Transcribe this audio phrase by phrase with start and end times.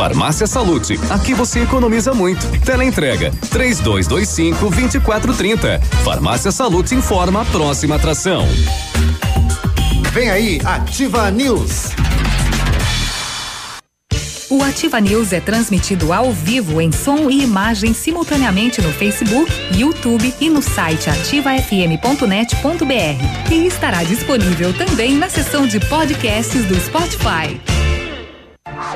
[0.00, 2.46] Farmácia Salute, aqui você economiza muito.
[2.64, 5.78] Teleentrega, três dois, dois cinco, vinte e quatro, trinta.
[6.02, 8.48] Farmácia Salute informa a próxima atração.
[10.10, 11.90] Vem aí, Ativa News.
[14.48, 20.34] O Ativa News é transmitido ao vivo em som e imagem simultaneamente no Facebook, YouTube
[20.40, 23.52] e no site ativafm.net.br.
[23.52, 27.60] E estará disponível também na seção de podcasts do Spotify.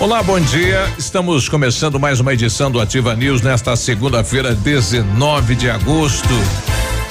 [0.00, 0.90] Olá, bom dia.
[0.96, 6.26] Estamos começando mais uma edição do Ativa News nesta segunda-feira, 19 de agosto.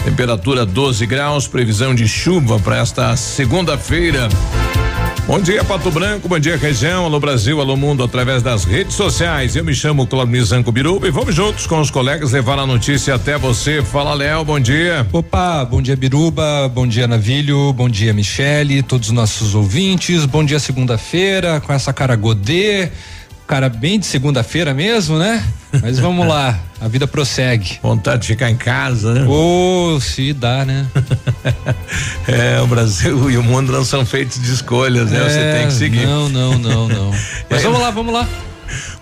[0.03, 4.27] Temperatura 12 graus, previsão de chuva para esta segunda-feira.
[5.25, 9.55] Bom dia, Pato Branco, bom dia, região, alô Brasil, alô mundo, através das redes sociais.
[9.55, 13.13] Eu me chamo Claudio Zanco Biruba e vamos juntos com os colegas levar a notícia
[13.13, 13.83] até você.
[13.83, 15.05] Fala, Léo, bom dia.
[15.13, 20.43] Opa, bom dia, Biruba, bom dia, Navilho, bom dia, Michele, todos os nossos ouvintes, bom
[20.43, 22.89] dia, segunda-feira, com essa cara godê,
[23.49, 25.43] cara bem de segunda-feira mesmo, né?
[25.81, 27.79] Mas vamos lá, a vida prossegue.
[27.81, 29.25] Vontade de ficar em casa, né?
[29.25, 30.85] Ô, oh, se dá, né?
[32.27, 35.17] é, o Brasil e o mundo não são feitos de escolhas, né?
[35.17, 36.05] É, Você tem que seguir.
[36.05, 37.11] Não, não, não, não.
[37.49, 38.29] Mas vamos lá, vamos lá.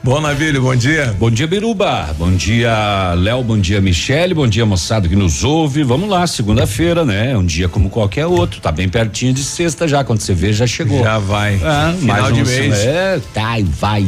[0.07, 1.13] Bom, Navilho, bom dia.
[1.19, 2.15] Bom dia, Biruba.
[2.17, 3.43] Bom dia, Léo.
[3.43, 4.33] Bom dia, Michele.
[4.33, 5.83] Bom dia, moçada que nos ouve.
[5.83, 7.35] Vamos lá, segunda-feira, né?
[7.37, 8.61] Um dia como qualquer outro.
[8.61, 10.05] Tá bem pertinho de sexta já.
[10.05, 11.03] Quando você vê, já chegou.
[11.03, 11.59] Já vai.
[11.61, 12.79] Ah, Final mais de um, mês.
[12.85, 14.07] É, tá e vai.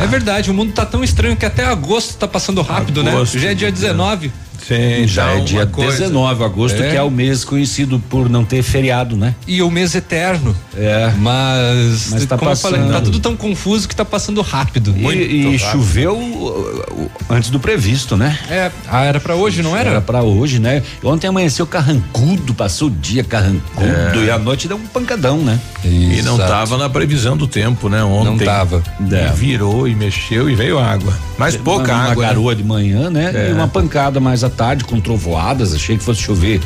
[0.00, 3.42] É verdade, o mundo tá tão estranho que até agosto tá passando rápido, Agosto, né?
[3.42, 4.32] Já é dia 19.
[4.66, 6.90] Sim, Já é então, dia coisa- 19 de agosto, É.
[6.90, 9.34] que é o mês conhecido por não ter feriado, né?
[9.46, 10.56] E o mês eterno.
[10.76, 11.12] É.
[11.18, 13.04] Mas, Mas tá como eu falei, tá passando.
[13.04, 14.94] tudo tão confuso que tá passando rápido.
[14.96, 18.38] E, e choveu uh, uh, antes do previsto, né?
[18.50, 19.90] É, ah, era pra hoje, não era?
[19.90, 20.82] Era pra hoje, né?
[21.02, 25.60] Ontem amanheceu carrancudo, passou o dia carrancudo e à noite deu um pancadão, né?
[25.84, 26.50] E não Exato.
[26.50, 28.02] tava na previsão do tempo, né?
[28.02, 28.30] Ontem.
[28.30, 28.82] Não tava.
[29.00, 31.12] E virou e mexeu e veio água.
[31.36, 32.14] Mas pouca uma, água.
[32.14, 32.28] Uma né?
[32.28, 33.30] garoa de manhã, né?
[33.34, 33.50] É.
[33.50, 35.74] E uma pancada mais à tarde com trovoadas.
[35.74, 36.60] Achei que fosse chover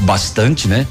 [0.00, 0.86] bastante, né?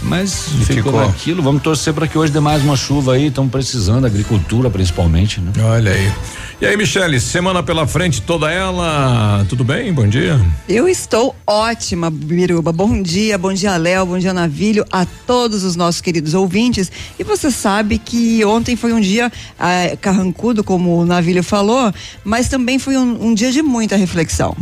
[0.00, 1.00] Mas E ficou, ficou.
[1.06, 1.42] naquilo.
[1.42, 3.26] Vamos torcer para que hoje dê mais uma chuva aí.
[3.26, 5.52] Estamos precisando, agricultura principalmente, né?
[5.60, 6.12] Olha aí.
[6.60, 9.44] E aí, Michele, semana pela frente, toda ela.
[9.48, 9.92] Tudo bem?
[9.92, 10.40] Bom dia.
[10.68, 12.72] Eu estou ótima, Biruba.
[12.72, 16.90] Bom dia, bom dia, Léo, bom dia, Navilho, a todos os nossos queridos ouvintes.
[17.18, 21.92] E você sabe que ontem foi um dia ah, carrancudo, como o Navilho falou,
[22.24, 24.56] mas também foi um, um dia de muita reflexão.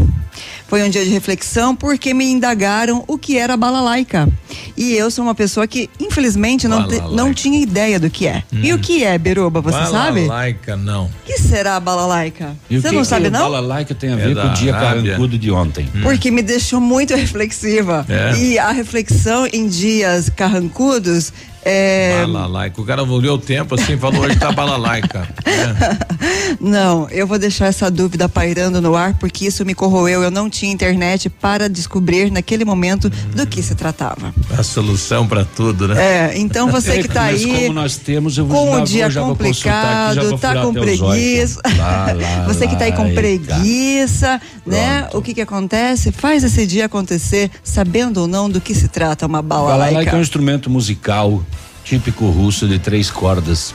[0.69, 4.28] Foi um dia de reflexão porque me indagaram o que era balalaica.
[4.77, 7.16] E eu sou uma pessoa que, infelizmente, não, te- Balalaica.
[7.16, 8.43] não tinha ideia do que é.
[8.53, 10.27] E o que é, Biruba, você sabe?
[10.27, 11.04] Laica, não.
[11.06, 12.56] O que será a balalaica?
[12.69, 13.41] E Você que não que sabe, o não?
[13.41, 15.03] balalaica tem a É ver da com o dia Arábia.
[15.12, 15.88] carrancudo de ontem?
[16.03, 18.04] Porque me deixou muito reflexiva.
[18.09, 18.37] É?
[18.37, 21.33] E a reflexão em dias carrancudos
[21.69, 22.25] é.
[22.25, 22.81] Balalaica.
[22.81, 25.28] O cara olhou o tempo assim e falou: hoje tá balalaica.
[25.44, 26.16] É.
[26.60, 30.22] Não, eu vou deixar essa dúvida pairando no ar, porque isso me corroeu.
[30.22, 34.32] Eu não tinha internet para descobrir naquele momento do que se tratava.
[34.56, 36.31] A solução pra tudo, né?
[36.32, 37.53] É, então você que tá Mas aí.
[37.53, 40.31] como nós temos, eu vou, com já o dia já vou consultar aqui, já complicado,
[40.31, 41.60] vou tá com preguiça.
[41.77, 45.00] Lá, lá, Você que tá aí com preguiça, né?
[45.03, 45.19] Pronto.
[45.19, 46.12] O que que acontece?
[46.12, 49.94] Faz esse dia acontecer, sabendo ou não do que se trata uma Balalaica é um
[49.94, 50.19] balalaica.
[50.19, 51.43] instrumento musical
[51.86, 53.72] típico russo de três cordas.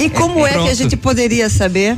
[0.00, 1.96] E como é que a gente poderia saber?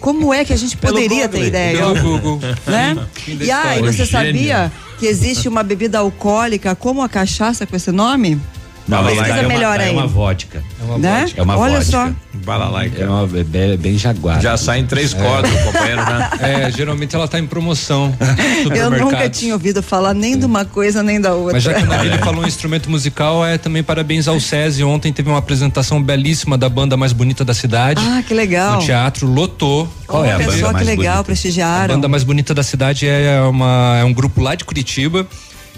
[0.00, 1.78] Como é que a gente poderia Google, ter ideia?
[1.78, 2.40] Pelo Google.
[2.66, 3.08] Né?
[3.26, 3.92] E aí, história.
[3.92, 8.38] você sabia que existe uma bebida alcoólica como a cachaça com esse nome?
[8.86, 9.92] Não, Balalaica é uma- melhor é aí.
[9.94, 10.62] uma vodka.
[10.80, 11.20] É uma né?
[11.22, 11.40] vodka.
[11.40, 11.90] É uma Olha vodka.
[11.90, 12.10] só.
[12.44, 13.02] Balalaica.
[13.02, 14.40] É uma é bem, bem jaguar.
[14.42, 16.30] Já sai em três cordas, o companheiro, né?
[16.40, 18.14] É, geralmente ela tá em promoção.
[18.76, 21.54] Eu nunca tinha ouvido falar nem de uma coisa nem da outra.
[21.54, 24.84] Mas já que a Navília falou um instrumento musical, é também parabéns ao SESI.
[24.84, 28.02] Ontem teve uma apresentação belíssima da banda mais bonita da cidade.
[28.06, 28.80] Ah, que legal.
[28.80, 29.88] No teatro, lotou.
[30.06, 31.20] Qual é a Olha banda só que mais legal, bonita?
[31.20, 31.94] A prestigiaram.
[31.94, 35.26] banda mais bonita da cidade é, uma, é um grupo lá de Curitiba.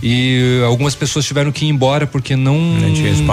[0.03, 2.59] E algumas pessoas tiveram que ir embora porque não,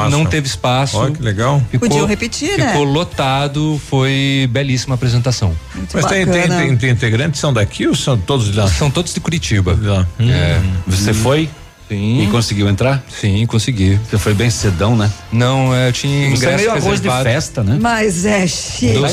[0.10, 0.98] não teve espaço.
[0.98, 1.62] Olha que legal.
[1.70, 2.68] Ficou, Podiam repetir, né?
[2.68, 5.54] Ficou lotado, foi belíssima apresentação.
[5.76, 8.68] Muito Mas tem, tem, tem, tem integrantes que são daqui ou são todos de lá?
[8.68, 9.76] São todos de Curitiba.
[9.76, 10.08] De lá.
[10.20, 10.62] É.
[10.88, 11.50] Você foi?
[11.94, 12.24] Sim.
[12.24, 13.04] E conseguiu entrar?
[13.22, 14.00] Sim, consegui.
[14.10, 15.12] Você foi bem cedão, né?
[15.32, 17.78] Não, é, eu tinha Você é ingresso meio arroz de festa, né?
[17.80, 19.00] Mas é chique.
[19.00, 19.10] Né?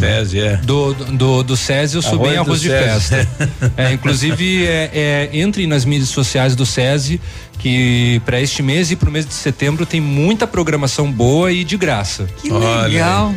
[0.00, 0.56] César, é.
[0.56, 3.08] Do, do, do SESI eu sou Arroz bem do arroz de SESI.
[3.08, 3.28] festa.
[3.76, 7.20] É, inclusive, é, é, entre nas mídias sociais do SESI,
[7.58, 11.64] que para este mês e para o mês de setembro tem muita programação boa e
[11.64, 12.26] de graça.
[12.42, 13.34] Que Olha legal.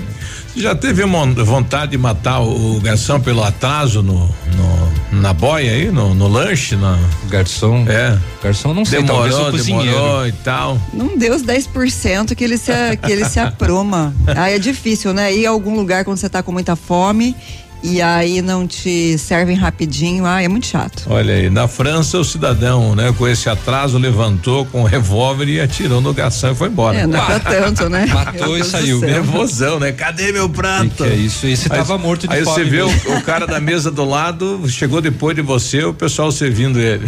[0.54, 4.90] Você já teve vontade de matar o garçom pelo atraso no, no-
[5.22, 6.76] na boia aí, no, no lanche?
[6.76, 6.98] Na,
[7.30, 7.86] Garçom.
[7.88, 8.18] é.
[8.44, 9.92] Garçom não sei, talvez o Demorou, cozinheiro.
[9.92, 10.82] demorou e tal.
[10.94, 14.14] Não deu os 10% que ele se, que ele se apruma.
[14.36, 15.34] Aí é difícil, né?
[15.34, 17.36] Ir a algum lugar quando você tá com muita fome
[17.84, 20.26] e aí não te servem rapidinho.
[20.26, 21.04] Ah, é muito chato.
[21.08, 25.60] Olha aí, na França o cidadão, né, com esse atraso levantou com um revólver e
[25.60, 26.98] atirou no garçom e foi embora.
[27.00, 28.06] É, não é tanto, né?
[28.08, 29.00] Matou e saiu.
[29.02, 29.92] Nervosão, né?
[29.92, 30.90] Cadê meu prato?
[30.90, 31.48] Que é isso?
[31.48, 32.56] Esse tava morto de aí fome.
[32.56, 33.16] você vê o, mesmo.
[33.18, 37.06] o cara da mesa do lado, chegou depois de você, o pessoal servindo ele.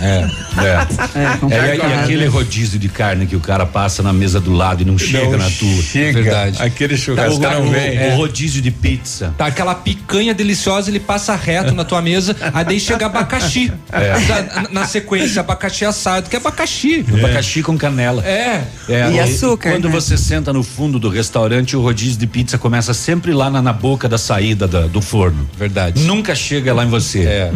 [0.00, 0.28] É,
[0.64, 0.86] é.
[1.50, 4.52] É, É, e, e aquele rodízio de carne que o cara passa na mesa do
[4.52, 5.82] lado e não chega na tua.
[5.82, 6.22] Chega.
[6.22, 6.62] Verdade.
[6.62, 8.12] Aquele churrasco o, não o- vem.
[8.12, 9.34] o rodízio de pizza.
[9.36, 13.72] Tá aquela picanha deliciosa, ele passa reto na tua mesa, aí daí chega abacaxi.
[13.90, 17.04] Da- na, na sequência, abacaxi assado, que é abacaxi.
[17.12, 18.24] Abacaxi com canela.
[18.24, 18.64] É.
[18.88, 19.94] É, E açúcar, Quando né?
[19.94, 23.72] você senta no fundo do restaurante, o rodízio de pizza começa sempre lá na, na
[23.72, 25.48] boca da saída da- do forno.
[25.58, 26.02] Verdade.
[26.02, 27.20] Nunca chega lá em você.
[27.24, 27.52] É.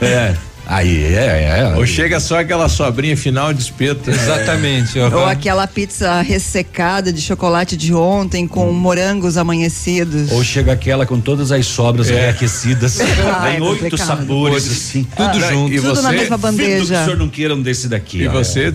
[0.00, 0.34] É.
[0.68, 1.74] Aí, é, é.
[1.76, 4.10] Ou chega só aquela sobrinha final de espeto.
[4.10, 4.98] Exatamente.
[4.98, 5.30] Ou aham.
[5.30, 10.32] aquela pizza ressecada de chocolate de ontem com morangos amanhecidos.
[10.32, 12.98] Ou chega aquela com todas as sobras reaquecidas.
[13.26, 14.06] Ah, Tem é oito complicado.
[14.06, 15.04] sabores, assim.
[15.04, 15.72] Tudo Ah, junto.
[15.72, 17.04] e Tudo na você- mesma Duvido que o bandeja.
[17.04, 18.22] senhor não queira um desse daqui.
[18.22, 18.32] E ó.
[18.32, 18.72] você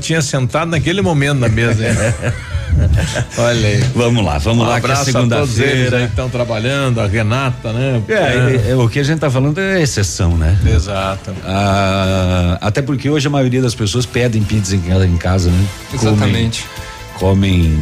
[0.00, 1.82] tinha sentado naquele momento na mesa.
[3.38, 3.78] Olha aí.
[3.94, 6.04] Vamos lá, vamos Um lá, que é segunda-feira.
[6.04, 8.02] estão trabalhando, a Renata, né?
[8.08, 10.58] É, é, é, o que a gente tá falando é exceção, né?
[10.66, 11.32] Exato.
[11.44, 15.66] Ah, até porque hoje a maioria das pessoas pedem pizza em casa, né?
[15.92, 16.64] Exatamente.
[17.18, 17.80] Comem, comem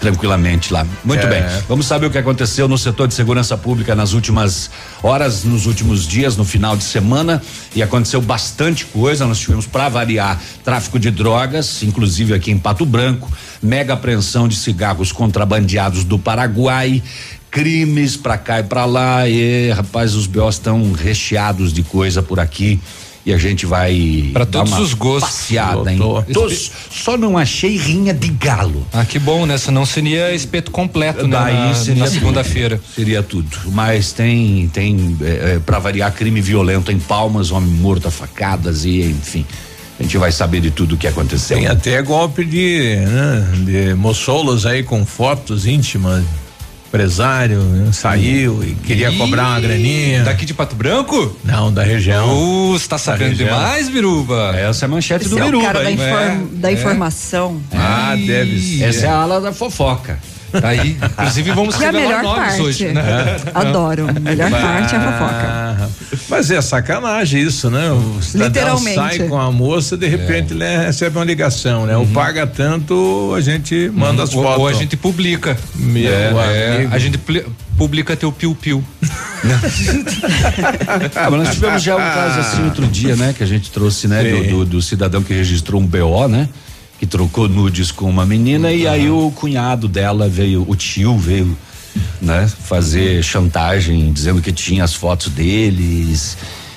[0.00, 0.86] tranquilamente lá.
[1.02, 1.30] Muito É.
[1.30, 1.42] bem.
[1.66, 4.70] Vamos saber o que aconteceu no setor de segurança pública nas últimas
[5.02, 7.40] horas, nos últimos dias, no final de semana.
[7.74, 9.26] E aconteceu bastante coisa.
[9.26, 13.30] Nós tivemos, para variar, tráfico de drogas, inclusive aqui em Pato Branco,
[13.64, 17.02] mega apreensão de cigarros contrabandeados do Paraguai.
[17.50, 22.40] Crimes pra cá e pra lá, e rapaz, os BOs estão recheados de coisa por
[22.40, 22.80] aqui
[23.24, 25.30] e a gente vai Pra dar todos uma os gostos.
[25.30, 25.98] passeada, hein?
[26.32, 28.84] Todos- só não achei rinha de galo.
[28.92, 29.56] Ah, que bom, né?
[29.56, 31.36] Senão seria espeto completo, né?
[31.38, 32.80] Daí Na, seria na segunda-feira.
[32.92, 33.56] Seria tudo.
[33.66, 38.84] Mas tem, tem é, é, para variar, crime violento em Palmas, homem morto a facadas
[38.84, 39.46] e enfim.
[40.04, 41.56] A gente vai saber de tudo o que aconteceu.
[41.56, 46.22] Tem até golpe de, né, de moçolas aí com fotos íntimas.
[46.88, 50.22] Empresário né, saiu e queria Ih, cobrar uma graninha.
[50.22, 51.34] Daqui de Pato Branco?
[51.42, 52.28] Não, da região.
[52.30, 54.54] Uh, você tá sabendo demais, Biruba?
[54.54, 56.72] Essa é a manchete Esse do é o Biruba, cara da, inform- É, da é.
[56.74, 57.62] informação.
[57.72, 58.84] Ah, deve ser.
[58.84, 60.18] Essa é a ala da fofoca.
[60.60, 60.96] Tá aí.
[61.02, 62.62] Inclusive, vamos Que é a revelar melhor nomes parte.
[62.62, 63.02] hoje, né?
[63.54, 64.08] Adoro.
[64.08, 65.46] A melhor parte é a fofoca.
[65.46, 65.88] Ah,
[66.28, 67.90] Mas é sacanagem isso, né?
[67.90, 68.48] O cidadão
[68.78, 68.94] Literalmente.
[68.94, 71.96] sai com a moça, de repente ele recebe uma ligação, né?
[71.96, 74.58] O paga tanto, a gente manda as Ou, fotos.
[74.60, 75.56] ou a gente publica.
[75.74, 76.94] Meu É, amigo.
[76.94, 77.18] a gente
[77.76, 78.82] publica teu piu-piu.
[81.16, 83.34] Ah, mas nós tivemos já um caso assim outro dia, né?
[83.36, 84.22] Que a gente trouxe, né?
[84.22, 86.48] Do, do- do cidadão que registrou um BO, né?
[86.98, 91.56] Que trocou nudes com uma menina e aí o cunhado dela veio, o tio veio,
[92.20, 92.48] né?
[92.48, 96.36] Fazer chantagem, dizendo que tinha as fotos deles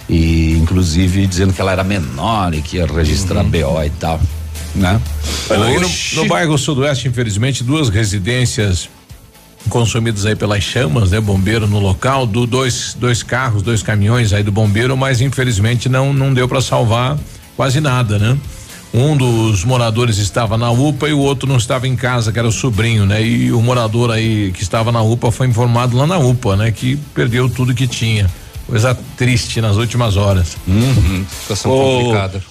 [0.10, 4.20] e inclusive dizendo que ela era menor e que ia registrar BO e tal,
[4.76, 5.00] né?
[5.50, 8.90] No, no bairro Sudoeste, infelizmente, duas residências
[9.70, 11.20] consumidas aí pelas chamas, né?
[11.20, 16.14] Bombeiro no local, do dois, dois carros, dois caminhões aí do bombeiro, mas infelizmente não
[16.14, 17.18] não deu para salvar
[17.56, 18.38] quase nada, né?
[18.94, 22.48] Um dos moradores estava na UPA e o outro não estava em casa, que era
[22.48, 23.22] o sobrinho, né?
[23.22, 26.72] E o morador aí que estava na UPA foi informado lá na UPA, né?
[26.72, 28.30] Que perdeu tudo que tinha.
[28.68, 30.58] Coisa triste nas últimas horas.
[31.42, 32.44] Situação O- complicada.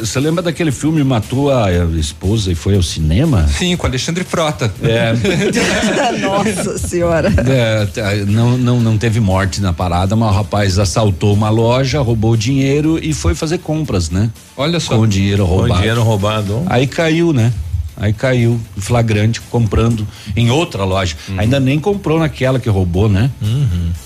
[0.00, 3.46] Você lembra daquele filme Matou a esposa e foi ao cinema?
[3.46, 4.72] Sim, com Alexandre Frota.
[4.82, 5.12] É,
[6.20, 7.32] Nossa senhora.
[7.46, 12.00] É, tá, não, não, não teve morte na parada, mas o rapaz assaltou uma loja,
[12.00, 14.30] roubou o dinheiro e foi fazer compras, né?
[14.56, 14.96] Olha só.
[14.96, 15.80] Com o dinheiro Com roubado.
[15.80, 16.62] dinheiro roubado.
[16.66, 17.52] Aí caiu, né?
[17.96, 21.16] Aí caiu, flagrante, comprando em outra loja.
[21.38, 23.30] Ainda nem comprou naquela que roubou, né?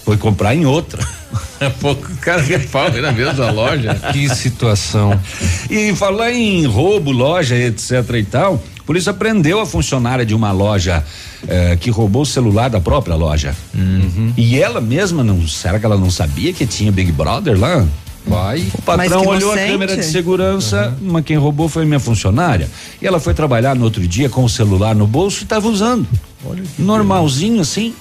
[0.04, 1.04] Foi comprar em outra.
[1.80, 3.94] Pô, o cara que pau na mesma loja.
[4.12, 5.18] Que situação.
[5.68, 10.52] E falar em roubo, loja, etc e tal, a polícia prendeu a funcionária de uma
[10.52, 11.04] loja
[11.48, 13.54] eh, que roubou o celular da própria loja.
[14.36, 17.86] E ela mesma não, será que ela não sabia que tinha Big Brother lá?
[18.30, 18.60] Vai.
[18.72, 21.10] O patrão olhou a câmera de segurança, uhum.
[21.12, 22.70] mas quem roubou foi minha funcionária.
[23.02, 26.06] E ela foi trabalhar no outro dia com o celular no bolso e estava usando.
[26.44, 27.92] Olha Normalzinho assim.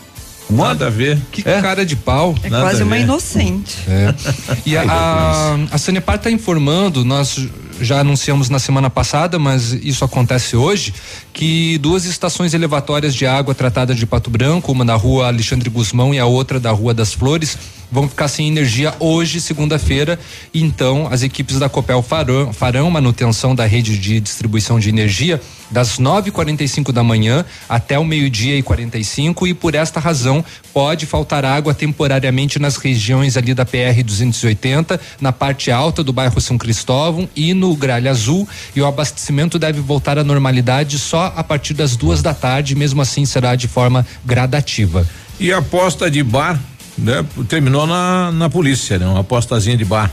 [0.49, 1.19] Nada a ver.
[1.31, 1.61] Que é.
[1.61, 2.35] cara de pau.
[2.43, 3.77] É Nada quase uma inocente.
[3.87, 4.13] É.
[4.65, 7.47] E a, a, a Sanepar está informando, nós
[7.81, 10.93] já anunciamos na semana passada, mas isso acontece hoje,
[11.33, 16.13] que duas estações elevatórias de água tratada de Pato Branco, uma na rua Alexandre Guzmão
[16.13, 17.57] e a outra da Rua das Flores,
[17.91, 20.19] vão ficar sem energia hoje, segunda-feira.
[20.53, 25.41] Então, as equipes da Copel farão, farão manutenção da rede de distribuição de energia
[25.71, 30.43] das 9h45 da manhã até o meio-dia e 45 e por esta razão
[30.73, 36.41] pode faltar água temporariamente nas regiões ali da PR 280, na parte alta do bairro
[36.41, 41.43] São Cristóvão e no Gralha Azul e o abastecimento deve voltar à normalidade só a
[41.43, 45.07] partir das duas da tarde, mesmo assim será de forma gradativa.
[45.39, 46.59] E aposta de bar
[46.99, 49.05] né, terminou na, na polícia, né?
[49.05, 50.11] Uma apostazinha de bar.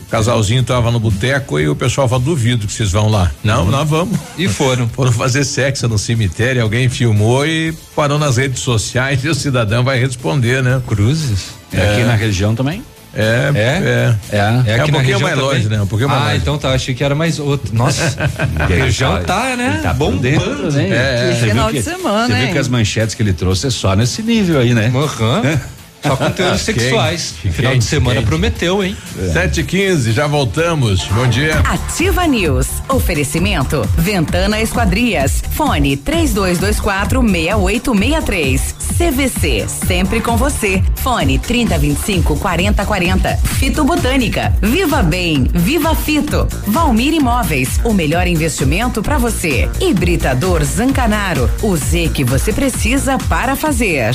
[0.00, 3.30] O casalzinho tava no boteco e o pessoal falou, duvido que vocês vão lá.
[3.42, 4.18] Não, nós vamos.
[4.36, 4.88] E foram.
[4.90, 9.82] foram fazer sexo no cemitério, alguém filmou e parou nas redes sociais e o cidadão
[9.82, 10.80] vai responder, né?
[10.86, 11.54] Cruzes.
[11.72, 11.92] É.
[11.92, 12.82] Aqui na região também?
[13.16, 14.16] É, é, é.
[14.32, 15.80] É, é, é um pouquinho mais longe, né?
[15.80, 16.36] Um pouquinho mais ah, longe.
[16.38, 17.74] então tá, achei que era mais outro.
[17.74, 18.16] Nossa,
[18.58, 19.80] a região tá, né?
[19.82, 20.88] Tá bom dentro, né?
[20.90, 22.44] É, que final de semana, Você hein?
[22.46, 24.90] viu que as manchetes que ele trouxe é só nesse nível aí, né?
[24.92, 25.58] Uhum.
[26.06, 27.34] Só conteúdos sexuais.
[27.40, 28.26] Quem, Final quem, de semana quem?
[28.26, 28.96] prometeu, hein?
[29.18, 29.32] É.
[29.32, 31.04] Sete e quinze, já voltamos.
[31.08, 31.58] Bom dia.
[31.60, 32.66] Ativa News.
[32.88, 33.88] Oferecimento.
[33.96, 35.42] Ventana Esquadrias.
[35.52, 38.74] Fone três dois, dois quatro meia oito meia três.
[38.98, 39.66] CVC.
[39.68, 40.82] Sempre com você.
[40.96, 43.36] Fone trinta vinte e cinco quarenta quarenta.
[43.58, 44.52] Fito Botânica.
[44.60, 45.48] Viva Bem.
[45.52, 46.46] Viva Fito.
[46.66, 47.80] Valmir Imóveis.
[47.84, 49.68] O melhor investimento para você.
[49.80, 51.50] Hibridador Zancanaro.
[51.62, 54.14] O Z que você precisa para fazer.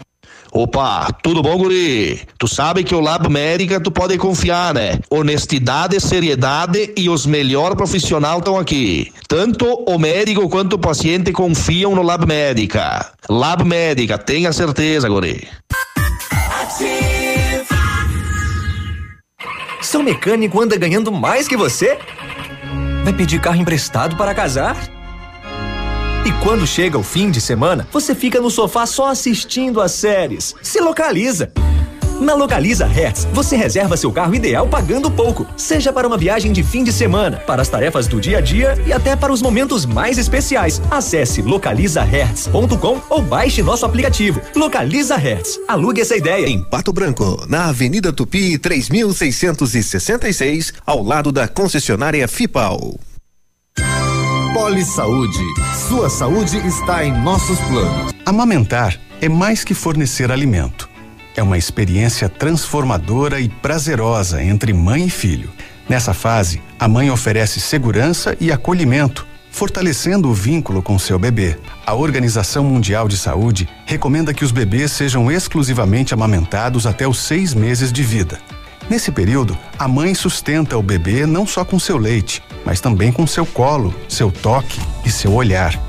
[0.53, 2.19] Opa, tudo bom, guri?
[2.37, 4.99] Tu sabe que o Lab Médica tu pode confiar, né?
[5.09, 9.13] Honestidade, seriedade e os melhores profissionais estão aqui.
[9.29, 13.13] Tanto o médico quanto o paciente confiam no Lab Médica.
[13.29, 15.47] Lab Médica, tenha certeza, guri.
[19.81, 21.97] Seu mecânico anda ganhando mais que você?
[23.05, 24.75] Vai pedir carro emprestado para casar?
[26.23, 30.53] E quando chega o fim de semana, você fica no sofá só assistindo as séries.
[30.61, 31.51] Se localiza!
[32.19, 36.61] Na Localiza Hertz, você reserva seu carro ideal pagando pouco, seja para uma viagem de
[36.61, 39.87] fim de semana, para as tarefas do dia a dia e até para os momentos
[39.87, 40.79] mais especiais.
[40.91, 44.39] Acesse localizahertz.com ou baixe nosso aplicativo.
[44.55, 45.59] Localiza Hertz.
[45.67, 46.45] Alugue essa ideia.
[46.45, 52.99] Em Pato Branco, na Avenida Tupi, 3666, ao lado da concessionária Fipal.
[54.53, 55.39] Poli Saúde.
[55.87, 58.13] Sua saúde está em nossos planos.
[58.25, 60.89] Amamentar é mais que fornecer alimento.
[61.37, 65.49] É uma experiência transformadora e prazerosa entre mãe e filho.
[65.87, 71.57] Nessa fase, a mãe oferece segurança e acolhimento, fortalecendo o vínculo com seu bebê.
[71.85, 77.53] A Organização Mundial de Saúde recomenda que os bebês sejam exclusivamente amamentados até os seis
[77.53, 78.37] meses de vida.
[78.89, 83.25] Nesse período, a mãe sustenta o bebê não só com seu leite, mas também com
[83.25, 85.79] seu colo, seu toque e seu olhar.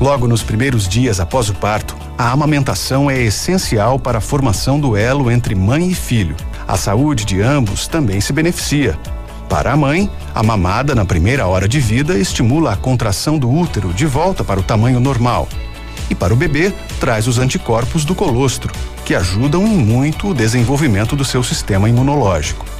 [0.00, 4.96] Logo nos primeiros dias após o parto, a amamentação é essencial para a formação do
[4.96, 6.36] elo entre mãe e filho.
[6.66, 8.98] A saúde de ambos também se beneficia.
[9.48, 13.92] Para a mãe, a mamada na primeira hora de vida estimula a contração do útero
[13.92, 15.48] de volta para o tamanho normal.
[16.10, 18.72] E para o bebê, traz os anticorpos do colostro,
[19.04, 22.77] que ajudam em muito o desenvolvimento do seu sistema imunológico.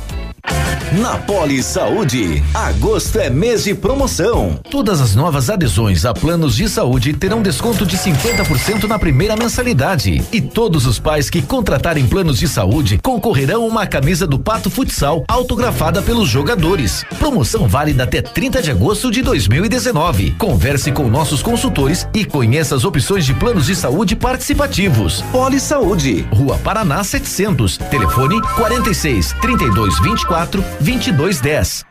[0.93, 4.59] Na Poli Saúde, agosto é mês de promoção.
[4.71, 10.25] Todas as novas adesões a planos de saúde terão desconto de 50% na primeira mensalidade.
[10.33, 15.25] E todos os pais que contratarem planos de saúde concorrerão uma camisa do Pato Futsal
[15.29, 17.05] autografada pelos jogadores.
[17.19, 20.37] Promoção válida até 30 de agosto de 2019.
[20.39, 25.23] Converse com nossos consultores e conheça as opções de planos de saúde participativos.
[25.31, 31.85] Poli Saúde, Rua Paraná 700, telefone 46 32 24 2210.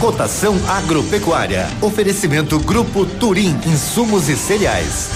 [0.00, 1.68] Cotação agropecuária.
[1.80, 5.10] Oferecimento Grupo Turim, insumos e cereais.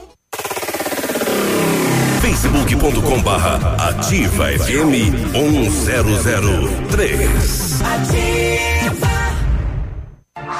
[2.22, 7.82] facebook.com barra ativa FM 1003.
[7.82, 9.11] Ativa.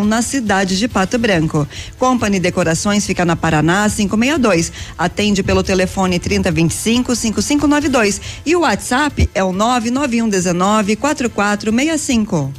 [0.06, 1.68] na cidade de Pato Branco.
[1.98, 4.72] Company Decorações fica na Paraná 562.
[4.98, 12.54] Atende pelo telefone 3025 5592 e o WhatsApp é o 99119 4465.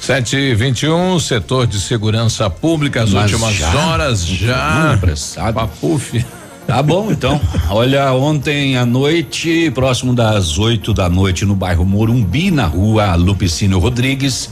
[0.00, 3.72] Sete e vinte e um, setor de segurança pública, as Mas últimas já?
[3.86, 4.94] horas já.
[4.94, 5.54] Apressado.
[5.54, 6.24] Papuf.
[6.66, 7.40] Tá bom, então.
[7.70, 13.78] Olha, ontem à noite, próximo das 8 da noite, no bairro Morumbi, na rua Lupicínio
[13.78, 14.50] Rodrigues.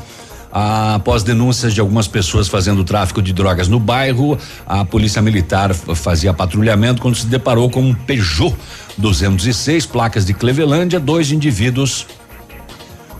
[0.53, 4.37] Após denúncias de algumas pessoas fazendo tráfico de drogas no bairro,
[4.67, 8.57] a polícia militar fazia patrulhamento quando se deparou com um Peugeot
[8.99, 12.07] 206, placas de Clevelândia, dois indivíduos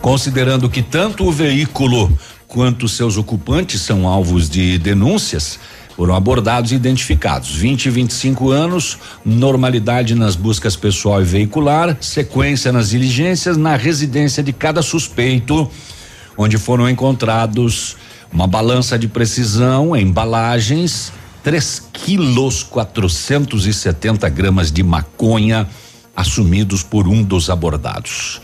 [0.01, 2.11] Considerando que tanto o veículo
[2.47, 5.59] quanto seus ocupantes são alvos de denúncias,
[5.95, 7.55] foram abordados e identificados.
[7.55, 14.41] 20 e 25 anos, normalidade nas buscas pessoal e veicular, sequência nas diligências na residência
[14.41, 15.69] de cada suspeito,
[16.41, 17.95] onde foram encontrados
[18.31, 21.11] uma balança de precisão, embalagens,
[21.43, 25.67] 3 quilos 470 gramas de maconha
[26.15, 28.41] assumidos por um dos abordados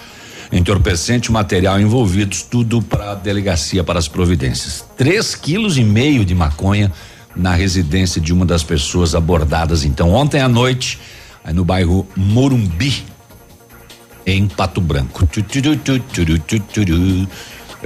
[0.51, 4.85] entorpecente, material envolvidos, tudo para a delegacia para as providências.
[4.95, 6.91] Três quilos e meio de maconha
[7.35, 9.83] na residência de uma das pessoas abordadas.
[9.83, 10.99] Então, ontem à noite,
[11.53, 13.03] no bairro Morumbi,
[14.25, 15.25] em Pato Branco.
[15.27, 17.29] Tu, tu, tu,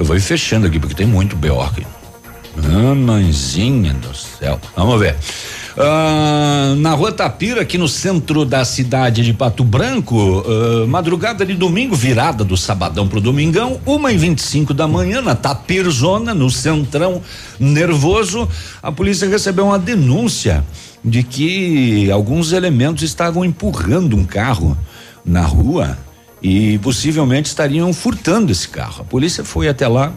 [0.01, 1.61] Eu vou ir fechando aqui porque tem muito B.O.
[1.61, 1.85] aqui.
[2.57, 4.59] Ah, mãezinha do céu.
[4.75, 5.15] Vamos ver.
[5.77, 11.53] Ah, na rua Tapira, aqui no centro da cidade de Pato Branco, ah, madrugada de
[11.53, 16.33] domingo, virada do sabadão pro domingão, uma e vinte e cinco da manhã, na Tapirzona,
[16.33, 17.21] no centrão
[17.59, 18.49] nervoso,
[18.81, 20.65] a polícia recebeu uma denúncia
[21.05, 24.75] de que alguns elementos estavam empurrando um carro
[25.23, 25.95] na rua
[26.41, 29.01] e possivelmente estariam furtando esse carro.
[29.01, 30.13] A polícia foi até lá,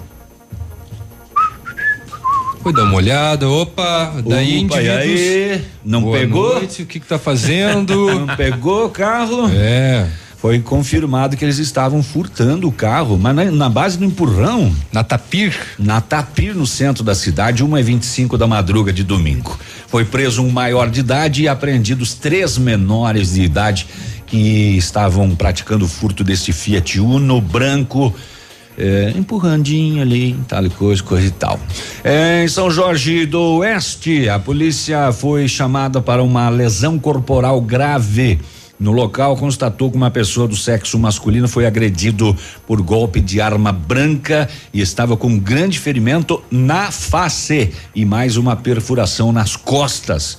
[2.65, 5.63] Foi dar uma olhada, opa, daí Opa, aí?
[5.85, 6.55] Não Boa pegou?
[6.55, 8.07] noite, o que que tá fazendo?
[8.27, 9.51] Não pegou o carro?
[9.53, 10.09] É.
[10.39, 14.75] Foi confirmado que eles estavam furtando o carro, mas na, na base do empurrão.
[14.91, 15.55] Na Tapir?
[15.79, 19.59] Na Tapir, no centro da cidade, 1 e 25 da madruga de domingo.
[19.87, 23.87] Foi preso um maior de idade e apreendidos três menores de idade
[24.27, 28.15] que estavam praticando furto desse Fiat Uno branco.
[28.77, 31.61] É, empurrandinho ali, tal coisa, coisa e tal.
[32.03, 38.41] É, em São Jorge do Oeste, a polícia foi chamada para uma lesão corporal grave.
[38.79, 43.71] No local, constatou que uma pessoa do sexo masculino foi agredido por golpe de arma
[43.71, 50.37] branca e estava com um grande ferimento na face e mais uma perfuração nas costas.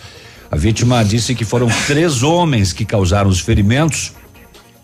[0.51, 4.13] A vítima disse que foram três homens que causaram os ferimentos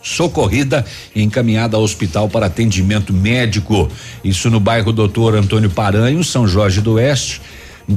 [0.03, 0.83] socorrida
[1.15, 3.89] e encaminhada ao hospital para atendimento médico.
[4.23, 7.41] Isso no bairro Doutor Antônio Paranho, São Jorge do Oeste.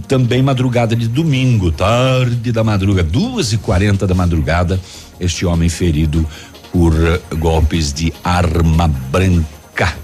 [0.09, 4.81] Também madrugada de domingo, tarde da madruga, duas e quarenta da madrugada,
[5.21, 6.27] este homem ferido
[6.73, 6.93] por
[7.37, 9.95] golpes de arma branca.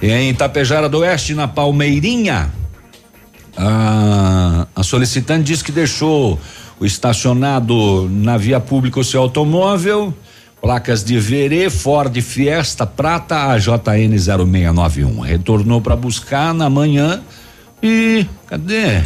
[0.00, 2.52] Em Itapejara do Oeste, na Palmeirinha,
[3.56, 6.38] a, a solicitante diz que deixou
[6.80, 10.14] o estacionado na via pública o seu automóvel,
[10.60, 15.20] placas de Verê, Ford Fiesta Prata AJN 0691.
[15.20, 17.22] Retornou para buscar na manhã
[17.82, 19.02] e cadê?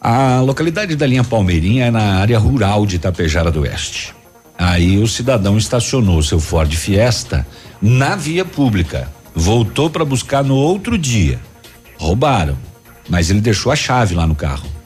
[0.00, 4.14] A localidade da linha Palmeirinha é na área rural de Itapejara do Oeste.
[4.58, 7.46] Aí o cidadão estacionou seu Ford Fiesta
[7.80, 9.08] na via pública.
[9.34, 11.40] Voltou para buscar no outro dia.
[11.98, 12.58] Roubaram,
[13.08, 14.81] mas ele deixou a chave lá no carro.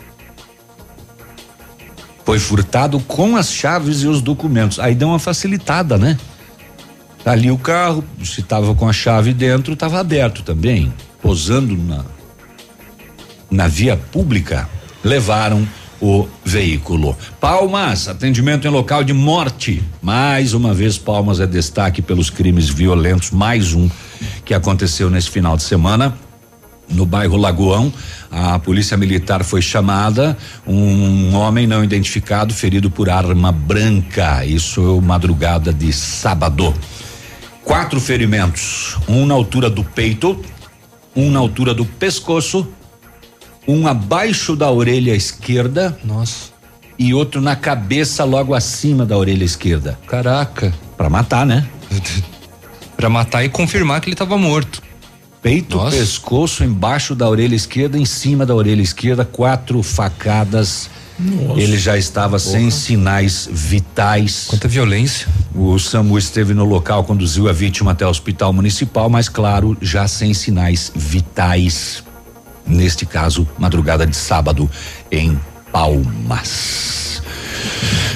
[2.26, 4.78] Foi furtado com as chaves e os documentos.
[4.78, 6.18] Aí deu uma facilitada, né?
[7.24, 12.04] Tá ali o carro, se tava com a chave dentro, tava aberto também, posando na
[13.50, 14.68] na via pública,
[15.04, 15.66] levaram
[16.00, 17.16] o veículo.
[17.40, 19.82] Palmas, atendimento em local de morte.
[20.02, 23.88] Mais uma vez, Palmas é destaque pelos crimes violentos, mais um
[24.44, 26.25] que aconteceu nesse final de semana.
[26.88, 27.92] No bairro Lagoão,
[28.30, 35.72] a polícia militar foi chamada, um homem não identificado ferido por arma branca, isso madrugada
[35.72, 36.72] de sábado.
[37.64, 40.40] Quatro ferimentos, um na altura do peito,
[41.14, 42.68] um na altura do pescoço,
[43.66, 45.98] um abaixo da orelha esquerda.
[46.04, 46.54] Nossa.
[46.98, 49.98] E outro na cabeça logo acima da orelha esquerda.
[50.06, 50.72] Caraca.
[50.96, 51.66] Pra matar, né?
[52.96, 54.82] Pra matar e confirmar que ele tava morto.
[55.46, 55.96] Peito, Nossa.
[55.96, 60.90] pescoço, embaixo da orelha esquerda, em cima da orelha esquerda, quatro facadas.
[61.16, 61.60] Nossa.
[61.60, 64.46] Ele já estava sem sinais vitais.
[64.48, 65.28] Quanta violência.
[65.54, 70.08] O SAMU esteve no local, conduziu a vítima até o hospital municipal, mas claro, já
[70.08, 72.02] sem sinais vitais.
[72.66, 74.68] Neste caso, madrugada de sábado
[75.12, 77.22] em Palmas.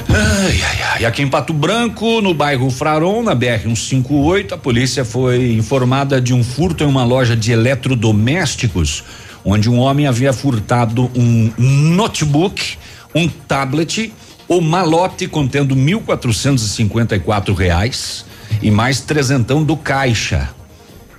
[0.08, 1.04] Ai, ai, ai.
[1.04, 6.32] Aqui em Pato Branco, no bairro Fraron, na BR 158, a polícia foi informada de
[6.32, 9.04] um furto em uma loja de eletrodomésticos,
[9.44, 12.76] onde um homem havia furtado um notebook,
[13.14, 14.12] um tablet,
[14.48, 18.24] o malote contendo mil quatrocentos e cinquenta e quatro reais
[18.60, 20.50] e mais trezentão do caixa.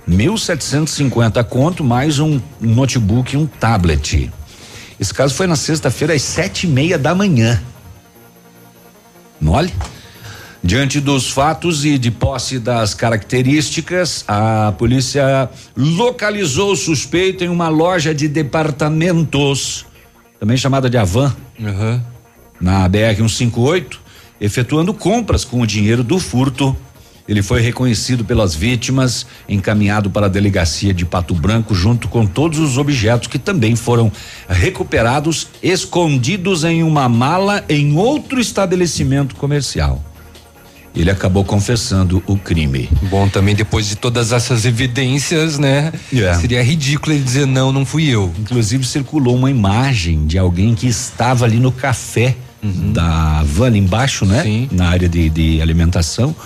[0.06, 4.30] Mil setecentos e cinquenta conto mais um notebook e um tablet.
[5.00, 7.60] Esse caso foi na sexta-feira às sete e meia da manhã.
[9.46, 9.72] Olha.
[10.64, 17.68] Diante dos fatos e de posse das características, a polícia localizou o suspeito em uma
[17.68, 19.84] loja de departamentos,
[20.38, 21.34] também chamada de Avan,
[22.60, 24.00] na BR 158,
[24.40, 26.76] efetuando compras com o dinheiro do furto.
[27.28, 32.58] Ele foi reconhecido pelas vítimas, encaminhado para a delegacia de Pato Branco, junto com todos
[32.58, 34.10] os objetos que também foram
[34.48, 40.02] recuperados, escondidos em uma mala em outro estabelecimento comercial.
[40.94, 42.88] Ele acabou confessando o crime.
[43.08, 45.90] Bom, também depois de todas essas evidências, né?
[46.14, 46.34] É.
[46.34, 48.30] Seria ridículo ele dizer não, não fui eu.
[48.38, 52.36] Inclusive circulou uma imagem de alguém que estava ali no café
[52.92, 54.68] da van embaixo, né?
[54.70, 56.36] Na área de, de alimentação,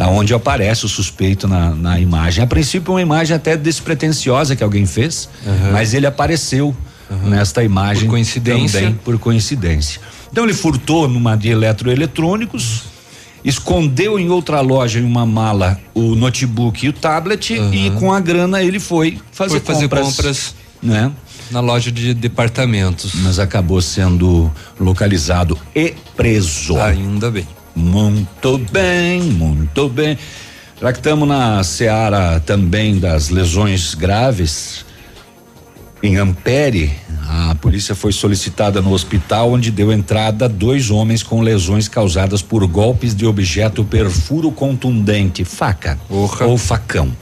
[0.00, 2.42] aonde aparece o suspeito na, na imagem.
[2.42, 5.72] A princípio uma imagem até despretensiosa que alguém fez, Uhum.
[5.72, 6.74] mas ele apareceu
[7.24, 8.04] nesta imagem.
[8.04, 8.80] Por coincidência.
[8.80, 10.00] Também por coincidência.
[10.30, 12.82] Então ele furtou numa de eletroeletrônicos,
[13.44, 18.20] escondeu em outra loja em uma mala o notebook e o tablet e com a
[18.20, 20.54] grana ele foi fazer, Foi fazer compras, compras.
[20.82, 21.10] né?
[21.50, 23.12] Na loja de departamentos.
[23.16, 26.78] Mas acabou sendo localizado e preso.
[26.78, 27.46] Ainda bem.
[27.74, 30.18] Muito bem, muito bem.
[30.80, 34.84] Já que estamos na seara também das lesões graves,
[36.02, 36.90] em Ampere,
[37.28, 42.66] a polícia foi solicitada no hospital onde deu entrada dois homens com lesões causadas por
[42.66, 47.14] golpes de objeto perfuro contundente, faca ou facão.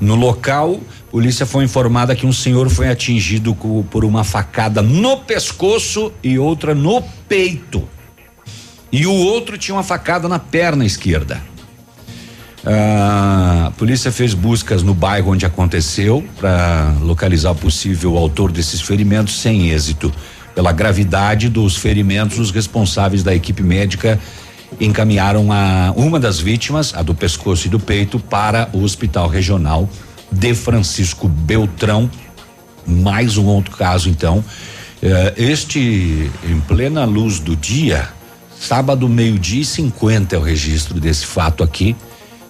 [0.00, 3.56] No local, polícia foi informada que um senhor foi atingido
[3.88, 7.88] por uma facada no pescoço e outra no peito.
[8.90, 11.40] E o outro tinha uma facada na perna esquerda.
[12.64, 18.80] Ah, a polícia fez buscas no bairro onde aconteceu para localizar o possível autor desses
[18.80, 20.12] ferimentos sem êxito.
[20.54, 24.18] Pela gravidade dos ferimentos, os responsáveis da equipe médica
[24.80, 29.88] encaminharam a uma das vítimas, a do pescoço e do peito, para o Hospital Regional
[30.30, 32.10] de Francisco Beltrão.
[32.86, 34.44] Mais um outro caso, então.
[35.00, 38.08] Eh, este, em plena luz do dia,
[38.60, 41.96] Sábado, meio-dia e 50 é o registro desse fato aqui,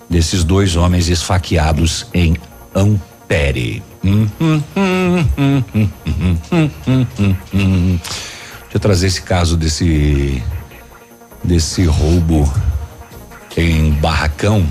[0.09, 2.37] desses dois homens esfaqueados em
[2.75, 3.83] Ampere.
[8.63, 10.43] Deixa eu trazer esse caso desse
[11.45, 12.53] desse roubo
[13.57, 14.67] em Barracão.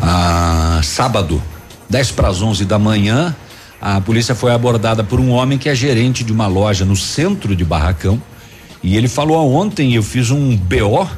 [0.00, 1.42] Ah, sábado,
[1.88, 3.34] 10 para as 11 da manhã,
[3.80, 7.56] a polícia foi abordada por um homem que é gerente de uma loja no centro
[7.56, 8.20] de Barracão
[8.82, 11.08] e ele falou ontem, eu fiz um BO,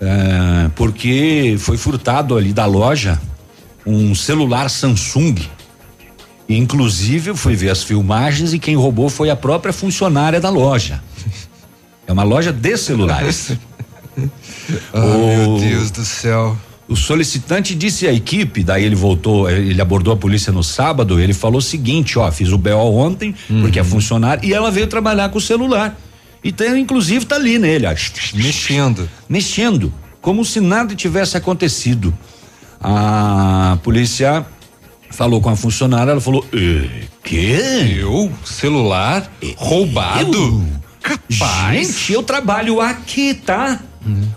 [0.00, 3.20] eh, porque foi furtado ali da loja
[3.86, 5.36] um celular Samsung.
[6.48, 10.50] E, inclusive, eu fui ver as filmagens e quem roubou foi a própria funcionária da
[10.50, 11.02] loja.
[12.06, 13.52] É uma loja de celulares.
[14.92, 16.56] Ai, meu Deus do céu.
[16.88, 21.34] O solicitante disse à equipe, daí ele voltou, ele abordou a polícia no sábado, ele
[21.34, 25.28] falou o seguinte, ó, fiz o BO ontem, porque é funcionário, e ela veio trabalhar
[25.30, 25.98] com o celular.
[26.46, 27.94] E tem, inclusive, tá ali nele, ó.
[28.34, 29.10] Mexendo.
[29.28, 32.16] Mexendo, como se nada tivesse acontecido.
[32.80, 34.46] A polícia
[35.10, 37.96] falou com a funcionária, ela falou, "Eh, quê?
[37.98, 38.32] Eu?
[38.44, 39.28] Celular?
[39.56, 40.64] Roubado?
[41.02, 41.88] Capaz.
[41.88, 43.80] Gente, eu trabalho aqui, tá?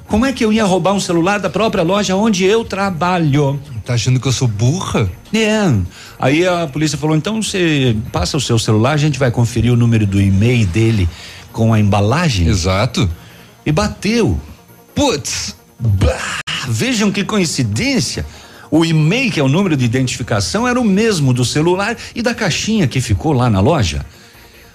[0.07, 3.59] Como é que eu ia roubar um celular da própria loja onde eu trabalho?
[3.85, 5.07] Tá achando que eu sou burra?
[5.31, 5.71] É.
[6.19, 9.75] Aí a polícia falou: então você passa o seu celular, a gente vai conferir o
[9.75, 11.07] número do e-mail dele
[11.51, 12.47] com a embalagem.
[12.47, 13.09] Exato.
[13.65, 14.39] E bateu.
[14.95, 15.55] Putz!
[15.79, 18.25] Bah, vejam que coincidência.
[18.71, 22.35] O e-mail, que é o número de identificação, era o mesmo do celular e da
[22.35, 24.05] caixinha que ficou lá na loja.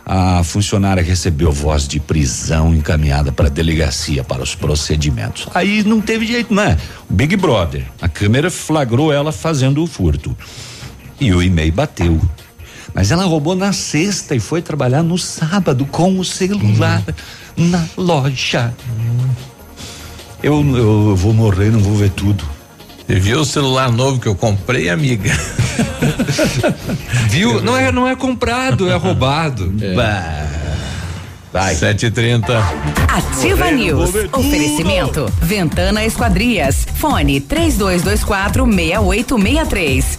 [0.07, 5.49] A funcionária recebeu voz de prisão encaminhada para a delegacia para os procedimentos.
[5.55, 6.77] Aí não teve jeito, né?
[7.09, 7.87] Big Brother.
[8.03, 10.37] A câmera flagrou ela fazendo o furto.
[11.19, 12.21] E o e-mail bateu.
[12.95, 17.03] Mas ela roubou na sexta e foi trabalhar no sábado com o celular
[17.57, 18.73] na loja.
[20.43, 22.45] Eu, eu vou morrer, não vou ver tudo.
[23.07, 25.31] Você viu o celular novo que eu comprei, amiga?
[27.29, 27.61] Viu?
[27.61, 29.73] Não é, não é comprado, é roubado.
[31.53, 31.75] Vai.
[31.77, 32.45] 7h30.
[33.07, 34.11] Ativa News.
[34.33, 35.33] Oferecimento.
[35.41, 36.87] Ventana Esquadrias.
[36.97, 40.19] Fone 3224 6863.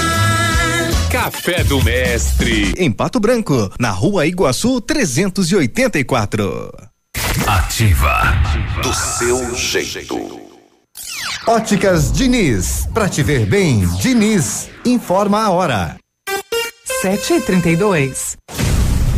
[1.21, 2.73] Café do Mestre.
[2.75, 6.73] Em Pato Branco, na rua Iguaçu 384.
[7.45, 8.33] Ativa.
[8.81, 10.17] Do seu jeito.
[11.45, 12.87] Óticas Diniz.
[12.91, 14.67] Pra te ver bem, Diniz.
[14.83, 15.95] Informa a hora.
[17.03, 18.37] 7h32.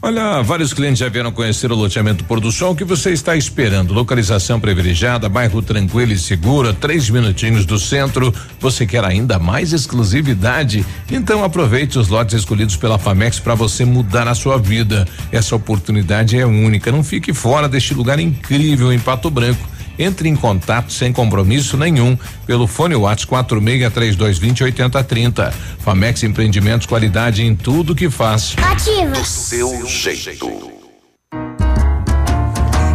[0.00, 2.70] Olha, vários clientes já vieram conhecer o loteamento Pôr do Sol.
[2.72, 3.92] O que você está esperando?
[3.92, 8.32] Localização privilegiada, bairro tranquilo e seguro, três minutinhos do centro.
[8.60, 10.86] Você quer ainda mais exclusividade?
[11.10, 15.04] Então aproveite os lotes escolhidos pela Famex para você mudar a sua vida.
[15.32, 16.92] Essa oportunidade é única.
[16.92, 19.77] Não fique fora deste lugar incrível em Pato Branco.
[19.98, 25.52] Entre em contato sem compromisso nenhum pelo fone WhatsApp 463220 8030.
[25.80, 28.54] Famex Empreendimentos, qualidade em tudo que faz.
[28.62, 29.10] Ativa.
[29.10, 30.78] Do seu jeito.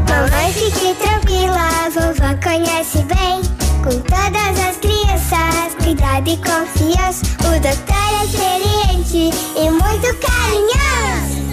[0.09, 3.41] Mamãe, fique tranquila, vovó conhece bem.
[3.83, 7.25] Com todas as crianças, cuidado e confiança.
[7.39, 11.52] O doutor é experiente e muito carinhoso.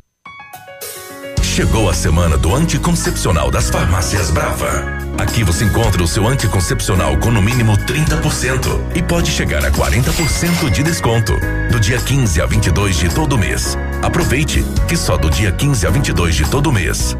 [1.51, 4.85] Chegou a semana do anticoncepcional das farmácias Brava.
[5.17, 10.69] Aqui você encontra o seu anticoncepcional com no mínimo 30% e pode chegar a 40%
[10.71, 11.33] de desconto.
[11.69, 13.77] Do dia 15 a 22 de todo mês.
[14.01, 17.17] Aproveite, que só do dia 15 a 22 de todo mês.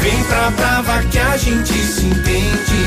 [0.00, 2.82] Vem pra Brava que a gente se entende.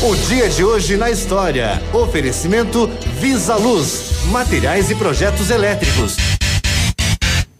[0.00, 1.82] O dia de hoje na história.
[1.92, 6.16] Oferecimento Visa Luz, materiais e projetos elétricos.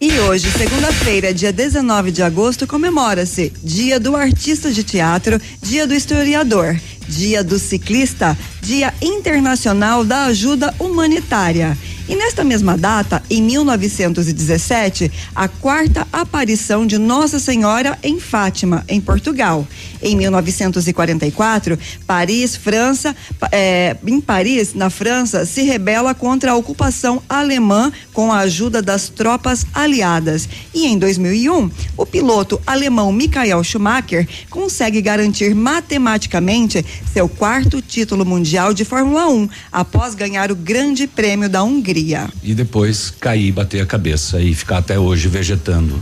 [0.03, 5.93] E hoje, segunda-feira, dia 19 de agosto, comemora-se Dia do Artista de Teatro, Dia do
[5.93, 6.75] Historiador,
[7.07, 11.77] Dia do Ciclista, Dia Internacional da Ajuda Humanitária.
[12.09, 18.99] E nesta mesma data, em 1917, a quarta aparição de Nossa Senhora em Fátima, em
[18.99, 19.67] Portugal.
[20.01, 23.15] Em 1944, Paris, França,
[23.51, 29.09] eh, em Paris, na França, se rebela contra a ocupação alemã com a ajuda das
[29.09, 30.47] tropas aliadas.
[30.73, 38.73] E em 2001, o piloto alemão Michael Schumacher consegue garantir matematicamente seu quarto título mundial
[38.73, 42.29] de Fórmula 1, após ganhar o Grande Prêmio da Hungria.
[42.43, 46.01] E depois cair, bater a cabeça e ficar até hoje vegetando.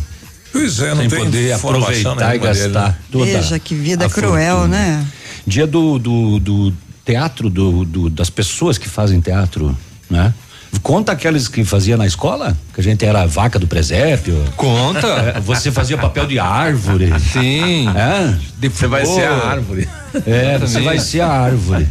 [0.51, 2.97] Pois é, não Sem tem poder aproveitar e nenhuma dele, gastar né?
[3.11, 4.77] toda Veja que vida cruel, fortuna.
[4.77, 5.07] né?
[5.45, 6.73] Dia do, do, do
[7.05, 9.77] teatro, do, do- das pessoas que fazem teatro,
[10.09, 10.33] né?
[10.81, 12.55] Conta aqueles que fazia na escola?
[12.73, 14.43] Que a gente era a vaca do presépio.
[14.55, 15.09] Conta.
[15.19, 17.11] É, você fazia papel de árvore.
[17.19, 17.87] Sim.
[17.89, 18.35] É?
[18.69, 19.87] Você vai ser a árvore.
[20.25, 21.87] É, você vai ser a árvore.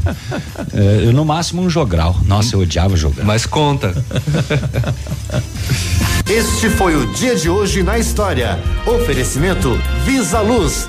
[0.73, 2.17] É, eu no máximo um jogral.
[2.25, 3.27] Nossa, eu odiava jogral.
[3.27, 3.95] Mas conta.
[6.29, 8.59] Este foi o dia de hoje na história.
[8.87, 10.89] Oferecimento Visa Luz.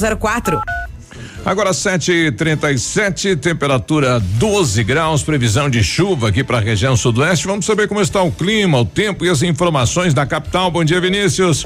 [0.01, 0.61] 6004.
[1.43, 7.47] Agora 7h37, temperatura 12 graus, previsão de chuva aqui para a região sudoeste.
[7.47, 10.69] Vamos saber como está o clima, o tempo e as informações da capital.
[10.69, 11.65] Bom dia, Vinícius.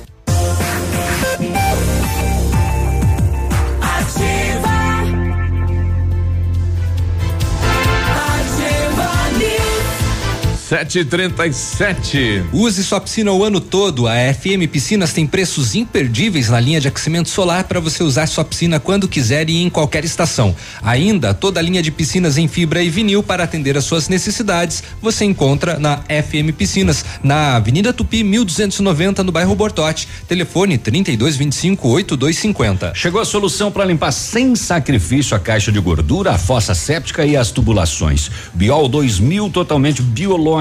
[10.71, 12.45] Sete e trinta e sete.
[12.53, 14.07] Use sua piscina o ano todo.
[14.07, 18.45] A FM Piscinas tem preços imperdíveis na linha de aquecimento solar para você usar sua
[18.45, 20.55] piscina quando quiser e em qualquer estação.
[20.81, 24.81] Ainda toda a linha de piscinas em fibra e vinil para atender às suas necessidades
[25.01, 30.07] você encontra na FM Piscinas, na Avenida Tupi 1290 no bairro Bortote.
[30.25, 32.93] Telefone 3225 8250.
[32.95, 37.35] Chegou a solução para limpar sem sacrifício a caixa de gordura, a fossa séptica e
[37.35, 38.31] as tubulações.
[38.53, 40.60] Biol 2000 totalmente biológico,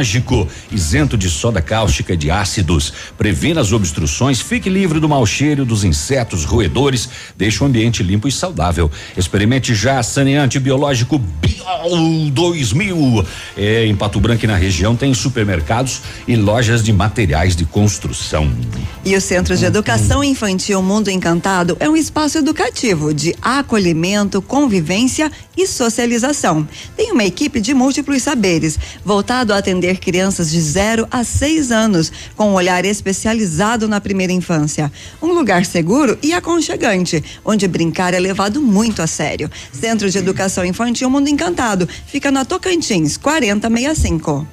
[0.70, 2.92] isento de soda cáustica e de ácidos.
[3.16, 8.28] Previna as obstruções, fique livre do mau cheiro dos insetos, roedores, deixe o ambiente limpo
[8.28, 8.90] e saudável.
[9.16, 13.26] Experimente já saneante biológico Biol 2000.
[13.56, 18.50] É, em Pato Branco e na região tem supermercados e lojas de materiais de construção.
[19.04, 25.30] E o Centro de Educação Infantil Mundo Encantado é um espaço educativo de acolhimento, convivência
[25.56, 26.66] e socialização.
[26.96, 32.12] Tem uma equipe de múltiplos saberes, voltado a atender crianças de 0 a 6 anos,
[32.36, 34.92] com um olhar especializado na primeira infância.
[35.22, 39.50] Um lugar seguro e aconchegante, onde brincar é levado muito a sério.
[39.72, 44.46] Centro de Educação Infantil Mundo Encantado, fica na Tocantins, 4065.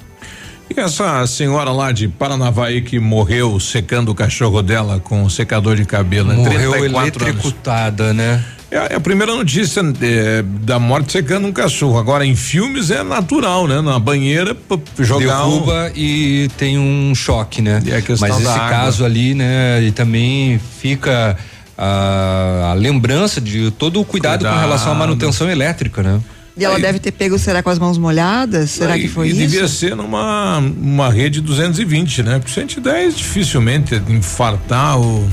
[0.74, 5.76] E essa senhora lá de Paranavaí que morreu secando o cachorro dela com um secador
[5.76, 6.34] de cabelo, né?
[6.34, 7.22] Morreu 34 anos.
[7.22, 8.44] eletrocutada, né?
[8.70, 11.98] É a primeira notícia é, da morte secando um cachorro.
[11.98, 13.80] Agora, em filmes é natural, né?
[13.80, 14.54] Na banheira,
[14.98, 15.64] jogar um.
[15.96, 17.80] E tem um choque, né?
[17.86, 18.68] E a questão Mas da esse água.
[18.68, 19.82] caso ali, né?
[19.82, 21.34] E também fica
[21.78, 24.98] a, a lembrança de todo o cuidado, com relação à Cuidado.
[24.98, 26.20] manutenção elétrica, né?
[26.54, 28.70] E ela deve ter pego, será com as mãos molhadas?
[28.70, 29.38] Será E- que foi e isso?
[29.38, 32.38] devia ser numa uma rede 220, né?
[32.38, 35.26] Porque 110 dificilmente infartar o.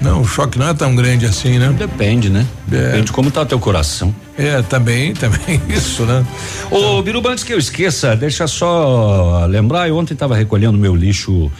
[0.00, 1.74] Não, o choque não é tão grande assim, né?
[1.76, 2.46] Depende, né?
[2.66, 4.14] Depende de como tá o teu coração.
[4.38, 6.24] É, também, também isso, né?
[6.70, 11.50] Ô, Biruba, antes que eu esqueça, deixa só lembrar, eu ontem estava recolhendo meu lixo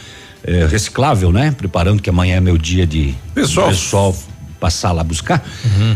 [0.43, 1.53] eh, reciclável, né?
[1.55, 3.67] Preparando que amanhã é meu dia de Pessoal.
[3.69, 4.15] pessoal
[4.59, 5.43] passar lá buscar.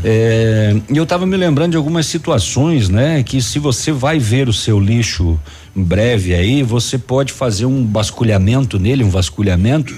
[0.04, 3.24] Eh, E eu estava me lembrando de algumas situações, né?
[3.24, 5.40] Que se você vai ver o seu lixo
[5.76, 9.96] em breve aí, você pode fazer um basculhamento nele, um vasculhamento,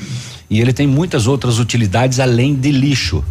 [0.50, 3.24] e ele tem muitas outras utilidades além de lixo,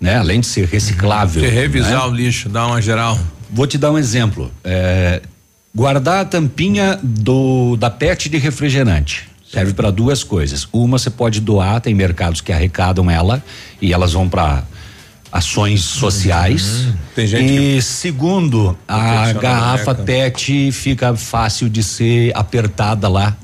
[0.00, 0.16] né?
[0.16, 1.42] Além de ser reciclável.
[1.42, 2.06] Você revisar né?
[2.06, 3.18] o lixo, dar uma geral.
[3.50, 4.50] Vou te dar um exemplo.
[4.64, 5.20] É,
[5.74, 9.28] guardar a tampinha do da PET de refrigerante.
[9.50, 10.66] Serve para duas coisas.
[10.72, 13.44] Uma você pode doar, tem mercados que arrecadam ela
[13.82, 14.64] e elas vão para
[15.30, 16.86] ações sociais.
[16.86, 16.94] Uhum.
[17.14, 19.94] Tem gente e segundo, a garrafa.
[19.94, 23.36] PET fica fácil de ser apertada lá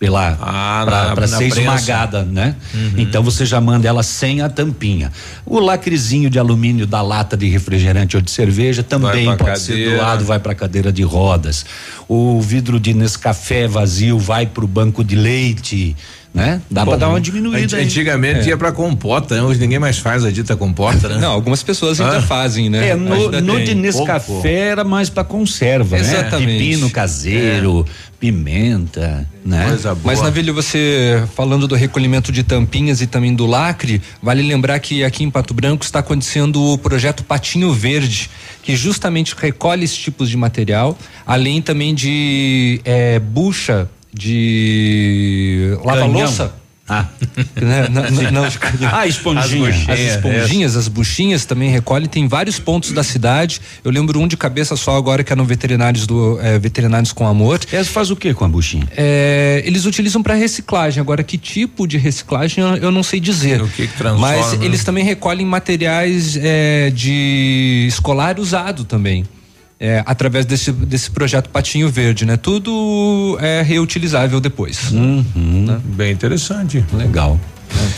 [0.00, 1.60] pela Ah, na ser prensa.
[1.60, 2.56] esmagada, né?
[2.74, 2.92] Uhum.
[2.96, 5.12] Então você já manda ela sem a tampinha.
[5.44, 9.96] O lacrezinho de alumínio da lata de refrigerante ou de cerveja também pode ser cadeira.
[9.98, 11.66] doado, vai para cadeira de rodas.
[12.08, 15.94] O vidro de Nescafé vazio vai para o banco de leite,
[16.32, 16.60] né?
[16.70, 17.76] Dá para dar uma diminuída.
[17.76, 18.48] Antigamente É.
[18.50, 19.42] ia pra compota, né?
[19.42, 21.18] Hoje ninguém mais faz a dita compota, né?
[21.18, 22.22] Não, algumas pessoas ainda Hã?
[22.22, 22.90] fazem, né?
[22.90, 26.02] É, no, no de Nescafé era mais para conserva, né?
[26.02, 26.58] Exatamente.
[26.58, 27.84] Pepino caseiro,
[28.20, 29.76] pimenta, né?
[30.04, 35.02] Mas, Navilho, você falando do recolhimento de tampinhas e também do lacre, vale lembrar que
[35.02, 38.30] aqui em Pato Branco está acontecendo o projeto Patinho Verde,
[38.62, 46.60] que justamente recolhe esses tipos de material, além também de eh, bucha de lava-louça.
[46.90, 47.06] Ah.
[47.60, 47.88] Né?
[47.88, 48.50] Não, não, não.
[48.90, 49.68] Ah, esponjinha.
[49.68, 52.08] As, As esponjinhas, as buchinhas também recolhem.
[52.08, 53.60] Tem vários pontos da cidade.
[53.84, 57.26] Eu lembro um de cabeça só agora que é no Veterinários do eh, Veterinários com
[57.26, 57.60] Amor.
[57.72, 58.88] Eles faz o que com a buchinha?
[58.96, 61.00] É, eles utilizam para reciclagem.
[61.00, 63.62] Agora, que tipo de reciclagem eu, não sei dizer.
[63.62, 69.24] O que que transforma, Mas eles também recolhem materiais é, de escolar usado também.
[69.80, 72.36] É, através desse, desse projeto Patinho Verde, né?
[72.36, 74.90] Tudo é reutilizável depois.
[74.92, 75.24] Uhum.
[75.66, 75.80] né?
[75.84, 76.84] Bem interessante.
[76.92, 77.40] Legal.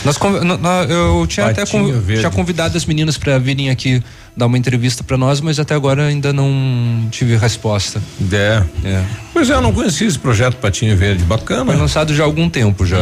[0.05, 2.21] Nós, conv- nó- nó- eu tinha até Patinho conv- Verde.
[2.21, 4.01] tinha convidado as meninas para virem aqui
[4.37, 7.99] dar uma entrevista para nós, mas até agora ainda não tive resposta.
[8.31, 8.63] É.
[8.87, 9.03] É.
[9.33, 11.23] Pois é, eu não conhecia esse projeto Patinho Verde.
[11.23, 11.65] Bacana.
[11.65, 12.99] Foi lançado já há algum tempo já.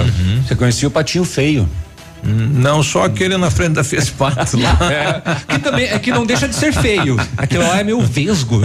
[0.47, 1.67] Você conhecia o patinho feio?
[2.23, 4.77] Não, só aquele na frente da Fespato lá.
[4.91, 7.17] É, que também é que não deixa de ser feio.
[7.37, 8.61] Aquilo lá é meu vesgo.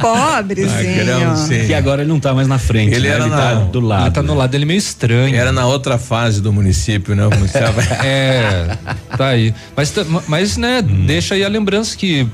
[0.00, 1.66] Pobrezinho.
[1.66, 2.94] Que agora ele não tá mais na frente.
[2.94, 3.14] Ele né?
[3.14, 4.02] era na- tá do lado.
[4.04, 5.34] Ele tá no lado dele meio estranho.
[5.34, 7.26] Era na outra fase do município, né?
[7.26, 7.66] O município-
[8.04, 8.76] É,
[9.16, 9.54] tá aí.
[9.76, 12.26] Mas, tá- mas né, deixa aí a lembrança que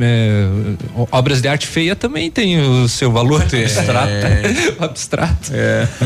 [0.00, 0.46] é,
[1.10, 4.10] obras de arte feia também tem o seu valor abstrato.
[4.80, 5.52] abstrato.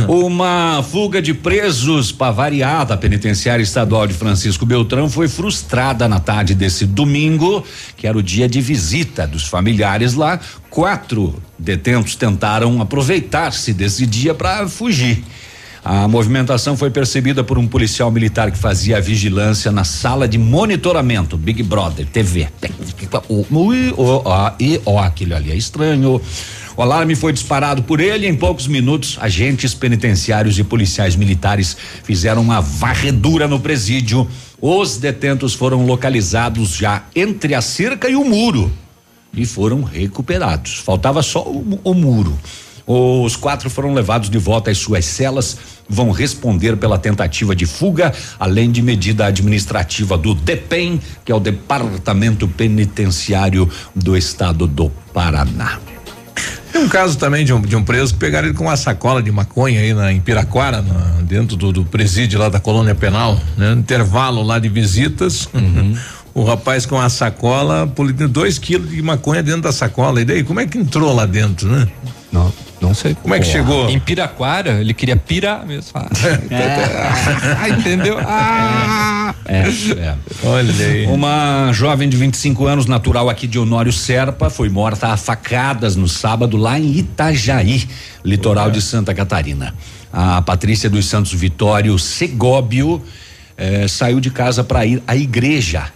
[0.09, 2.97] Uma fuga de presos para variar da
[3.33, 7.65] penitenciária estadual de Francisco Beltrão foi frustrada na tarde desse domingo,
[7.97, 10.39] que era o dia de visita dos familiares lá.
[10.69, 15.25] Quatro detentos tentaram aproveitar-se desse dia para fugir.
[15.85, 20.39] A movimentação foi percebida por um policial militar que fazia a vigilância na sala de
[20.39, 22.49] monitoramento Big Brother TV.
[23.29, 26.21] Ui, ó, ó, e ó, aquilo ali é estranho.
[26.77, 28.27] O alarme foi disparado por ele.
[28.27, 34.29] Em poucos minutos, agentes penitenciários e policiais militares fizeram uma varredura no presídio.
[34.61, 38.73] Os detentos foram localizados já entre a cerca e o muro
[39.35, 40.79] e foram recuperados.
[40.79, 42.39] Faltava só o, o muro.
[42.87, 45.57] Os quatro foram levados de volta às suas celas,
[45.89, 51.41] vão responder pela tentativa de fuga, além de medida administrativa do DEPEN, que é o
[51.41, 55.92] Departamento Penitenciário do Estado do Paraná.
[56.73, 59.23] Tem um caso também de um, de um preso que pegaram ele com uma sacola
[59.23, 63.39] de maconha aí na, em Piraquara, na- dentro do, do presídio lá da colônia penal,
[63.59, 63.75] né?
[63.75, 65.49] No intervalo lá de visitas.
[66.35, 67.87] O rapaz com a sacola,
[68.31, 70.19] dois quilos de maconha dentro da sacola.
[70.19, 71.87] E daí, como é que entrou lá dentro, né?
[72.33, 73.15] Não, não sei.
[73.15, 73.91] Como é que chegou?
[73.91, 75.93] Em Piraquara, ele queria pirar mesmo.
[77.61, 78.19] Ah, entendeu?
[78.19, 79.35] Ah.
[79.45, 80.15] É, é.
[80.45, 81.07] Olha aí.
[81.07, 86.09] Uma jovem de 25 anos, natural aqui de Honório Serpa, foi morta a facadas no
[86.09, 87.87] sábado lá em Itajaí,
[88.25, 89.75] litoral de Santa Catarina.
[90.13, 93.03] A Patrícia dos Santos Vitório Segóbio
[93.57, 95.93] eh, saiu de casa para ir à igreja.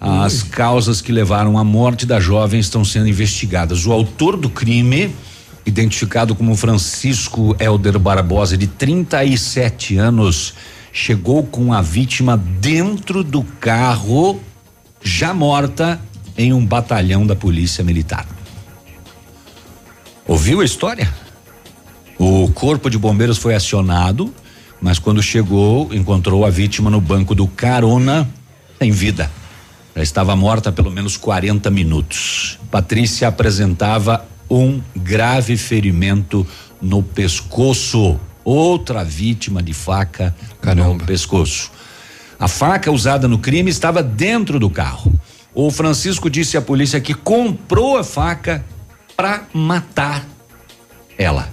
[0.00, 3.84] As causas que levaram à morte da jovem estão sendo investigadas.
[3.84, 5.12] O autor do crime,
[5.68, 10.54] identificado como Francisco Helder Barbosa, de 37 anos,
[10.92, 14.40] chegou com a vítima dentro do carro,
[15.02, 16.00] já morta,
[16.36, 18.26] em um batalhão da Polícia Militar.
[20.26, 21.12] Ouviu a história?
[22.18, 24.32] O corpo de bombeiros foi acionado,
[24.80, 28.28] mas quando chegou, encontrou a vítima no banco do carona,
[28.80, 29.30] em vida.
[29.94, 32.58] Já estava morta há pelo menos 40 minutos.
[32.70, 36.46] Patrícia apresentava um grave ferimento
[36.80, 38.18] no pescoço.
[38.44, 40.34] Outra vítima de faca
[40.74, 41.70] no pescoço.
[42.40, 45.12] A faca usada no crime estava dentro do carro.
[45.54, 48.64] O Francisco disse à polícia que comprou a faca
[49.16, 50.24] para matar
[51.18, 51.50] ela.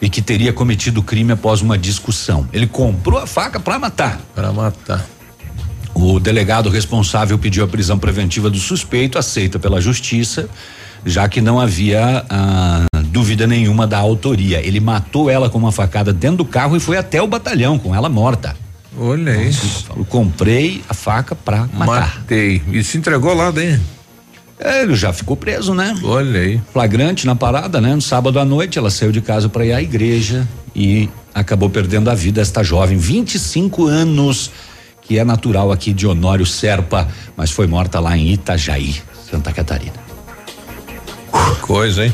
[0.00, 2.48] E que teria cometido o crime após uma discussão.
[2.52, 4.20] Ele comprou a faca para matar.
[4.34, 5.04] Para matar.
[6.00, 10.48] O delegado responsável pediu a prisão preventiva do suspeito, aceita pela justiça,
[11.04, 14.64] já que não havia ah, dúvida nenhuma da autoria.
[14.64, 17.96] Ele matou ela com uma facada dentro do carro e foi até o batalhão com
[17.96, 18.54] ela morta.
[18.96, 19.86] Olha isso.
[19.96, 22.18] Eu comprei a faca pra matar.
[22.20, 22.62] Matei.
[22.70, 23.80] E se entregou lá daí?
[24.60, 25.98] É, ele já ficou preso, né?
[26.04, 26.60] Olha aí.
[26.72, 27.92] Flagrante na parada, né?
[27.92, 30.46] No sábado à noite, ela saiu de casa para ir à igreja
[30.76, 34.50] e acabou perdendo a vida esta jovem, 25 anos,
[35.08, 38.94] que é natural aqui de Honório Serpa, mas foi morta lá em Itajaí,
[39.30, 39.94] Santa Catarina.
[41.62, 42.12] Coisa, hein?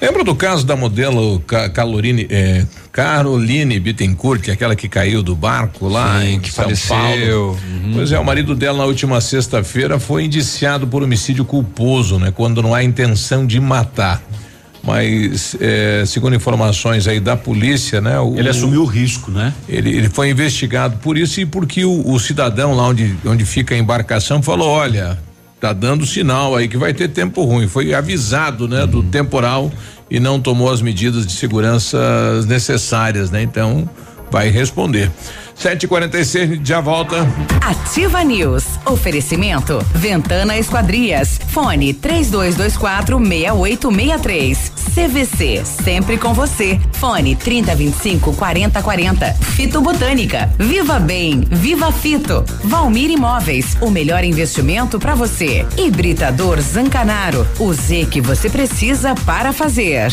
[0.00, 5.34] Lembra do caso da modelo Ca- Calorine, eh, Caroline Bittencourt, que aquela que caiu do
[5.34, 6.96] barco lá Sim, em que São faleceu.
[6.96, 7.58] Paulo?
[7.72, 7.92] Uhum.
[7.94, 12.32] Pois é, o marido dela na última sexta-feira foi indiciado por homicídio culposo, né?
[12.34, 14.20] Quando não há intenção de matar.
[14.86, 18.20] Mas, eh, segundo informações aí da polícia, né?
[18.20, 19.52] o- Ele assumiu o risco, né?
[19.68, 23.74] Ele, ele foi investigado por isso e porque o, o cidadão lá onde, onde fica
[23.74, 25.18] a embarcação falou: olha,
[25.58, 27.66] tá dando sinal aí que vai ter tempo ruim.
[27.66, 29.72] Foi avisado, né, do temporal
[30.10, 31.98] e não tomou as medidas de segurança
[32.46, 33.42] necessárias, né?
[33.42, 33.88] Então
[34.30, 35.10] vai responder.
[35.56, 37.16] 7h46, já volta.
[37.60, 38.64] Ativa News.
[38.84, 39.78] Oferecimento.
[39.94, 41.40] Ventana Esquadrias.
[41.48, 44.72] Fone 3224 6863.
[44.94, 45.64] CVC.
[45.64, 46.78] Sempre com você.
[46.92, 49.32] Fone 3025 4040.
[49.34, 50.52] Fito Botânica.
[50.58, 51.40] Viva Bem.
[51.50, 52.44] Viva Fito.
[52.64, 53.76] Valmir Imóveis.
[53.80, 55.66] O melhor investimento para você.
[55.76, 57.46] Hibridador Zancanaro.
[57.58, 60.12] O Z que você precisa para fazer.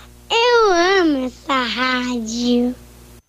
[0.31, 0.71] Eu
[1.01, 2.73] amo essa rádio.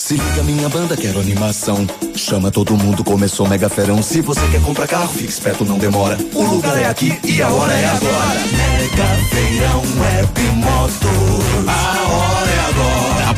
[0.00, 1.84] Se liga minha banda, quero animação.
[2.14, 4.00] Chama todo mundo, começou mega ferão.
[4.02, 6.16] Se você quer comprar carro, fique esperto, não demora.
[6.32, 8.40] O lugar é aqui e a hora é agora.
[8.52, 11.68] Mega feirão web motor.
[11.68, 12.01] A hora agora.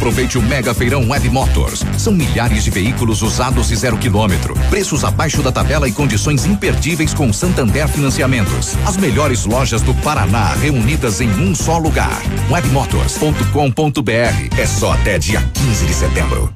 [0.05, 1.83] Aproveite o Mega Feirão Web Motors.
[1.97, 4.53] São milhares de veículos usados e zero quilômetro.
[4.69, 8.77] Preços abaixo da tabela e condições imperdíveis com Santander Financiamentos.
[8.85, 12.21] As melhores lojas do Paraná reunidas em um só lugar.
[12.51, 14.61] Webmotors.com.br.
[14.61, 16.55] É só até dia 15 de setembro.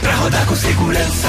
[0.00, 1.28] Pra rodar com segurança,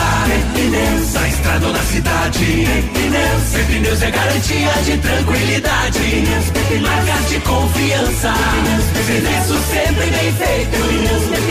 [0.54, 2.68] pneus, na estrada ou na cidade.
[2.94, 6.00] Pneus, pneus é garantia de tranquilidade.
[6.82, 8.34] Marcas de confiança,
[9.06, 10.78] serviço sempre bem feito.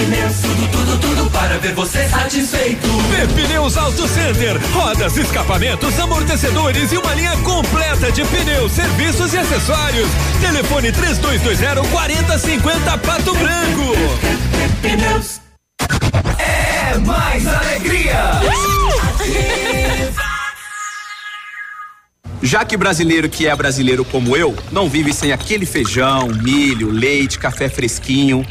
[0.06, 2.88] Pneus, tudo, tudo, tudo para ver você satisfeito.
[3.34, 10.08] Pneus Auto Center, rodas, escapamentos, amortecedores e uma linha completa de pneus, serviços e acessórios.
[10.40, 13.92] Telefone 3220 4050 Pato Branco.
[14.82, 15.47] Pneus.
[16.38, 17.98] É mais alegria.
[22.42, 27.38] Já que brasileiro que é brasileiro como eu, não vive sem aquele feijão, milho, leite,
[27.38, 28.46] café fresquinho.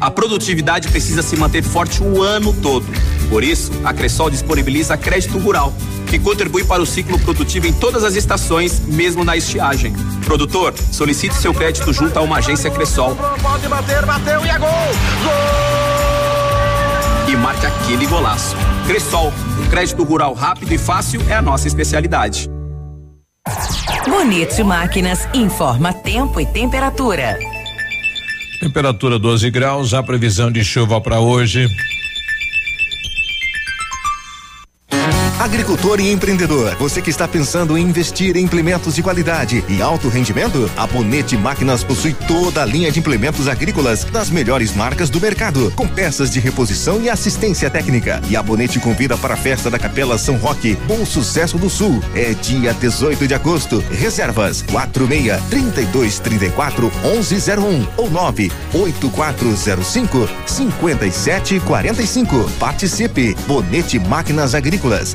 [0.00, 2.86] A produtividade precisa se manter forte o ano todo.
[3.28, 5.72] Por isso, a Cressol disponibiliza crédito rural,
[6.06, 9.94] que contribui para o ciclo produtivo em todas as estações, mesmo na estiagem.
[10.24, 15.89] Produtor, solicite seu crédito junto a uma agência Cressol Pode bater, bateu e é gol.
[17.30, 18.56] E marque aquele golaço.
[18.86, 19.32] Cressol,
[19.70, 22.50] crédito rural rápido e fácil é a nossa especialidade.
[24.08, 27.38] Bonito Máquinas informa tempo e temperatura.
[28.60, 31.66] Temperatura 12 graus, a previsão de chuva para hoje.
[35.40, 40.10] Agricultor e empreendedor, você que está pensando em investir em implementos de qualidade e alto
[40.10, 40.70] rendimento?
[40.76, 45.72] A Bonete Máquinas possui toda a linha de implementos agrícolas das melhores marcas do mercado,
[45.74, 48.20] com peças de reposição e assistência técnica.
[48.28, 52.02] E a Bonete convida para a festa da Capela São Roque, Bom Sucesso do Sul.
[52.14, 53.82] É dia 18 de agosto.
[53.90, 62.50] Reservas 46 32 34 1101 ou 9 8405 5745.
[62.58, 63.34] Participe.
[63.46, 65.14] Bonete Máquinas Agrícolas,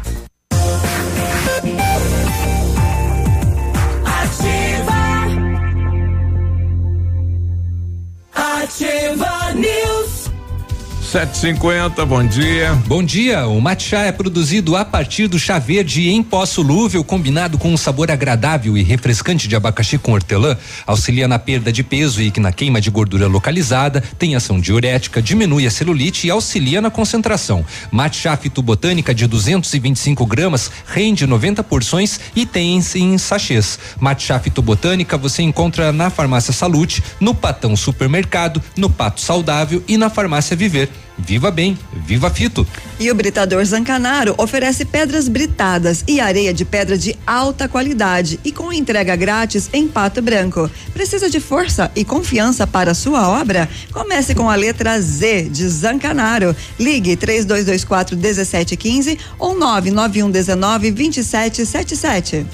[11.11, 12.73] 750, bom dia.
[12.87, 13.45] Bom dia.
[13.45, 17.75] O matcha é produzido a partir do chá verde em pó solúvel, combinado com um
[17.75, 20.57] sabor agradável e refrescante de abacaxi com hortelã,
[20.87, 25.67] auxilia na perda de peso e na queima de gordura localizada, tem ação diurética, diminui
[25.67, 27.65] a celulite e auxilia na concentração.
[27.91, 33.77] Matcha fitobotânica de 225 gramas rende 90 porções e tem em, em sachês.
[33.99, 40.09] Matcha fitobotânica você encontra na farmácia Salute, no Patão Supermercado, no Pato Saudável e na
[40.09, 40.89] farmácia Viver.
[41.25, 42.65] Viva bem, viva fito.
[42.99, 48.51] E o Britador Zancanaro oferece pedras britadas e areia de pedra de alta qualidade e
[48.51, 50.69] com entrega grátis em Pato Branco.
[50.93, 53.69] Precisa de força e confiança para a sua obra?
[53.91, 56.55] Comece com a letra Z de Zancanaro.
[56.79, 62.45] Ligue 3224 1715 ou 99119 2777.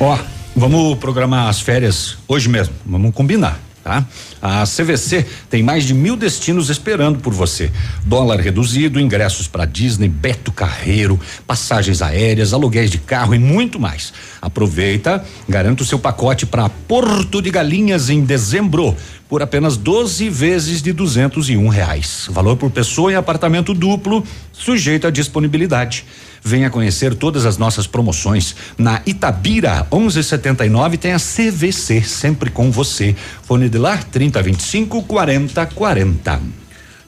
[0.00, 0.18] Ó,
[0.54, 2.74] vamos programar as férias hoje mesmo.
[2.84, 3.60] Vamos combinar.
[3.82, 4.04] Tá?
[4.48, 7.68] A CVC tem mais de mil destinos esperando por você.
[8.04, 14.12] Dólar reduzido, ingressos para Disney, Beto Carreiro, passagens aéreas, aluguéis de carro e muito mais.
[14.40, 18.96] Aproveita, garanta o seu pacote para Porto de Galinhas em dezembro
[19.28, 22.28] por apenas 12 vezes de duzentos e um reais.
[22.30, 24.22] Valor por pessoa em apartamento duplo,
[24.52, 26.04] sujeito à disponibilidade.
[26.46, 28.54] Venha conhecer todas as nossas promoções.
[28.78, 33.16] Na Itabira 1179 tem a CVC, sempre com você.
[33.42, 36.40] Fone de lá 3025 4040.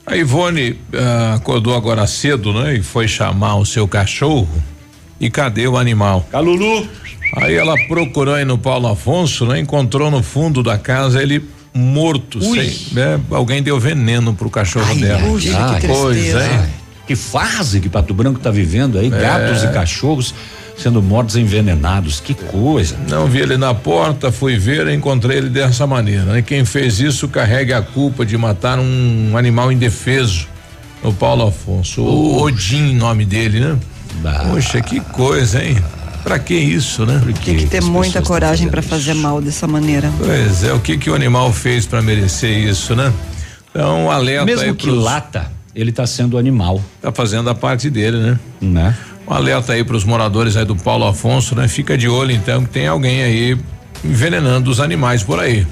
[0.05, 2.78] A Ivone ah, acordou agora cedo, né?
[2.78, 4.49] E foi chamar o seu cachorro.
[5.20, 6.26] E cadê o animal?
[6.32, 6.89] Calulu.
[7.36, 9.61] Aí ela procurou aí no Paulo Afonso, né?
[9.61, 12.68] Encontrou no fundo da casa ele morto, Ui.
[12.68, 13.20] sem, né?
[13.30, 15.22] Alguém deu veneno pro cachorro dela.
[15.28, 16.68] puxa, que pois é.
[17.09, 19.11] Que fase que Pato Branco tá vivendo aí, É.
[19.11, 20.33] gatos e cachorros
[20.77, 22.97] sendo mortos envenenados, que coisa.
[23.09, 26.23] Não vi ele na porta, fui ver, encontrei ele dessa maneira.
[26.25, 26.43] Né?
[26.43, 30.47] Quem fez isso carrega a culpa de matar um animal indefeso.
[31.03, 32.03] O Paulo Afonso.
[32.03, 33.77] O Odin, nome dele, né?
[34.51, 35.79] Poxa, que coisa, hein?
[36.23, 37.23] Pra que isso, né?
[37.45, 40.13] Tem que ter muita coragem para fazer mal dessa maneira.
[40.19, 43.13] Pois é, o que que o animal fez pra merecer isso, né?
[43.71, 45.51] Então, alerta Mesmo aí que pros- lata,
[45.81, 46.83] ele tá sendo animal.
[47.01, 48.39] Tá fazendo a parte dele, né?
[48.61, 48.97] Né?
[49.26, 51.68] Um alerta aí pros moradores aí do Paulo Afonso, né?
[51.68, 53.59] Fica de olho então que tem alguém aí
[54.05, 55.66] envenenando os animais por aí.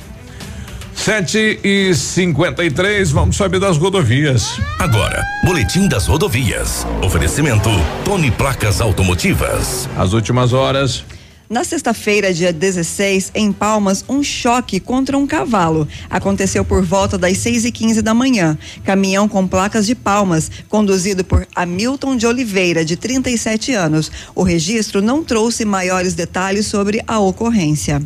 [0.94, 4.59] Sete e cinquenta e três, vamos saber das rodovias.
[4.78, 6.86] Agora, Boletim das Rodovias.
[7.02, 7.68] Oferecimento
[8.04, 9.88] Tony Placas Automotivas.
[9.96, 11.04] As últimas horas.
[11.49, 15.86] Na sexta-feira, dia 16, em Palmas, um choque contra um cavalo.
[16.11, 18.59] Aconteceu por volta das 6 e 15 da manhã.
[18.82, 24.11] Caminhão com placas de Palmas, conduzido por Hamilton de Oliveira, de 37 anos.
[24.34, 28.03] O registro não trouxe maiores detalhes sobre a ocorrência.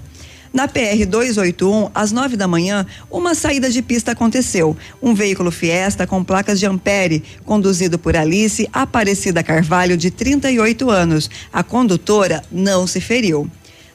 [0.53, 4.77] Na PR 281, às 9 da manhã, uma saída de pista aconteceu.
[5.01, 11.31] Um veículo Fiesta com placas de Ampere, conduzido por Alice Aparecida Carvalho, de 38 anos.
[11.53, 13.49] A condutora não se feriu.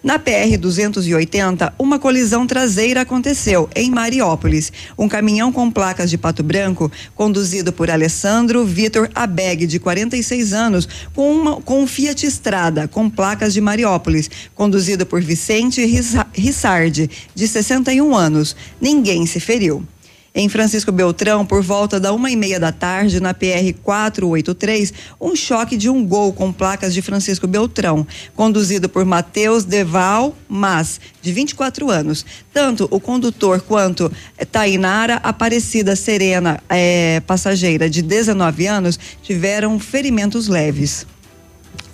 [0.06, 4.72] Na PR 280, uma colisão traseira aconteceu em Mariópolis.
[4.96, 10.88] Um caminhão com placas de Pato Branco, conduzido por Alessandro Vitor Abeg, de 46 anos,
[11.12, 17.10] com, uma, com um Fiat Estrada, com placas de Mariópolis, conduzido por Vicente Rissa- Rissardi,
[17.34, 18.56] de 61 anos.
[18.80, 19.84] Ninguém se feriu.
[20.38, 25.34] Em Francisco Beltrão, por volta da uma e meia da tarde, na PR 483, um
[25.34, 28.06] choque de um gol com placas de Francisco Beltrão,
[28.36, 32.26] conduzido por Matheus Deval Mas, de 24 anos.
[32.54, 40.50] Tanto o condutor quanto eh, Tainara Aparecida Serena, eh, passageira de 19 anos, tiveram ferimentos
[40.50, 41.08] leves.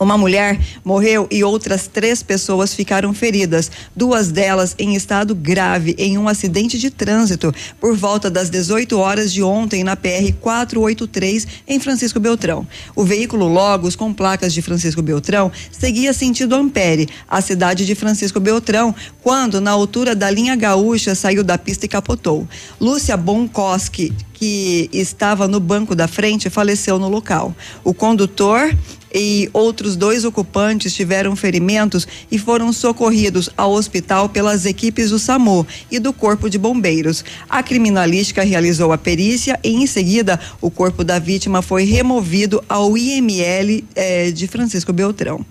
[0.01, 6.17] Uma mulher morreu e outras três pessoas ficaram feridas, duas delas em estado grave em
[6.17, 11.79] um acidente de trânsito por volta das 18 horas de ontem na PR 483 em
[11.79, 12.67] Francisco Beltrão.
[12.95, 18.39] O veículo Logos com placas de Francisco Beltrão seguia sentido Ampere, a cidade de Francisco
[18.39, 22.47] Beltrão, quando na altura da linha gaúcha saiu da pista e capotou.
[22.79, 27.55] Lúcia Bonkoski, que estava no banco da frente, faleceu no local.
[27.83, 28.75] O condutor
[29.13, 35.65] e outros dois ocupantes tiveram ferimentos e foram socorridos ao hospital pelas equipes do SAMU
[35.89, 37.23] e do Corpo de Bombeiros.
[37.49, 42.97] A criminalística realizou a perícia e, em seguida, o corpo da vítima foi removido ao
[42.97, 45.45] IML eh, de Francisco Beltrão.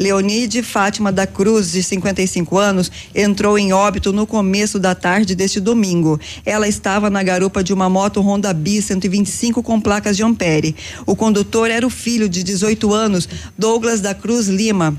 [0.00, 5.60] Leonide Fátima da Cruz, de 55 anos, entrou em óbito no começo da tarde deste
[5.60, 6.18] domingo.
[6.46, 10.74] Ela estava na garupa de uma moto Honda Bi 125 com placas de Ampere.
[11.04, 13.28] O condutor era o filho de 18 anos,
[13.58, 14.96] Douglas da Cruz Lima.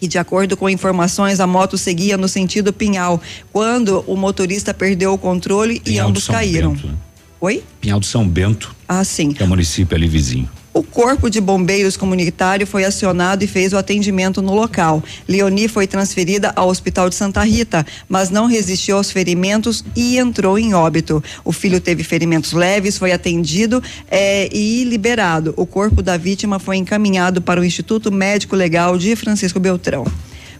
[0.00, 3.20] E de acordo com informações, a moto seguia no sentido Pinhal,
[3.52, 6.74] quando o motorista perdeu o controle e Pinhal do ambos caíram.
[6.74, 6.94] Bento, né?
[7.40, 7.64] Oi?
[7.80, 9.32] Pinhal do São Bento, Ah, sim.
[9.32, 10.48] que é o município ali vizinho.
[10.78, 15.02] O Corpo de Bombeiros Comunitário foi acionado e fez o atendimento no local.
[15.26, 20.56] Leoni foi transferida ao Hospital de Santa Rita, mas não resistiu aos ferimentos e entrou
[20.56, 21.20] em óbito.
[21.44, 25.52] O filho teve ferimentos leves, foi atendido eh, e liberado.
[25.56, 30.04] O corpo da vítima foi encaminhado para o Instituto Médico Legal de Francisco Beltrão.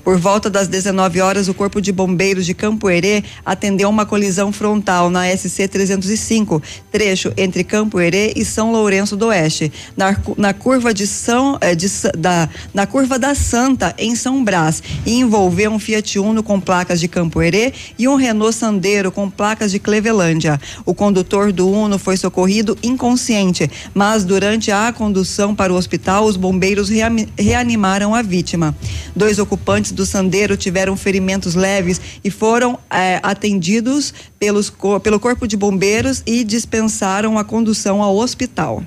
[0.09, 4.51] Por volta das 19 horas, o Corpo de Bombeiros de Campo Herê atendeu uma colisão
[4.51, 10.55] frontal na SC 305, trecho entre Campo Herê e São Lourenço do Oeste, na, na
[10.55, 15.71] curva de São eh, de da na curva da Santa em São Brás, e envolveu
[15.71, 19.79] um Fiat Uno com placas de Campo Herê e um Renault Sandero com placas de
[19.79, 20.59] Clevelândia.
[20.87, 26.39] O condutor do Uno foi socorrido inconsciente, mas durante a condução para o hospital, os
[26.39, 26.89] bombeiros
[27.37, 28.75] reanimaram a vítima.
[29.15, 34.73] Dois ocupantes do Sandeiro tiveram ferimentos leves e foram eh, atendidos pelos,
[35.03, 38.83] pelo Corpo de Bombeiros e dispensaram a condução ao hospital.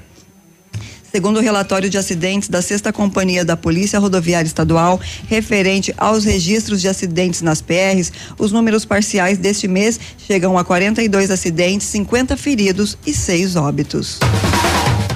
[1.12, 4.97] Segundo o relatório de acidentes da Sexta Companhia da Polícia Rodoviária Estadual,
[5.28, 11.30] referente aos registros de acidentes nas PRs, os números parciais deste mês chegam a 42
[11.30, 14.20] acidentes, 50 feridos e 6 óbitos.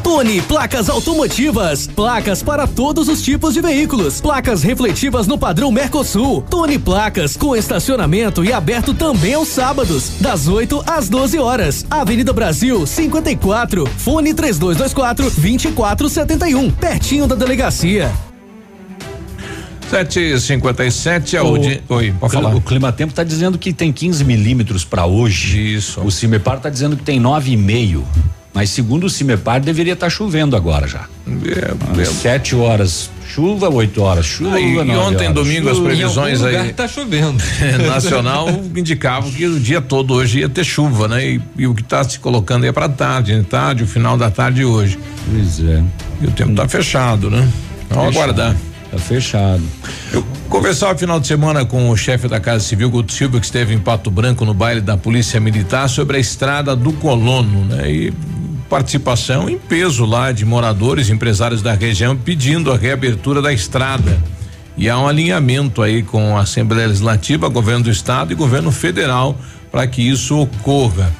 [0.05, 1.87] Tony Placas Automotivas.
[1.87, 4.21] Placas para todos os tipos de veículos.
[4.21, 6.43] Placas refletivas no padrão Mercosul.
[6.43, 11.87] Tony Placas com estacionamento e aberto também aos sábados, das 8 às 12 horas.
[11.89, 13.87] Avenida Brasil 54.
[13.97, 16.69] Fone 3224 2471.
[16.69, 18.11] Pertinho da delegacia.
[19.89, 21.81] 757 Audi.
[21.89, 22.55] Oi, pode o, falar.
[22.55, 25.73] O Clima Tempo está dizendo que tem 15 milímetros para hoje.
[25.73, 25.99] Isso.
[26.01, 28.03] O Cimepar está dizendo que tem 9,5.
[28.55, 31.05] Mas segundo o Cimepar, deveria estar chovendo agora já.
[31.27, 34.55] É, Às Sete horas chuva, oito horas chuva.
[34.55, 35.89] Ah, e, e ontem, horas domingo, as chuva.
[35.89, 36.57] previsões Em algum aí.
[36.61, 37.43] lugar tá chovendo.
[37.85, 41.27] Nacional indicavam que o dia todo hoje ia ter chuva, né?
[41.31, 43.43] E, e o que está se colocando aí é para tarde, né?
[43.47, 44.97] tarde, o final da tarde hoje.
[45.29, 45.83] Pois é.
[46.21, 47.47] E o tempo está fechado, né?
[47.89, 48.23] Vamos Fechado.
[48.31, 48.55] aguardar.
[48.89, 49.63] Tá fechado.
[50.13, 53.73] Eu conversava final de semana com o chefe da Casa Civil, Guto Silva, que esteve
[53.73, 57.91] em Pato Branco no baile da Polícia Militar sobre a estrada do Colono, né?
[57.91, 58.13] E
[58.69, 64.17] participação em peso lá de moradores, empresários da região pedindo a reabertura da estrada.
[64.77, 69.37] E há um alinhamento aí com a Assembleia Legislativa, governo do estado e governo federal
[69.71, 71.11] para que isso ocorra.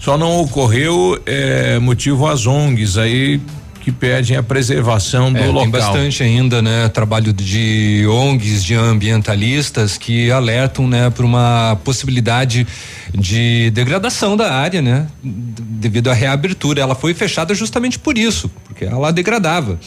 [0.00, 3.40] Só não ocorreu é, motivo às ONGs aí
[3.88, 5.62] que pedem a preservação do É, local.
[5.62, 6.88] Tem bastante ainda, né?
[6.88, 12.66] Trabalho de ONGs, de ambientalistas que alertam, né, para uma possibilidade
[13.14, 15.06] de degradação da área, né?
[15.22, 16.82] Devido à reabertura.
[16.82, 19.78] Ela foi fechada justamente por isso, porque ela degradava.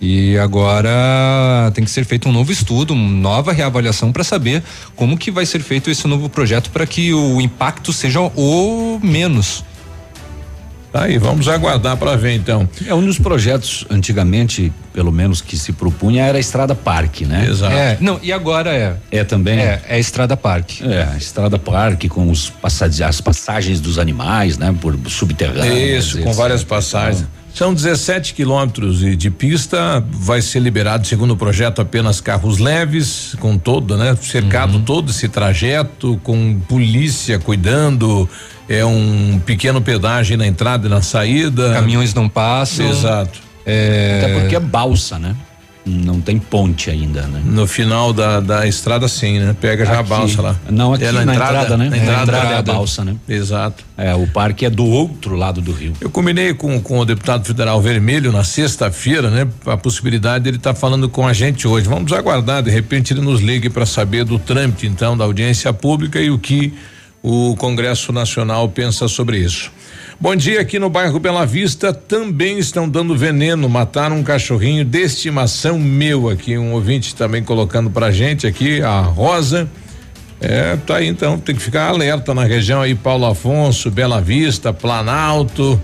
[0.00, 4.62] E agora tem que ser feito um novo estudo, uma nova reavaliação para saber
[4.96, 9.62] como que vai ser feito esse novo projeto para que o impacto seja o menos.
[10.92, 12.68] Tá aí, vamos aguardar para ver então.
[12.84, 17.46] É um dos projetos, antigamente, pelo menos que se propunha, era a Estrada Parque, né?
[17.48, 17.72] Exato.
[17.72, 18.96] É, não, e agora é.
[19.10, 19.60] É também?
[19.60, 20.82] É, é a Estrada Parque.
[20.84, 24.74] É, a Estrada Parque com os passage- as passagens dos animais, né?
[24.80, 26.06] Por subterrâneos.
[26.06, 26.34] Isso, com etc.
[26.36, 27.24] várias passagens.
[27.54, 33.34] São 17 quilômetros de, de pista, vai ser liberado, segundo o projeto, apenas carros leves,
[33.40, 34.16] com todo, né?
[34.22, 34.82] Cercado Uhum.
[34.84, 38.28] todo esse trajeto, com polícia cuidando,
[38.70, 41.74] é um pequeno pedágio na entrada e na saída.
[41.74, 42.88] Caminhões não passam.
[42.88, 43.40] Exato.
[43.66, 45.34] É, Até porque é balsa, né?
[45.84, 47.42] Não tem ponte ainda, né?
[47.44, 49.56] No final da, da estrada, sim, né?
[49.60, 50.56] Pega já a balsa lá.
[50.70, 51.86] Não, aqui É na, entrada, né?
[51.86, 53.16] Na Na entrada, entrada é a balsa, né?
[53.28, 53.82] Exato.
[53.96, 55.94] É, o parque é do outro lado do rio.
[56.00, 59.48] Eu combinei com, com o deputado federal Vermelho na sexta-feira, né?
[59.66, 61.88] A possibilidade dele estar falando com a gente hoje.
[61.88, 66.20] Vamos aguardar, de repente ele nos ligue para saber do trâmite, então, da audiência pública
[66.20, 66.72] e o que
[67.22, 69.70] o Congresso Nacional pensa sobre isso.
[70.18, 75.00] Bom dia, aqui no bairro Bela Vista também estão dando veneno, mataram um cachorrinho de
[75.00, 79.68] estimação meu aqui, um ouvinte também colocando pra gente aqui, a Rosa.
[80.40, 84.72] É, tá aí então, tem que ficar alerta na região aí, Paulo Afonso, Bela Vista,
[84.72, 85.80] Planalto.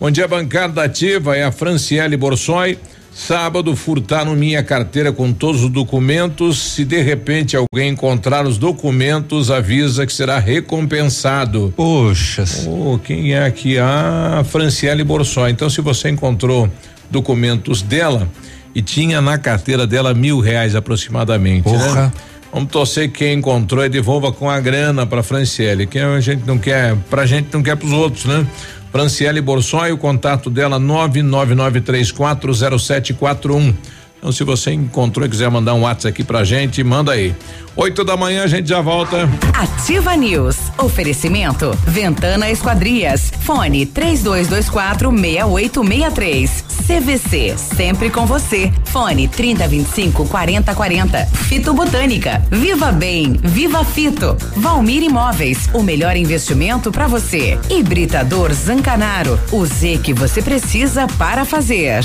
[0.00, 2.78] Bom dia, bancada da ativa, é a Franciele Borsoi.
[3.18, 6.56] Sábado furtaram minha carteira com todos os documentos.
[6.56, 11.74] Se de repente alguém encontrar os documentos, avisa que será recompensado.
[11.76, 12.44] Poxa.
[12.68, 13.76] Oh, quem é aqui?
[13.76, 15.50] A Franciele Borsoi.
[15.50, 16.70] Então, se você encontrou
[17.10, 18.28] documentos dela
[18.72, 21.94] e tinha na carteira dela mil reais aproximadamente, Porra.
[22.02, 22.12] né?
[22.52, 26.46] Vamos torcer que quem encontrou e devolva com a grana para Franciele, que a gente
[26.46, 28.46] não quer, pra gente não quer pros outros, né?
[28.90, 33.74] Franciele Borsoi, o contato dela 999340741.
[34.18, 37.34] Então, se você encontrou e quiser mandar um WhatsApp aqui pra gente, manda aí.
[37.76, 39.28] Oito da manhã a gente já volta.
[39.54, 40.56] Ativa News.
[40.76, 41.70] Oferecimento.
[41.86, 43.32] Ventana Esquadrias.
[43.42, 46.64] Fone 3224 6863.
[46.88, 47.54] CVC.
[47.56, 48.72] Sempre com você.
[48.86, 51.26] Fone 3025 4040.
[51.26, 52.42] Fito Botânica.
[52.50, 53.34] Viva Bem.
[53.34, 54.36] Viva Fito.
[54.56, 55.68] Valmir Imóveis.
[55.72, 57.56] O melhor investimento para você.
[57.70, 59.38] Hibridador Zancanaro.
[59.52, 62.04] O Z que você precisa para fazer.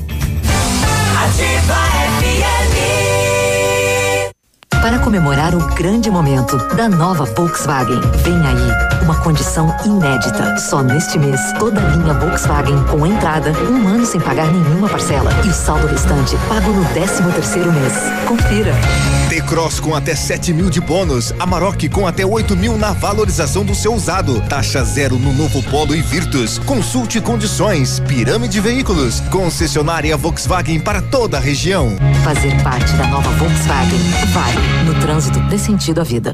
[4.81, 10.57] Para comemorar o grande momento da nova Volkswagen, vem aí uma condição inédita.
[10.57, 15.31] Só neste mês, toda a linha Volkswagen com entrada, um ano sem pagar nenhuma parcela
[15.45, 17.93] e o saldo restante pago no 13 terceiro mês.
[18.27, 18.73] Confira.
[19.29, 21.33] T-Cross com até 7 mil de bônus.
[21.39, 24.41] Amarok com até 8 mil na valorização do seu usado.
[24.41, 26.59] Taxa zero no novo Polo e Virtus.
[26.59, 27.99] Consulte condições.
[28.01, 29.21] Pirâmide Veículos.
[29.31, 31.95] Concessionária Volkswagen para toda a região.
[32.23, 33.99] Fazer parte da nova Volkswagen
[34.33, 34.83] vale.
[34.85, 36.33] No trânsito, dê sentido à vida.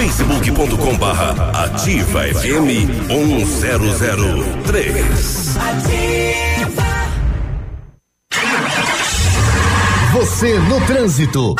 [0.00, 5.58] facebook.com barra ativa FM 1003.
[10.14, 11.54] Você no trânsito.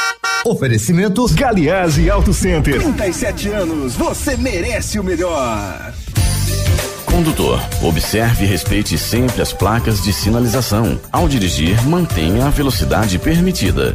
[0.46, 2.80] Oferecimento Galiase Auto Center.
[2.80, 5.92] 37 anos, você merece o melhor.
[7.04, 10.98] Condutor, observe e respeite sempre as placas de sinalização.
[11.12, 13.94] Ao dirigir, mantenha a velocidade permitida.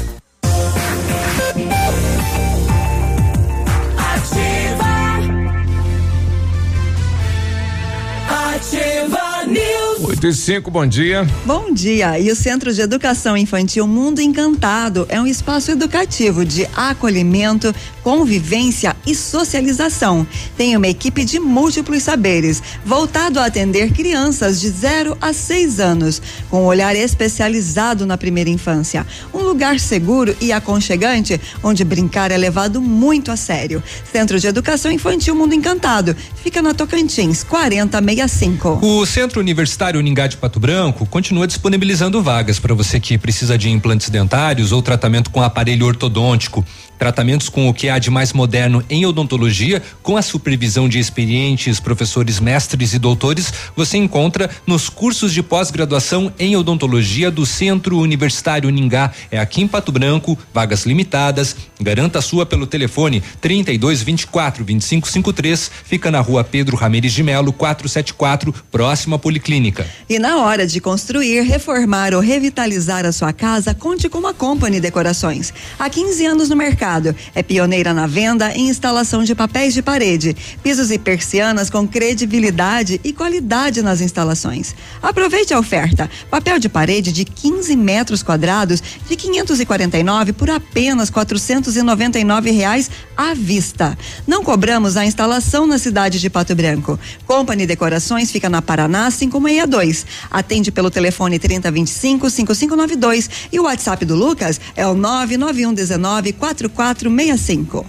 [10.21, 11.27] 35, bom dia.
[11.47, 12.19] Bom dia.
[12.19, 18.95] E o Centro de Educação Infantil Mundo Encantado é um espaço educativo de acolhimento, convivência
[19.03, 20.27] e socialização.
[20.55, 26.21] Tem uma equipe de múltiplos saberes, voltado a atender crianças de 0 a 6 anos,
[26.51, 29.07] com um olhar especializado na primeira infância.
[29.33, 33.81] Um lugar seguro e aconchegante, onde brincar é levado muito a sério.
[34.11, 38.85] Centro de Educação Infantil Mundo Encantado fica na Tocantins, 4065.
[38.85, 43.69] O Centro Universitário Uningá de Pato Branco continua disponibilizando vagas para você que precisa de
[43.69, 46.65] implantes dentários ou tratamento com aparelho ortodôntico.
[47.01, 51.79] Tratamentos com o que há de mais moderno em odontologia, com a supervisão de experientes
[51.79, 58.69] professores, mestres e doutores, você encontra nos cursos de pós-graduação em odontologia do Centro Universitário
[58.69, 59.11] Ningá.
[59.31, 61.55] É aqui em Pato Branco, vagas limitadas.
[61.81, 65.71] Garanta a sua pelo telefone 32 24 25 53.
[65.83, 69.87] Fica na rua Pedro Ramirez de Melo, 474, próxima Policlínica.
[70.07, 74.79] E na hora de construir, reformar ou revitalizar a sua casa, conte com a Company
[74.79, 75.51] Decorações.
[75.79, 76.90] Há 15 anos no mercado.
[77.33, 82.99] É pioneira na venda e instalação de papéis de parede, pisos e persianas com credibilidade
[83.03, 84.75] e qualidade nas instalações.
[85.01, 86.09] Aproveite a oferta.
[86.29, 93.97] Papel de parede de 15 metros quadrados de 549 por apenas 499 reais à vista.
[94.27, 96.99] Não cobramos a instalação na cidade de Pato Branco.
[97.25, 100.05] Company Decorações fica na Paraná 562.
[100.29, 106.33] Atende pelo telefone 3025 5592 e o WhatsApp do Lucas é o 991 19
[106.81, 107.85] 4465.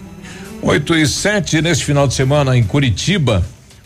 [0.60, 3.42] 8 e 7, neste final de semana em Curitiba,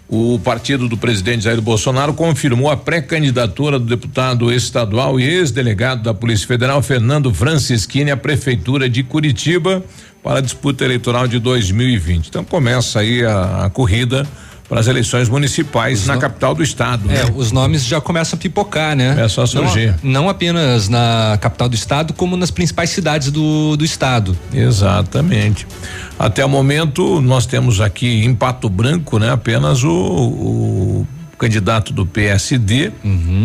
[0.09, 6.13] o partido do presidente Jair Bolsonaro confirmou a pré-candidatura do deputado estadual e ex-delegado da
[6.13, 9.83] Polícia Federal, Fernando Francischini, à Prefeitura de Curitiba
[10.23, 12.27] para a disputa eleitoral de 2020.
[12.27, 14.27] Então começa aí a, a corrida
[14.69, 17.11] para as eleições municipais Os na no- capital do estado.
[17.11, 17.33] É, né?
[17.37, 19.17] os nomes já começam a pipocar, né?
[19.23, 19.95] É só surgir.
[20.03, 24.37] Não, não apenas na capital do estado, como nas principais cidades do, do estado.
[24.53, 25.67] Exatamente.
[26.19, 31.07] Até o momento, nós temos aqui em Pato Branco, né, apenas o, o
[31.39, 32.93] candidato do PSD,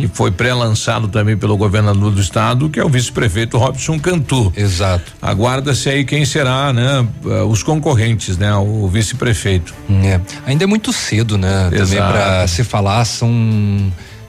[0.01, 4.51] que foi pré-lançado também pelo governador do estado, que é o vice-prefeito Robson Cantu.
[4.55, 5.11] Exato.
[5.21, 9.73] Aguarda-se aí quem será, né, eh, os concorrentes, né, o vice-prefeito.
[10.03, 10.19] É.
[10.45, 11.65] Ainda é muito cedo, né?
[11.65, 12.13] Também Exato.
[12.13, 13.31] para se falar, são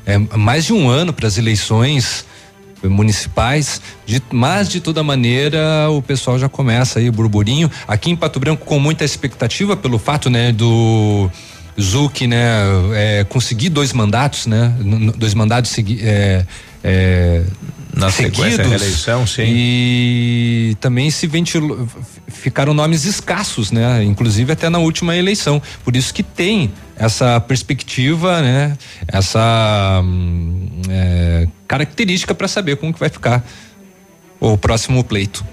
[0.04, 2.24] é, mais de um ano para as eleições
[2.82, 7.70] municipais, de, mas de toda maneira o pessoal já começa aí o burburinho.
[7.86, 11.30] Aqui em Pato Branco com muita expectativa pelo fato, né, do
[11.80, 12.44] Zuc, né,
[12.94, 14.74] é, conseguir dois mandatos, né,
[15.16, 16.44] dois mandatos segui, é,
[16.84, 17.44] é,
[17.94, 19.44] Na sequência da reeleição, sim.
[19.46, 21.88] E também se ventilou,
[22.26, 24.02] ficaram nomes escassos, né?
[24.02, 25.62] Inclusive até na última eleição.
[25.84, 28.76] Por isso que tem essa perspectiva, né?
[29.06, 33.44] Essa hum, é, característica para saber como que vai ficar
[34.40, 35.44] o próximo pleito.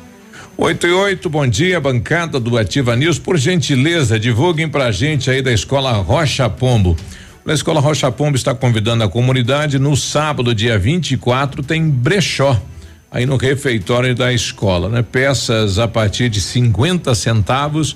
[0.62, 3.18] 8 e 8, bom dia, bancada do Ativa News.
[3.18, 6.98] Por gentileza, divulguem pra gente aí da escola Rocha Pombo.
[7.48, 12.62] A escola Rocha Pombo está convidando a comunidade no sábado, dia 24, tem brechó
[13.10, 15.02] aí no refeitório da escola, né?
[15.02, 17.96] Peças a partir de 50 centavos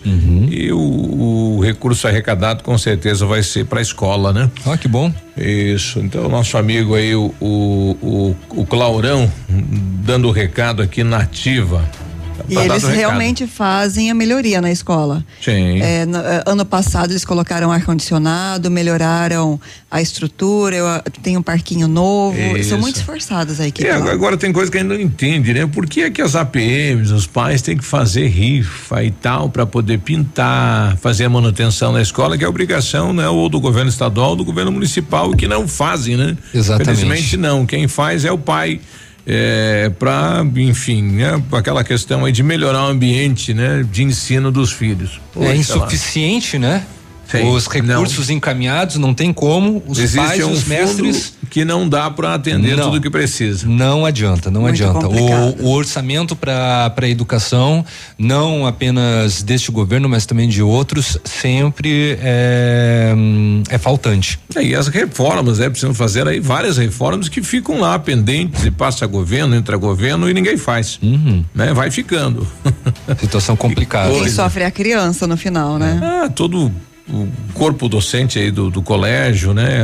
[0.50, 4.50] e o, o recurso arrecadado com certeza vai ser para a escola, né?
[4.66, 5.14] Ó, que bom.
[5.38, 6.00] Isso.
[6.00, 11.84] Então, nosso amigo aí, o, o, o, o Claurão, dando o recado aqui na ativa.
[12.50, 15.24] E Tá eles realmente fazem a melhoria na escola.
[15.42, 15.82] Sim.
[15.82, 20.86] É, no- é, ano passado eles colocaram ar-condicionado, melhoraram a estrutura, eu,
[21.22, 22.38] tem um parquinho novo.
[22.58, 22.70] Isso.
[22.70, 23.88] São muito esforçados a equipe.
[23.88, 24.12] É, lá.
[24.12, 25.66] agora tem coisa que a gente não entende, né?
[25.66, 29.66] Por que é que as APMs, os pais têm que fazer rifa e tal para
[29.66, 33.28] poder pintar, fazer a manutenção na escola, que é obrigação, né?
[33.30, 36.38] Ou do governo estadual ou do governo municipal, que não fazem, né?
[36.54, 37.00] Exatamente.
[37.00, 38.80] Felizmente não, quem faz é o pai.
[39.26, 44.72] É, para, enfim, né, aquela questão aí de melhorar o ambiente, né, de ensino dos
[44.72, 45.22] filhos.
[45.36, 45.56] é Poxa lá.
[45.56, 46.86] insuficiente, né?
[47.40, 49.82] Sim, Os recursos encaminhados, não tem como.
[49.88, 51.34] Os Existe pais, um os fundo mestres.
[51.50, 52.86] que não dá para atender Não.
[52.92, 53.68] tudo que precisa.
[53.68, 55.08] Não adianta, não Muito adianta.
[55.08, 57.84] O, o orçamento para a educação,
[58.18, 63.14] não apenas deste governo, mas também de outros, sempre é,
[63.70, 64.40] é faltante.
[64.56, 65.70] É, E as reformas, né?
[65.70, 70.34] Precisam fazer aí várias reformas que ficam lá pendentes e passa governo, entra governo e
[70.34, 71.00] ninguém faz.
[71.54, 71.74] Né?
[71.74, 72.46] Vai ficando.
[73.20, 74.12] Situação complicada.
[74.14, 76.00] Quem sofre é a criança no final, né?
[76.02, 76.72] Ah, todo
[77.10, 79.82] o corpo docente aí do, do colégio, né?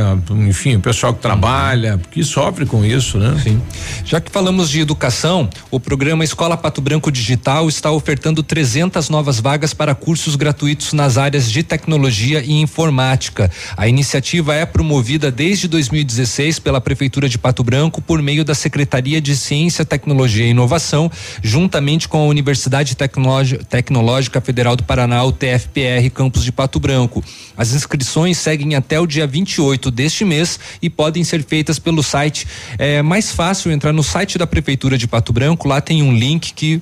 [0.48, 3.38] Enfim, o pessoal que trabalha, que sofre com isso, né?
[3.42, 3.60] Sim.
[4.06, 9.38] Já que falamos de educação, o programa Escola Pato Branco Digital está ofertando 300 novas
[9.38, 13.50] vagas para cursos gratuitos nas áreas de tecnologia e informática.
[13.76, 19.20] A iniciativa é promovida desde 2016 pela Prefeitura de Pato Branco por meio da Secretaria
[19.20, 21.10] de Ciência, Tecnologia e Inovação,
[21.42, 27.09] juntamente com a Universidade Tecnológi- Tecnológica Federal do Paraná, o TFPR, campus de Pato Branco.
[27.56, 32.46] As inscrições seguem até o dia 28 deste mês e podem ser feitas pelo site.
[32.78, 36.52] É mais fácil entrar no site da Prefeitura de Pato Branco, lá tem um link
[36.52, 36.80] que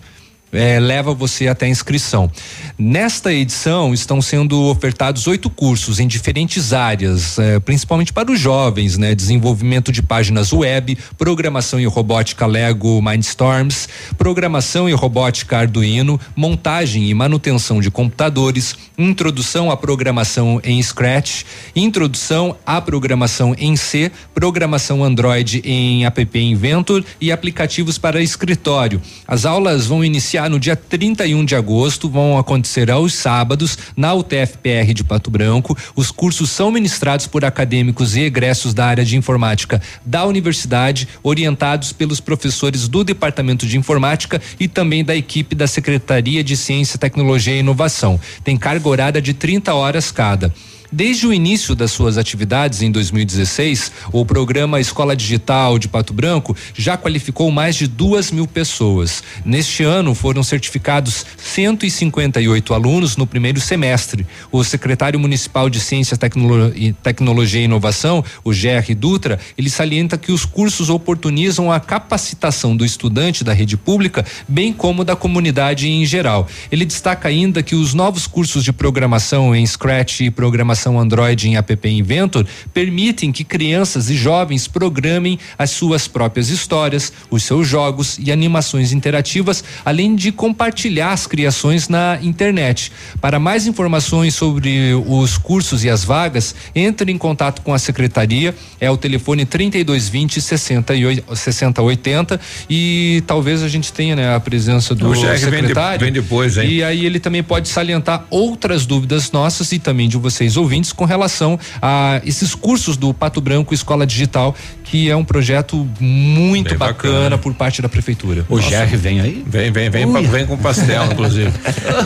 [0.52, 2.30] é, leva você até a inscrição.
[2.78, 8.96] Nesta edição estão sendo ofertados oito cursos em diferentes áreas, é, principalmente para os jovens,
[8.96, 9.14] né?
[9.14, 17.14] Desenvolvimento de páginas web, programação e robótica Lego Mindstorms, programação e robótica Arduino, montagem e
[17.14, 21.42] manutenção de computadores, introdução à programação em Scratch,
[21.74, 29.00] introdução à programação em C, programação Android em App Inventor e aplicativos para escritório.
[29.26, 34.92] As aulas vão iniciar no dia 31 de agosto, vão acontecer aos sábados na UTFPR
[34.92, 35.74] de Pato Branco.
[35.96, 41.92] Os cursos são ministrados por acadêmicos e egressos da área de informática da universidade, orientados
[41.92, 47.54] pelos professores do Departamento de Informática e também da equipe da Secretaria de Ciência, Tecnologia
[47.54, 48.20] e Inovação.
[48.44, 50.52] Tem carga horária de 30 horas cada.
[50.90, 56.56] Desde o início das suas atividades em 2016, o programa Escola Digital de Pato Branco
[56.74, 59.22] já qualificou mais de duas mil pessoas.
[59.44, 64.26] Neste ano foram certificados 158 alunos no primeiro semestre.
[64.50, 70.32] O secretário municipal de Ciência, Tecnolo Tecnologia e Inovação, o GR Dutra, ele salienta que
[70.32, 76.06] os cursos oportunizam a capacitação do estudante da rede pública, bem como da comunidade em
[76.06, 76.48] geral.
[76.72, 81.48] Ele destaca ainda que os novos cursos de programação em Scratch e programação aplicação Android
[81.48, 87.66] em App Inventor permitem que crianças e jovens programem as suas próprias histórias, os seus
[87.66, 92.92] jogos e animações interativas, além de compartilhar as criações na internet.
[93.20, 98.54] Para mais informações sobre os cursos e as vagas, entre em contato com a secretaria,
[98.80, 102.40] é o telefone 3220 6080
[102.70, 105.98] e talvez a gente tenha né, a presença do secretário.
[105.98, 106.68] Vem, de, vem depois, hein?
[106.68, 110.92] E aí ele também pode salientar outras dúvidas nossas e também de vocês ouvintes ouvintes
[110.92, 114.54] com relação a esses cursos do Pato Branco Escola Digital,
[114.84, 118.44] que é um projeto muito bacana, bacana, por parte da prefeitura.
[118.48, 119.42] O GR vem aí?
[119.46, 121.50] Vem, vem, vem, pra, vem com pastel, inclusive.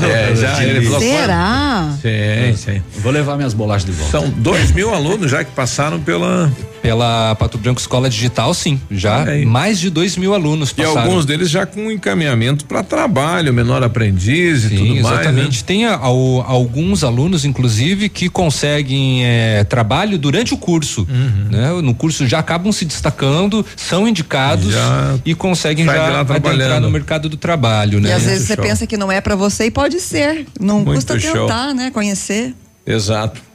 [0.08, 1.92] é, já, ele falou, Será?
[2.00, 2.82] Sim, sim.
[3.00, 4.10] Vou levar minhas bolachas de volta.
[4.12, 6.50] São dois mil alunos já que passaram pela
[6.82, 8.80] pela Pato Branco Escola Digital, sim.
[8.90, 10.96] Já mais de dois mil alunos passaram.
[10.96, 15.02] E alguns deles já com encaminhamento para trabalho, menor aprendiz sim, e tudo exatamente.
[15.02, 15.20] mais.
[15.20, 15.58] Exatamente.
[15.60, 15.64] Né?
[15.66, 21.06] Tem a, a, alguns alunos, inclusive, que conseguem é, trabalho durante o curso.
[21.08, 21.48] Uhum.
[21.50, 21.70] Né?
[21.80, 27.28] No curso já acabam se destacando, são indicados já e conseguem já adentrar no mercado
[27.28, 28.00] do trabalho.
[28.00, 28.08] Né?
[28.08, 30.46] E às vezes você pensa que não é para você e pode ser.
[30.60, 31.32] Não Muito custa show.
[31.46, 31.90] tentar, né?
[31.92, 32.54] Conhecer.
[32.84, 33.51] Exato.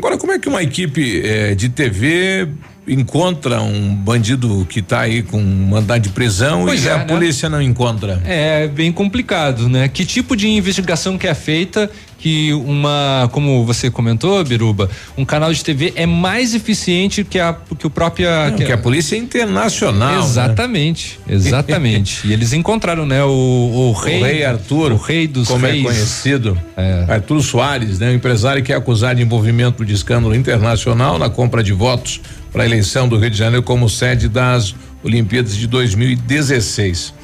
[0.00, 2.48] Agora, como é que uma equipe eh, de TV
[2.92, 7.04] encontra um bandido que está aí com mandado de prisão pois e é, a né?
[7.04, 8.20] polícia não encontra?
[8.24, 9.88] É bem complicado, né?
[9.88, 11.90] Que tipo de investigação que é feita
[12.20, 17.56] que uma, como você comentou, Biruba, um canal de TV é mais eficiente que a
[17.78, 20.12] que o própria Não, que, a, que a polícia internacional.
[20.12, 20.18] Né?
[20.18, 21.34] Exatamente, né?
[21.34, 22.26] exatamente.
[22.28, 25.70] e eles encontraram, né, o, o rei, o rei Arthur, o rei dos como é
[25.70, 25.82] reis.
[25.82, 27.06] é conhecido, é.
[27.08, 31.62] Arthur Soares, né, um empresário que é acusado de envolvimento de escândalo internacional na compra
[31.62, 32.20] de votos
[32.52, 37.14] para a eleição do Rio de Janeiro como sede das Olimpíadas de 2016.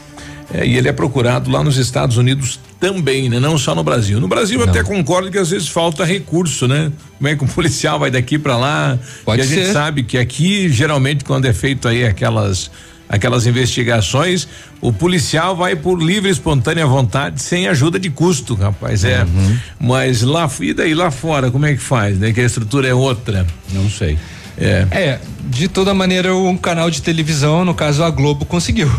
[0.55, 3.41] É, e ele é procurado lá nos Estados Unidos também, né?
[3.41, 4.21] Não só no Brasil.
[4.21, 6.93] No Brasil eu até concordo que às vezes falta recurso, né?
[7.19, 8.99] Como é que um policial vai daqui para lá?
[9.25, 9.55] Pode e a ser.
[9.55, 12.71] gente sabe que aqui geralmente quando é feito aí aquelas
[13.09, 14.49] aquelas investigações,
[14.81, 19.05] o policial vai por livre, espontânea vontade, sem ajuda de custo, rapaz.
[19.05, 19.23] É.
[19.23, 19.59] Uhum.
[19.79, 22.33] Mas lá, e daí lá fora, como é que faz, né?
[22.33, 23.47] Que a estrutura é outra.
[23.73, 24.19] Não sei.
[24.59, 24.87] É.
[24.91, 28.91] é, de toda maneira, um canal de televisão, no caso a Globo, conseguiu.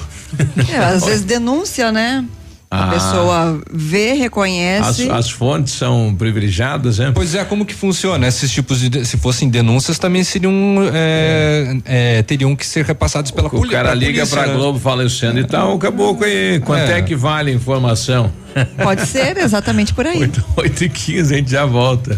[0.69, 2.25] É, às vezes denúncia, né?
[2.69, 5.09] A ah, pessoa vê, reconhece.
[5.09, 7.13] As, as, fontes são privilegiadas, né?
[7.15, 8.27] Pois é, como que funciona?
[8.27, 9.05] Esses tipos de.
[9.05, 10.53] Se fossem denúncias, também seriam.
[10.93, 12.17] É, é.
[12.17, 13.69] É, teriam que ser repassados pela polícia.
[13.69, 14.53] O cara liga polícia, pra né?
[14.53, 16.99] Globo, fala, Luciano, e tal, o caboclo aí, quanto é.
[16.99, 18.33] é que vale a informação?
[18.65, 20.21] Pode ser, exatamente por aí.
[20.21, 22.17] 8, 8 e 15, a gente já volta.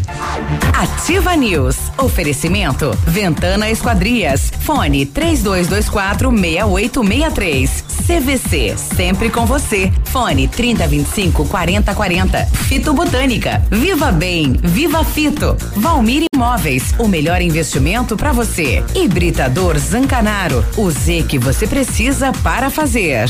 [0.73, 1.77] Ativa News.
[1.97, 2.97] Oferecimento.
[3.05, 4.51] Ventana Esquadrias.
[4.61, 7.83] Fone 3224 6863.
[8.07, 8.75] CVC.
[8.77, 9.91] Sempre com você.
[10.05, 12.45] Fone 3025 4040.
[12.45, 13.61] Fito Botânica.
[13.69, 14.53] Viva Bem.
[14.53, 15.55] Viva Fito.
[15.75, 16.93] Valmir Imóveis.
[16.97, 18.83] O melhor investimento para você.
[18.95, 20.65] Hibridador Zancanaro.
[20.77, 23.29] O Z que você precisa para fazer.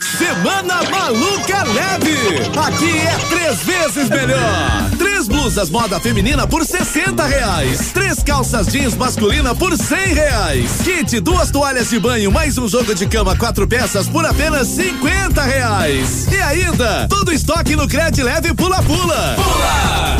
[0.00, 2.42] Semana Maluca Leve.
[2.66, 4.90] Aqui é três vezes melhor.
[4.98, 7.92] Três blusas moda feminina por sessenta reais.
[7.92, 10.82] Três calças jeans masculina por cem reais.
[10.84, 15.42] Kit duas toalhas de banho mais um jogo de cama quatro peças por apenas cinquenta
[15.42, 16.28] reais.
[16.30, 19.36] E ainda todo estoque no Cred Leve Pula Pula.
[19.36, 20.16] Pula,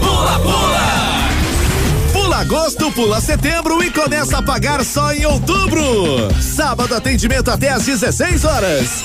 [0.00, 1.25] pula, pula.
[2.16, 6.32] Pula agosto, pula setembro e começa a pagar só em outubro.
[6.40, 9.04] Sábado atendimento até às 16 horas.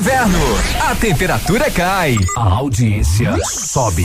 [0.00, 0.38] Inverno,
[0.80, 4.04] a temperatura cai, a audiência sobe.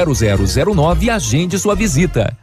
[0.05, 2.35] 32250009 e agende sua visita.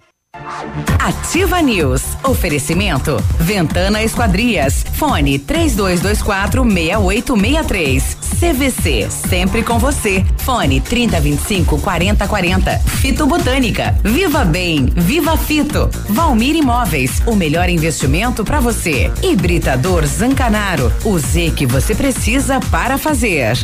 [0.98, 2.02] Ativa News.
[2.22, 3.16] Oferecimento.
[3.39, 4.85] Ventana Esquadrias.
[4.94, 8.16] Fone 3224 6863.
[8.39, 9.09] CVC.
[9.10, 10.24] Sempre com você.
[10.39, 12.78] Fone 3025 4040.
[12.78, 13.98] Fito Botânica.
[14.05, 14.86] Viva Bem.
[14.94, 15.89] Viva Fito.
[16.09, 17.22] Valmir Imóveis.
[17.26, 19.10] O melhor investimento para você.
[19.22, 20.93] Hibridador Zancanaro.
[21.05, 23.56] O Z que você precisa para fazer.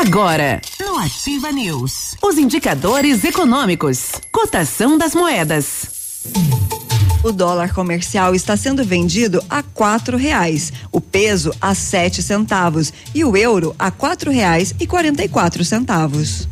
[0.00, 6.22] Agora, no Ativa News, os indicadores econômicos, cotação das moedas.
[7.24, 13.24] O dólar comercial está sendo vendido a quatro reais, o peso a sete centavos e
[13.24, 16.46] o euro a quatro reais e quarenta e quatro centavos.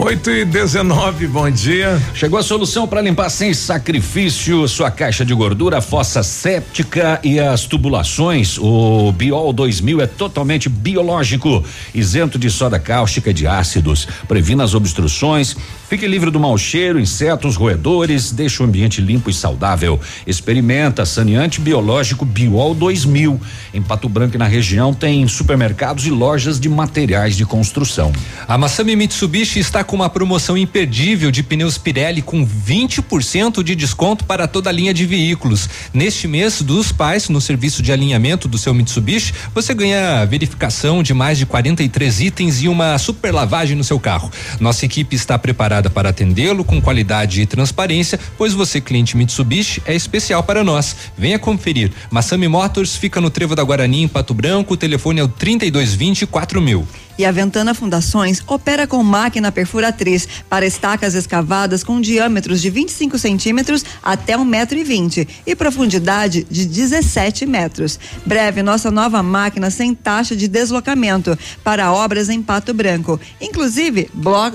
[0.00, 2.00] 8 e 19, bom dia.
[2.14, 7.64] Chegou a solução para limpar sem sacrifício sua caixa de gordura, fossa séptica e as
[7.64, 8.58] tubulações.
[8.58, 14.06] O Biol 2000 é totalmente biológico, isento de soda cáustica e de ácidos.
[14.28, 15.56] Previna as obstruções,
[15.88, 19.98] fique livre do mau cheiro, insetos, roedores, deixa o ambiente limpo e saudável.
[20.24, 23.40] Experimenta saneante biológico Biol 2000.
[23.74, 28.12] Em Pato Branco e na região tem supermercados e lojas de materiais de construção.
[28.46, 34.22] A Massami Mitsubishi está com uma promoção imperdível de pneus Pirelli com 20% de desconto
[34.22, 35.66] para toda a linha de veículos.
[35.94, 41.14] Neste mês dos pais, no serviço de alinhamento do seu Mitsubishi, você ganha verificação de
[41.14, 44.30] mais de 43 itens e uma super lavagem no seu carro.
[44.60, 49.94] Nossa equipe está preparada para atendê-lo com qualidade e transparência, pois você, cliente Mitsubishi, é
[49.94, 50.94] especial para nós.
[51.16, 51.90] Venha conferir.
[52.10, 54.74] Massami Motors fica no Trevo da Guarani, em Pato Branco.
[54.74, 57.07] O telefone é o 3220 4000.
[57.18, 63.18] E a Ventana Fundações opera com máquina perfuratriz para estacas escavadas com diâmetros de 25
[63.18, 67.98] centímetros até um metro e vinte e profundidade de 17 metros.
[68.24, 73.20] Breve, nossa nova máquina sem taxa de deslocamento para obras em Pato Branco.
[73.40, 74.08] Inclusive,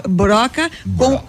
[0.08, 1.22] broca com.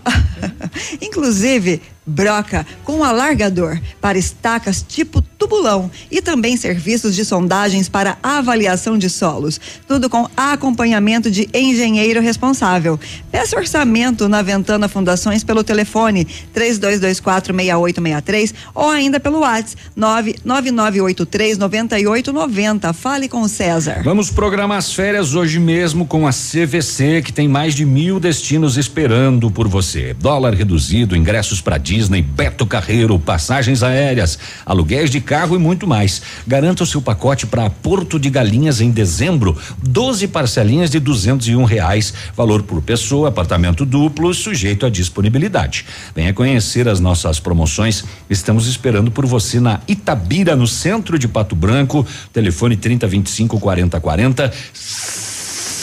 [1.02, 8.96] Inclusive, broca com alargador para estacas tipo tubulão e também serviços de sondagens para avaliação
[8.96, 9.60] de solos.
[9.86, 12.98] Tudo com acompanhamento de engenheiro responsável.
[13.30, 22.94] Peça orçamento na Ventana Fundações pelo telefone 32246863 ou ainda pelo WhatsApp 999839890.
[22.94, 24.00] Fale com o César.
[24.02, 28.78] Vamos programar as férias hoje mesmo com a CVC, que tem mais de mil destinos
[28.78, 30.14] esperando por você.
[30.14, 36.22] Dólar reduzido, ingressos para Disney, Beto Carreiro, passagens aéreas, aluguéis de carro e muito mais.
[36.46, 39.58] Garanta o seu pacote para Porto de Galinhas em dezembro.
[39.82, 45.84] 12 parcelinhas de duzentos e um reais, valor por pessoa, apartamento duplo, sujeito à disponibilidade.
[46.14, 48.04] Venha conhecer as nossas promoções.
[48.30, 52.06] Estamos esperando por você na Itabira, no centro de Pato Branco.
[52.32, 54.52] Telefone 3025 4040.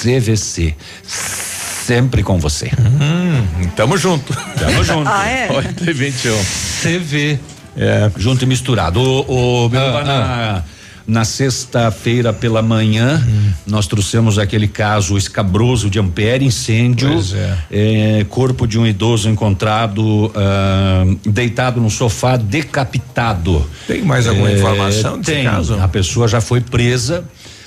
[0.02, 0.76] CVC.
[1.06, 2.72] Sempre com você.
[2.80, 4.34] Hum, tamo junto.
[4.58, 5.10] Tamo junto.
[5.10, 5.52] Ah, é?
[5.52, 6.38] 8 e 21.
[6.82, 7.40] CV.
[7.76, 8.12] É.
[8.18, 9.00] Junto e misturado.
[9.00, 10.64] O, o Biruba, na,
[11.08, 13.26] na sexta-feira pela manhã,
[13.66, 17.10] nós trouxemos aquele caso escabroso de Ampere, incêndio.
[17.12, 17.58] Pois é.
[17.72, 23.66] É, corpo de um idoso encontrado ah, deitado no sofá, decapitado.
[23.88, 25.44] Tem mais alguma É, informação desse tem.
[25.46, 25.76] caso?
[25.80, 27.24] A pessoa já foi presa.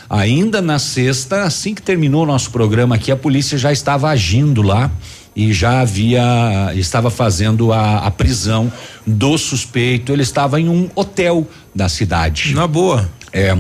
[0.09, 4.61] Ainda na sexta, assim que terminou o nosso programa aqui, a polícia já estava agindo
[4.63, 4.91] lá
[5.35, 8.73] e já havia estava fazendo a, a prisão
[9.07, 10.13] do suspeito.
[10.13, 12.55] Ele estava em um hotel da cidade.
[12.55, 13.09] Na boa.
[13.33, 13.57] É,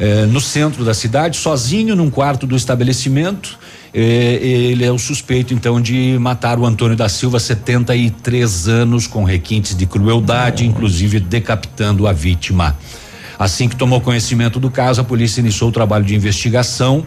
[0.00, 3.58] é, no centro da cidade, sozinho num quarto do estabelecimento.
[3.94, 9.22] É, ele é o suspeito então de matar o Antônio da Silva, 73 anos, com
[9.22, 12.76] requintes de crueldade, inclusive decapitando a vítima.
[13.38, 17.06] Assim que tomou conhecimento do caso, a polícia iniciou o trabalho de investigação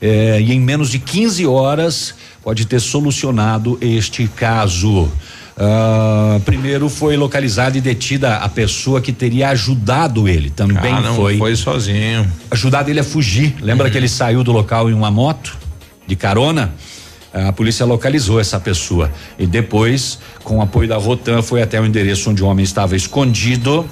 [0.00, 5.10] eh, e em menos de 15 horas pode ter solucionado este caso.
[5.56, 10.48] Ah, primeiro foi localizada e detida a pessoa que teria ajudado ele.
[10.50, 11.36] Também Ah, não foi.
[11.36, 12.26] foi sozinho.
[12.50, 13.54] Ajudado ele a fugir.
[13.60, 15.58] Lembra que ele saiu do local em uma moto
[16.06, 16.72] de carona?
[17.32, 21.86] A polícia localizou essa pessoa e depois, com o apoio da Rotan, foi até o
[21.86, 23.88] endereço onde o homem estava escondido.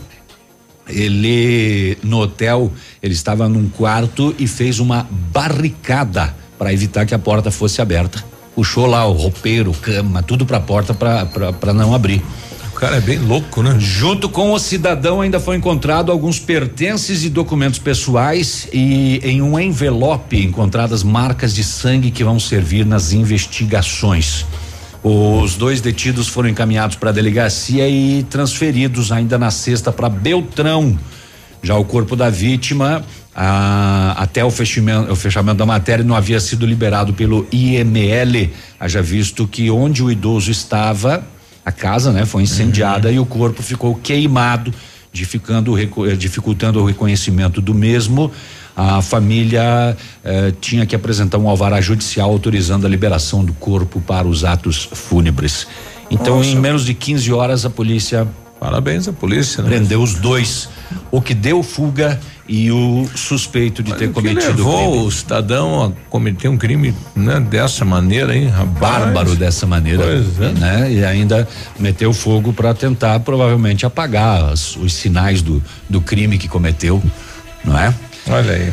[0.89, 2.73] Ele no hotel,
[3.03, 8.25] ele estava num quarto e fez uma barricada para evitar que a porta fosse aberta.
[8.59, 12.21] Puxou lá o roupeiro, cama, tudo para a porta para não abrir.
[12.73, 13.77] O cara é bem louco, né?
[13.79, 19.57] Junto com o cidadão ainda foi encontrado alguns pertences e documentos pessoais e em um
[19.61, 24.45] envelope encontradas marcas de sangue que vão servir nas investigações.
[25.05, 30.99] Os dois detidos foram encaminhados para a delegacia e transferidos ainda na sexta para Beltrão.
[31.63, 33.05] Já o corpo da vítima,
[33.41, 38.51] ah, até o fechamento, o fechamento da matéria, não havia sido liberado pelo IML.
[38.81, 41.23] Haja visto que onde o idoso estava,
[41.65, 44.75] a casa, né, foi incendiada e o corpo ficou queimado,
[45.13, 48.33] dificultando, o reco- eh, dificultando o reconhecimento do mesmo.
[48.77, 54.27] A família eh, tinha que apresentar um alvará judicial autorizando a liberação do corpo para
[54.27, 55.69] os atos fúnebres.
[56.11, 56.49] Então, Nossa.
[56.51, 58.27] em menos de 15 horas, a polícia
[58.59, 59.69] Parabéns à polícia, né?
[59.69, 60.69] prendeu os dois,
[61.13, 62.19] o que deu fuga
[62.49, 65.07] e o suspeito de ter O que cometido o levou crime.
[65.07, 68.79] o cidadão a cometer um crime né, dessa maneira, hein, rapaz?
[68.79, 70.53] Bárbaro dessa maneira, Pois é.
[70.59, 70.93] né?
[70.93, 71.47] E ainda
[71.79, 77.03] meteu fogo para tentar provavelmente apagar as- os sinais do, do crime que cometeu,
[77.65, 77.93] não é?
[78.27, 78.73] Olha aí.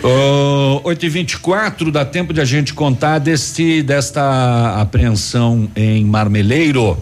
[0.00, 6.96] Ô, 8 e 24 dá tempo de a gente contar deste desta apreensão em Marmeleiro.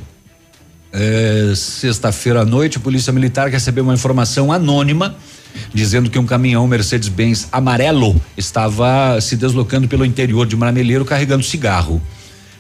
[0.93, 5.14] É, Sexta-feira à noite, a Polícia Militar recebeu uma informação anônima
[5.72, 12.00] dizendo que um caminhão Mercedes-Benz amarelo estava se deslocando pelo interior de Marmeleiro carregando cigarro.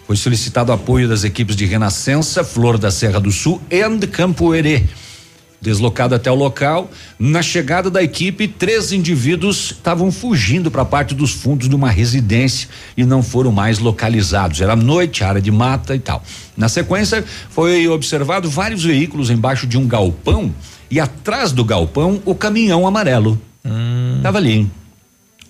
[0.06, 4.84] Foi solicitado apoio das equipes de Renascença, Flor da Serra do Sul e Campo Herê.
[5.60, 11.14] Deslocado até o local, na chegada da equipe, três indivíduos estavam fugindo para a parte
[11.14, 14.60] dos fundos de uma residência e não foram mais localizados.
[14.60, 16.22] Era noite, área de mata e tal.
[16.56, 20.54] Na sequência, foi observado vários veículos embaixo de um galpão
[20.90, 23.40] e atrás do galpão o caminhão amarelo.
[24.22, 24.68] Tava ali.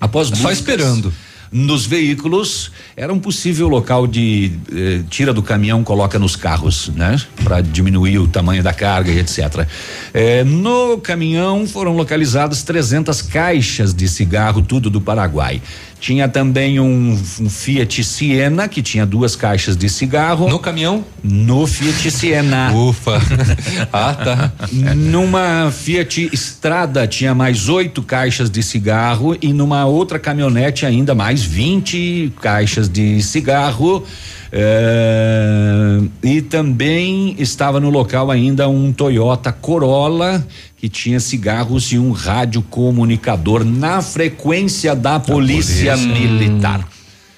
[0.00, 1.12] Após Só buscas esperando.
[1.50, 7.16] Nos veículos era um possível local de eh, tira do caminhão, coloca nos carros, né?
[7.44, 9.66] Para diminuir o tamanho da carga e etc.
[10.12, 15.62] Eh, no caminhão foram localizadas 300 caixas de cigarro, tudo do Paraguai.
[15.98, 20.48] Tinha também um, um Fiat Siena que tinha duas caixas de cigarro.
[20.48, 21.04] No caminhão?
[21.22, 22.72] No Fiat Siena.
[22.76, 23.20] Ufa.
[23.92, 24.52] ah, tá.
[24.94, 31.42] Numa Fiat Estrada tinha mais oito caixas de cigarro e numa outra caminhonete ainda mais
[31.42, 34.04] 20 caixas de cigarro.
[34.52, 40.46] É, e também estava no local ainda um Toyota Corolla
[40.76, 46.12] que tinha cigarros e um rádio comunicador na frequência da, polícia, polícia.
[46.12, 46.86] militar.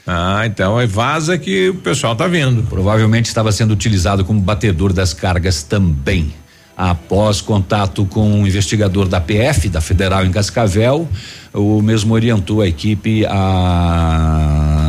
[0.07, 2.63] Ah, então é vaza que o pessoal tá vendo.
[2.63, 6.33] Provavelmente estava sendo utilizado como batedor das cargas também.
[6.77, 11.09] Após contato com um investigador da PF, da Federal em Cascavel,
[11.53, 14.88] o mesmo orientou a equipe a,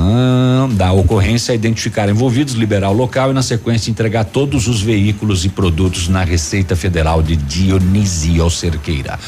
[0.79, 5.49] da ocorrência identificar envolvidos, liberar o local e, na sequência, entregar todos os veículos e
[5.49, 9.19] produtos na Receita Federal de Dionísio Cerqueira.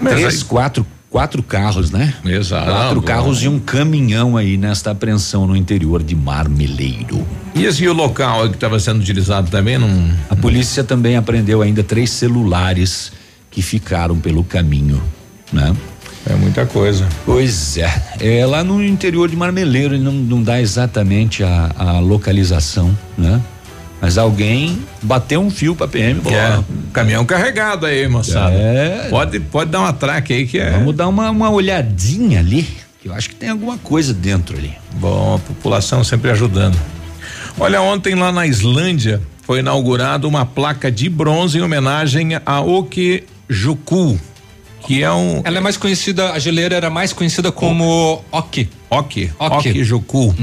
[0.00, 2.14] Mas Três, aí- quatro, quatro carros, né?
[2.24, 2.64] Exato.
[2.64, 7.22] Quatro carros e um caminhão aí nesta apreensão no interior de Marmeleiro.
[7.54, 10.10] E esse local que estava sendo utilizado também não.
[10.30, 13.12] A polícia também apreendeu ainda três celulares
[13.50, 15.02] que ficaram pelo caminho,
[15.52, 15.76] né?
[16.26, 17.06] É muita coisa.
[17.26, 18.02] Pois é.
[18.20, 23.40] É lá no interior de Marmeleiro, ele não, não dá exatamente a, a localização, né?
[24.00, 26.20] Mas alguém bateu um fio pra PM.
[26.26, 28.54] É caminhão carregado aí, moçada.
[28.54, 29.08] É.
[29.08, 30.72] Pode, pode dar um atraque aí que é.
[30.72, 32.68] Vamos dar uma, uma olhadinha ali,
[33.00, 34.72] que eu acho que tem alguma coisa dentro ali.
[34.94, 36.78] Bom, a população sempre ajudando.
[37.58, 44.18] Olha, ontem lá na Islândia foi inaugurada uma placa de bronze em homenagem a Okejuku,
[44.86, 45.40] que é um.
[45.44, 48.68] Ela é mais conhecida, a geleira era mais conhecida como Ok.
[48.90, 49.70] Ok, Ok.
[49.72, 50.34] Okejuku.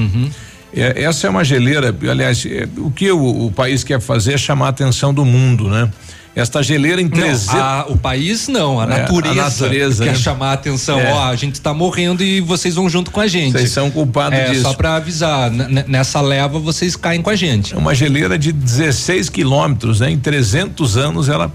[0.73, 4.38] É, essa é uma geleira, aliás, é, o que o, o país quer fazer é
[4.38, 5.89] chamar a atenção do mundo, né?
[6.34, 7.49] Esta geleira em Não, 300.
[7.49, 10.15] a- o país não, a É, a natureza, natureza, quer né?
[10.18, 10.97] chamar a atenção.
[10.97, 11.11] É.
[11.11, 13.51] Ó, a gente tá morrendo e vocês vão junto com a gente.
[13.51, 14.61] Vocês são culpados é, disso.
[14.61, 17.73] Só pra avisar, nessa leva vocês caem com a gente.
[17.73, 20.09] É uma geleira de 16 quilômetros, né?
[20.09, 21.51] Em 300 anos ela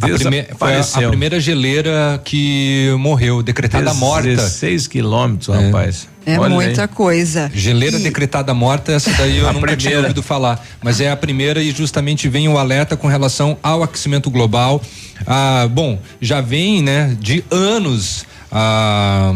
[0.00, 1.06] Foi a, desapareceu.
[1.06, 4.28] a primeira geleira que morreu, decretada morta.
[4.28, 6.08] 16 quilômetros, rapaz.
[6.26, 6.88] É Olha muita aí.
[6.88, 7.50] coisa.
[7.54, 10.00] Geleira decretada morta, essa daí eu A nunca tinha primeira.
[10.02, 10.62] ouvido falar.
[10.82, 14.82] Mas é a primeira e justamente vem o alerta com relação ao aquecimento global.
[15.26, 18.26] Ah, bom, já vem, né, de anos.
[18.50, 19.32] Ah,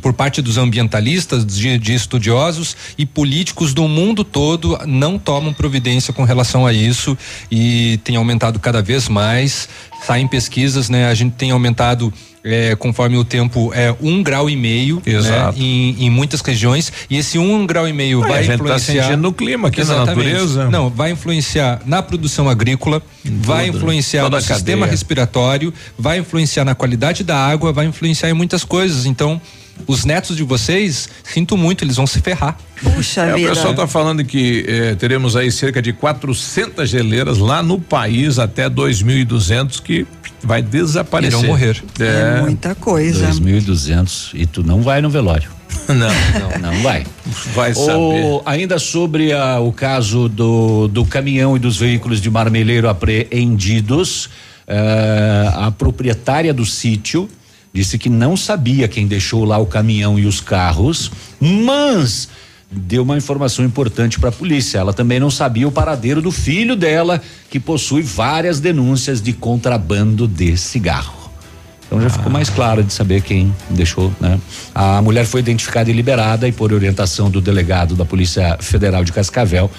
[0.00, 6.12] por parte dos ambientalistas, de, de estudiosos e políticos do mundo todo não tomam providência
[6.12, 7.16] com relação a isso
[7.50, 9.68] e tem aumentado cada vez mais.
[10.06, 11.06] Saem pesquisas, né?
[11.06, 12.12] A gente tem aumentado
[12.44, 17.16] é, conforme o tempo é um grau e meio né, em, em muitas regiões e
[17.16, 19.78] esse um grau e meio Ah, vai a gente tá influenciar sentindo no clima aqui
[19.78, 20.28] na Exatamente.
[20.30, 20.68] natureza.
[20.70, 24.90] não vai influenciar na produção agrícola vai tudo, influenciar toda no sistema cadeia.
[24.90, 29.40] respiratório vai influenciar na qualidade da água vai influenciar em muitas coisas então
[29.86, 32.56] os netos de vocês sinto muito eles vão se ferrar
[32.94, 33.48] Puxa É, o vida.
[33.48, 38.68] pessoal está falando que eh, teremos aí cerca de 400 geleiras lá no país até
[38.68, 40.06] 2.200 que
[40.46, 41.38] vai desaparecer.
[41.38, 41.82] Irão morrer.
[41.98, 43.28] É É, muita coisa.
[43.28, 45.50] 2.200 e tu não vai no velório.
[45.88, 47.04] não, Não, não vai.
[47.54, 47.94] vai saber.
[47.98, 54.28] O- ainda sobre a- o caso do, do caminhão e dos veículos de marmeleiro apreendidos,
[54.66, 57.28] eh, a proprietária do sítio
[57.72, 61.10] disse que não sabia quem deixou lá o caminhão e os carros,
[61.40, 62.28] mas
[62.70, 64.78] deu uma informação importante para a polícia.
[64.78, 67.20] Ela também não sabia o paradeiro do filho dela,
[67.50, 71.30] que possui várias denúncias de contrabando de cigarro.
[71.86, 74.40] Então já ficou mais claro de saber quem deixou, né?
[74.74, 79.12] A mulher foi identificada e liberada e por orientação do delegado da Polícia Federal de
[79.12, 79.70] Cascavel,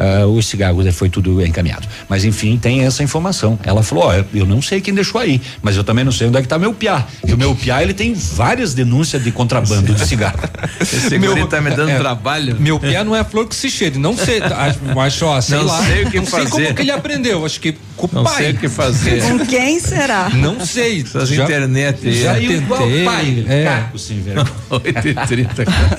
[0.00, 1.86] ah, os cigarros foi tudo encaminhado.
[2.08, 3.58] Mas enfim, tem essa informação.
[3.62, 6.26] Ela falou, ó, eu- eu não sei quem deixou aí, mas eu também não sei
[6.28, 7.06] onde é que tá meu piá.
[7.26, 10.38] E o meu piá, ele tem várias denúncias de contrabando de cigarro.
[10.80, 12.56] Esse guri tá me dando é, trabalho.
[12.58, 15.66] meu pé não é flor que se cheire não sei acho, acho ó, sei Não
[15.66, 16.50] lá sei o que não sei fazer.
[16.50, 19.22] como que ele aprendeu acho que com o Não pai sei o que fazer.
[19.22, 20.30] Com quem será?
[20.30, 22.22] não sei Essas já, internet aí.
[22.22, 22.40] já é.
[22.40, 23.64] tentei é.
[23.64, 24.46] Caco sem vergonha.
[24.70, 25.98] 8h30, cara.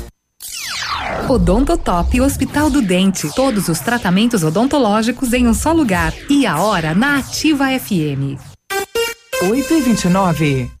[1.29, 3.33] Odontotop Hospital do Dente.
[3.35, 6.13] Todos os tratamentos odontológicos em um só lugar.
[6.29, 8.39] E a hora na Ativa FM.
[9.49, 10.80] 8 e 29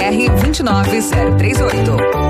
[0.00, 2.29] 29038.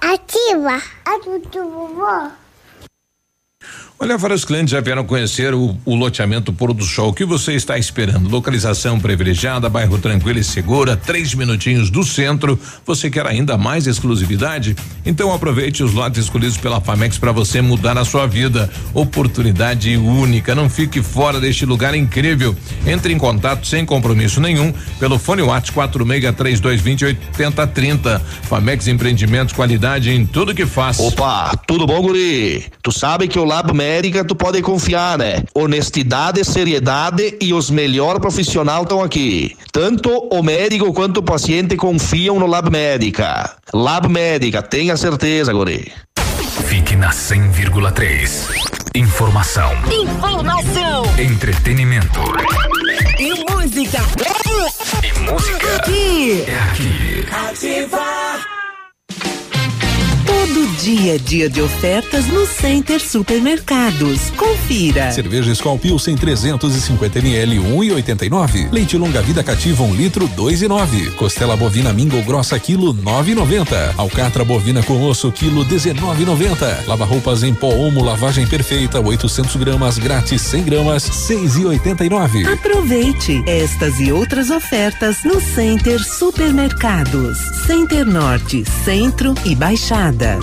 [0.00, 2.30] Ativa a do vovó.
[4.00, 7.08] Olha, vários clientes já vieram conhecer o, o loteamento Pôr do Sol.
[7.08, 8.28] O que você está esperando?
[8.28, 12.56] Localização privilegiada, bairro tranquilo e segura, três minutinhos do centro.
[12.86, 14.76] Você quer ainda mais exclusividade?
[15.04, 18.70] Então aproveite os lotes escolhidos pela Famex para você mudar a sua vida.
[18.94, 20.54] Oportunidade única.
[20.54, 22.54] Não fique fora deste lugar incrível.
[22.86, 28.20] Entre em contato sem compromisso nenhum pelo fone WhatsApp 463220 8030.
[28.42, 31.00] Famex Empreendimentos, qualidade em tudo que faz.
[31.00, 32.64] Opa, tudo bom, guri?
[32.80, 35.42] Tu sabe que o Lab Médica tu pode confiar, né?
[35.54, 39.56] Honestidade, seriedade e os melhores profissionais estão aqui.
[39.72, 43.50] Tanto o médico quanto o paciente confiam no Lab Médica.
[43.72, 45.90] Lab Médica, tenha certeza, guri.
[46.66, 48.50] Fique na 100,3.
[48.94, 52.20] Informação, Informação entretenimento
[53.18, 54.00] e música.
[55.02, 55.76] e música.
[55.76, 56.44] Aqui.
[56.46, 57.26] É aqui.
[57.48, 58.57] Ativa.
[60.28, 64.28] Todo dia é dia de ofertas no Center Supermercados.
[64.36, 65.10] Confira.
[65.10, 68.70] Cerveja Skol Pilsen 350 ml 1,89.
[68.70, 71.14] Leite longa vida cativa 1 litro 2,9.
[71.14, 73.94] Costela bovina Mingo grossa quilo 9,90.
[73.96, 76.86] Alcatra bovina com osso quilo 19,90.
[76.86, 82.52] Lava roupas em pó Omo lavagem perfeita 800 gramas grátis 100 gramas 6,89.
[82.52, 87.38] Aproveite estas e outras ofertas no Center Supermercados.
[87.66, 90.17] Center Norte, Centro e Baixada.
[90.18, 90.42] then.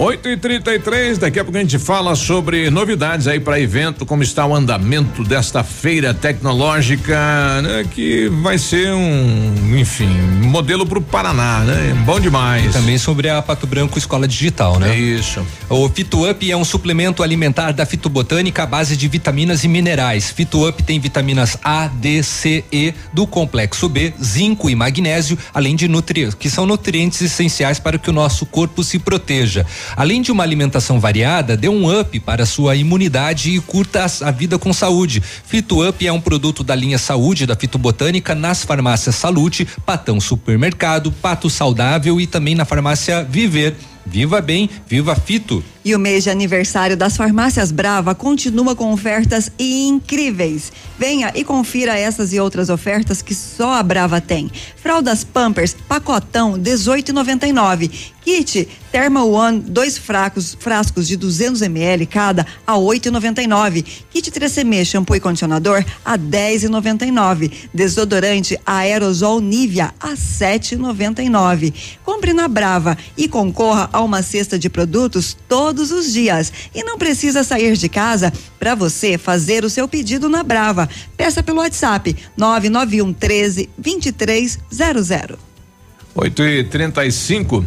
[0.00, 4.22] 8 e 33 daqui a pouco a gente fala sobre novidades aí para evento, como
[4.22, 10.08] está o andamento desta feira tecnológica, né, que vai ser um, enfim,
[10.44, 11.92] modelo para o Paraná, né?
[12.06, 12.64] Bom demais.
[12.64, 14.94] E também sobre a Pato Branco Escola Digital, né?
[14.94, 15.46] É isso.
[15.68, 20.30] O Fito Up é um suplemento alimentar da fitobotânica à base de vitaminas e minerais.
[20.30, 25.76] Fito Up tem vitaminas A, D, C, E do complexo B, zinco e magnésio, além
[25.76, 29.66] de nutrientes, que são nutrientes essenciais para que o nosso corpo se proteja.
[29.96, 34.58] Além de uma alimentação variada, dê um up para sua imunidade e curta a vida
[34.58, 35.20] com saúde.
[35.20, 41.12] Fito Up é um produto da linha Saúde da Fitobotânica nas farmácias Salute, Patão Supermercado,
[41.12, 43.76] Pato Saudável e também na farmácia Viver.
[44.06, 45.62] Viva bem, viva Fito.
[45.82, 50.70] E o mês de aniversário das farmácias Brava continua com ofertas incríveis.
[50.98, 54.50] Venha e confira essas e outras ofertas que só a Brava tem.
[54.76, 57.90] Fraldas Pampers, pacotão 18,99.
[58.22, 63.84] Kit Thermal One, dois fracos, frascos de 200 ml cada a 8,99.
[64.10, 67.50] Kit 3CM shampoo e condicionador a 10,99.
[67.72, 71.72] Desodorante aerosol Nivea a 7,99.
[72.04, 76.52] Compre na Brava e concorra a uma cesta de produtos todos os dias.
[76.74, 80.88] E não precisa sair de casa para você fazer o seu pedido na Brava.
[81.16, 85.38] Peça pelo WhatsApp 991 13 2300.
[86.14, 87.64] 8 e 35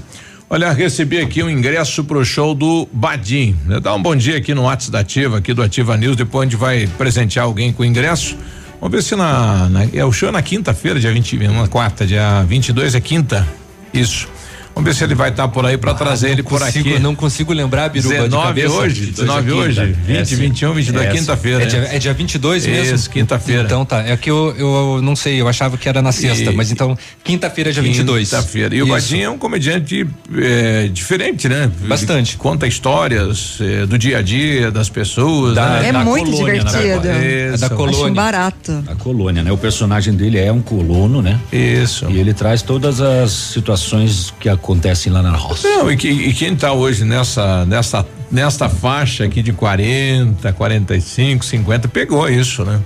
[0.49, 3.57] Olha, recebi aqui um ingresso pro show do Badim.
[3.81, 6.15] Dá um bom dia aqui no WhatsApp da Ativa, aqui do Ativa News.
[6.15, 8.37] Depois a gente vai presentear alguém com ingresso.
[8.79, 9.67] Vamos ver se na.
[9.67, 13.47] na é o show é na quinta-feira, dia 20, na quarta, dia 22 é quinta.
[13.91, 14.27] Isso.
[14.75, 16.89] Vamos ver se ele vai estar tá por aí para ah, trazer ele por consigo,
[16.89, 16.99] aqui.
[16.99, 21.63] Não consigo lembrar, Biruba, 19 hoje, 19 é hoje, 20, é, 21, 22, é, quinta-feira.
[21.63, 22.95] É, dia, é dia 22 mesmo?
[22.95, 23.63] Isso, quinta-feira.
[23.63, 26.55] Então tá, é que eu, eu não sei, eu achava que era na sexta, e,
[26.55, 28.29] mas então quinta-feira é dia 22.
[28.29, 28.75] Quinta-feira.
[28.75, 31.71] E o Badinho é um comediante é, diferente, né?
[31.87, 32.35] Bastante.
[32.37, 35.53] conta histórias é, do dia a dia das pessoas.
[35.53, 35.89] Da, né?
[35.89, 37.07] É da muito colônia, divertido.
[37.07, 38.05] É da colônia.
[38.05, 38.83] Acho barato.
[38.87, 39.51] A colônia, né?
[39.51, 41.39] O personagem dele é um colono, né?
[41.51, 42.09] Isso.
[42.09, 45.67] E ele traz todas as situações que acontecem lá na roça.
[45.67, 51.43] Não, e, que, e quem está hoje nessa, nessa, nessa faixa aqui de 40, 45,
[51.43, 52.79] 50, pegou isso, né?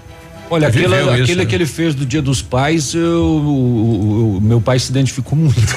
[0.50, 1.46] Olha, aquele, isso, aquele né?
[1.46, 5.60] que ele fez do Dia dos Pais, eu, o, o, meu pai se identificou muito.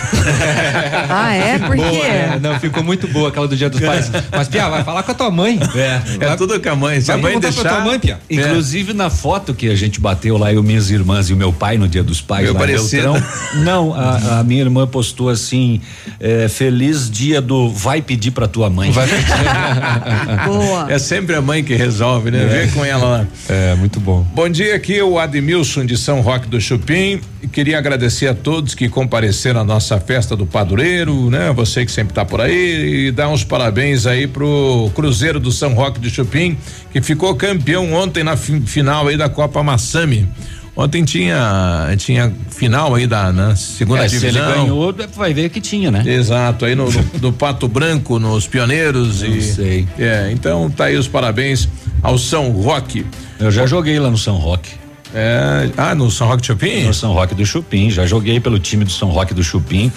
[1.11, 1.59] ah, é?
[1.59, 2.03] Por boa, quê?
[2.03, 2.39] Né?
[2.41, 4.11] Não, ficou muito boa aquela do Dia dos Pais.
[4.31, 5.59] Mas, Pia, vai falar com a tua mãe.
[5.75, 7.01] É, é tudo com a mãe.
[7.01, 7.63] Se vai a mãe deixar...
[7.63, 8.21] pra tua mãe, Pia.
[8.29, 8.35] É.
[8.35, 11.77] Inclusive, na foto que a gente bateu lá, eu, minhas irmãs e o meu pai
[11.77, 13.13] no Dia dos Pais, meu lá parecido.
[13.13, 15.81] Beltrão, não, a, a, minha irmã postou assim,
[16.21, 18.93] é, feliz dia do vai pedir pra tua mãe.
[18.93, 19.27] Vai pedir.
[20.47, 20.93] boa.
[20.93, 22.45] É sempre a mãe que resolve, né?
[22.45, 22.47] É.
[22.47, 23.27] Vê com ela lá.
[23.49, 24.25] É, muito bom.
[24.33, 27.19] Bom dia dia, aqui o Admilson de São Roque do Chupim.
[27.51, 31.51] Queria agradecer a todos que compareceram à nossa festa do Padureiro, né?
[31.53, 35.73] Você que sempre está por aí e dar uns parabéns aí pro Cruzeiro do São
[35.73, 36.59] Roque do Chupim,
[36.93, 40.29] que ficou campeão ontem na final aí da Copa Massami.
[40.77, 43.55] Ontem tinha tinha final aí da né?
[43.57, 44.31] segunda é, divisão.
[44.31, 46.05] Se ele ganhou, vai ver que tinha, né?
[46.07, 49.89] Exato, aí no, no, no Pato Branco, nos Pioneiros Não e sei.
[49.99, 51.67] É, então tá aí os parabéns
[52.03, 53.07] ao São Roque.
[53.41, 54.71] Eu já joguei lá no São Roque.
[55.15, 56.85] É, ah, no São Roque do Chupim?
[56.85, 59.91] No São Roque do Chupim, já joguei pelo time do São Roque do Chupim.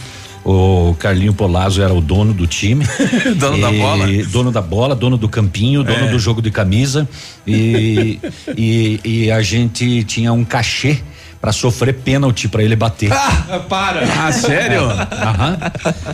[0.45, 2.85] O Carlinho Polazzo era o dono do time.
[3.37, 4.07] dono da bola?
[4.29, 6.09] Dono da bola, dono do campinho, dono é.
[6.09, 7.07] do jogo de camisa.
[7.45, 8.19] E,
[8.57, 10.99] e, e, a gente tinha um cachê
[11.43, 13.11] para sofrer pênalti para ele bater.
[13.11, 14.01] Ah, para!
[14.17, 14.83] Ah, sério?
[15.11, 15.57] Aham.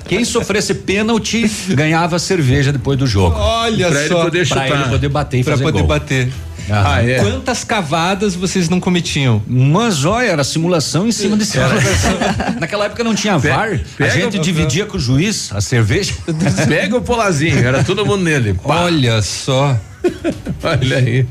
[0.07, 3.35] Quem sofresse pênalti ganhava cerveja depois do jogo.
[3.37, 4.15] Olha pra só.
[4.15, 4.67] Ele poder chutar.
[4.67, 5.87] Pra ele poder bater e pra fazer poder gol.
[5.87, 6.33] bater.
[6.67, 7.19] Ah, é.
[7.19, 9.39] Quantas cavadas vocês não cometiam?
[9.47, 12.17] Uma joia, era simulação em cima de simulação.
[12.59, 16.11] Naquela época não tinha VAR, a gente o, dividia com o juiz a cerveja.
[16.67, 18.55] Pega o polazinho, era todo mundo nele.
[18.65, 18.81] Pá.
[18.81, 19.77] Olha só.
[20.63, 21.27] Olha aí.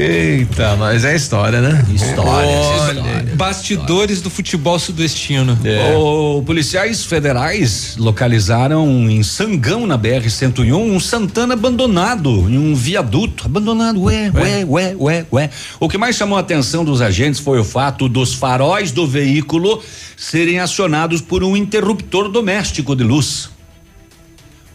[0.00, 1.84] Eita, mas é história, né?
[1.92, 2.30] História.
[2.30, 4.22] Olha, história bastidores história.
[4.22, 5.56] do futebol sudestino.
[5.64, 5.96] É.
[5.96, 13.46] O, policiais federais localizaram em Sangão, na BR-101, um Santana abandonado em um viaduto.
[13.46, 15.50] Abandonado, ué, ué, ué, ué, ué.
[15.78, 19.80] O que mais chamou a atenção dos agentes foi o fato dos faróis do veículo
[20.16, 23.50] serem acionados por um interruptor doméstico de luz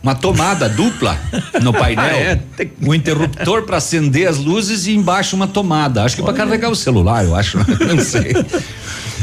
[0.03, 1.17] uma tomada dupla
[1.61, 2.39] no painel, ah, é?
[2.81, 6.03] um interruptor para acender as luzes e embaixo uma tomada.
[6.03, 7.57] Acho que para carregar o celular, eu acho,
[7.88, 8.34] não sei.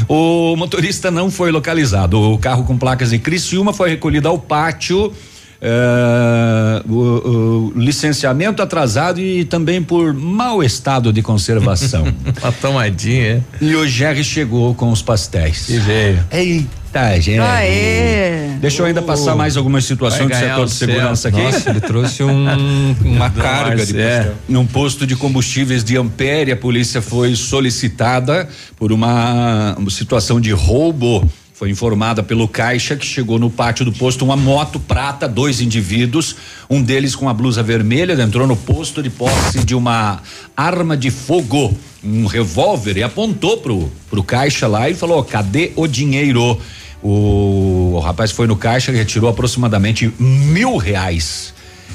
[0.07, 2.19] O motorista não foi localizado.
[2.19, 5.13] O carro com placas de Criciúma foi recolhido ao pátio.
[5.61, 12.03] Uh, o, o, licenciamento atrasado e também por mau estado de conservação.
[12.41, 13.45] Uma tomadinha.
[13.61, 15.69] E o Jerry chegou com os pastéis.
[15.69, 16.19] E veio.
[16.31, 16.81] Eita.
[16.91, 17.39] Tá, gente.
[17.39, 18.57] Aê.
[18.59, 21.41] Deixa eu ainda passar mais algumas situações do setor de segurança aqui.
[21.41, 24.33] Nossa, ele trouxe um, uma carga de é.
[24.49, 30.51] Num posto de combustíveis de Ampere, a polícia foi solicitada por uma, uma situação de
[30.51, 31.25] roubo
[31.61, 36.35] foi informada pelo caixa que chegou no pátio do posto uma moto prata, dois indivíduos,
[36.67, 40.23] um deles com a blusa vermelha, entrou no posto de posse de uma
[40.57, 45.85] arma de fogo, um revólver e apontou pro pro caixa lá e falou: "Cadê o
[45.85, 46.59] dinheiro?"
[46.99, 51.53] O, o rapaz foi no caixa e retirou aproximadamente mil reais.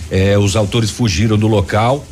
[0.08, 2.06] É, os autores fugiram do local.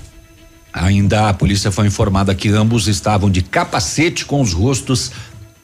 [0.73, 5.13] Ainda a polícia foi informada que ambos estavam de capacete com os rostos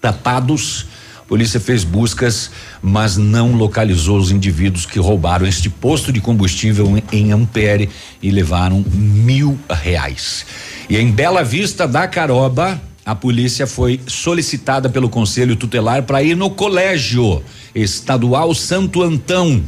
[0.00, 0.86] tapados.
[1.30, 2.50] Polícia fez buscas,
[2.82, 7.88] mas não localizou os indivíduos que roubaram este posto de combustível em, Ampere
[8.20, 10.44] e levaram mil reais.
[10.88, 16.36] E em Bela Vista da Caroba, a polícia foi solicitada pelo Conselho Tutelar para ir
[16.36, 17.40] no colégio
[17.72, 19.62] estadual Santo Antão.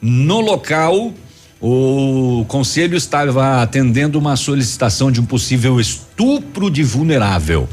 [0.00, 1.12] No local,
[1.60, 7.68] o conselho estava atendendo uma solicitação de um possível estupro de vulnerável.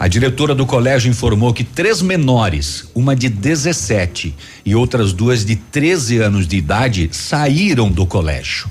[0.00, 5.56] A diretora do colégio informou que três menores, uma de 17 e outras duas de
[5.56, 8.66] 13 anos de idade, saíram do colégio.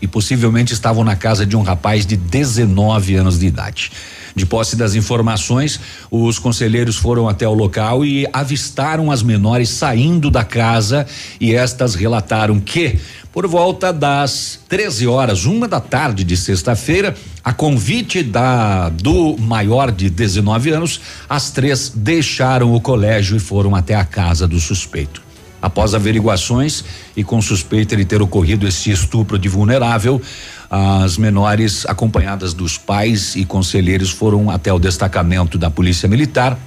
[0.00, 3.90] E possivelmente estavam na casa de um rapaz de 19 anos de idade.
[4.34, 5.78] De posse das informações,
[6.10, 11.06] os conselheiros foram até o local e avistaram as menores saindo da casa
[11.40, 12.98] e estas relataram que
[13.32, 19.90] por volta das 13 horas, uma da tarde de sexta-feira, a convite da do maior
[19.90, 25.31] de 19 anos, as três deixaram o colégio e foram até a casa do suspeito.
[25.62, 26.84] Após averiguações
[27.16, 30.20] e com suspeita de ter ocorrido esse estupro de vulnerável,
[30.68, 36.58] as menores, acompanhadas dos pais e conselheiros, foram até o destacamento da Polícia Militar.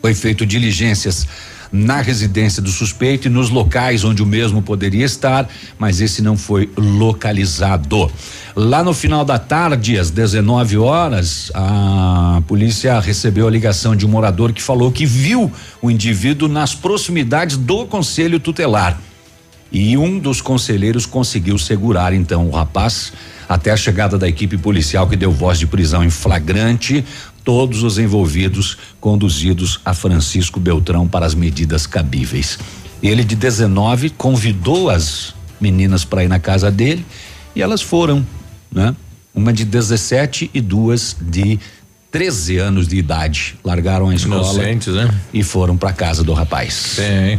[0.00, 1.26] Foi feito diligências
[1.72, 5.48] na residência do suspeito e nos locais onde o mesmo poderia estar,
[5.78, 8.10] mas esse não foi localizado.
[8.54, 14.08] Lá no final da tarde, às 19 horas, a polícia recebeu a ligação de um
[14.08, 15.52] morador que falou que viu
[15.82, 18.98] o indivíduo nas proximidades do conselho tutelar.
[19.70, 23.12] E um dos conselheiros conseguiu segurar então o rapaz
[23.48, 27.04] até a chegada da equipe policial que deu voz de prisão em flagrante,
[27.46, 32.58] todos os envolvidos conduzidos a Francisco Beltrão para as medidas cabíveis.
[33.00, 37.06] Ele de 19 convidou as meninas para ir na casa dele
[37.54, 38.26] e elas foram,
[38.70, 38.96] né?
[39.32, 41.60] Uma de 17 e duas de
[42.10, 43.56] 13 anos de idade.
[43.62, 45.08] Largaram a escola Inocentes, né?
[45.32, 46.74] e foram para casa do rapaz.
[46.74, 47.38] Sim.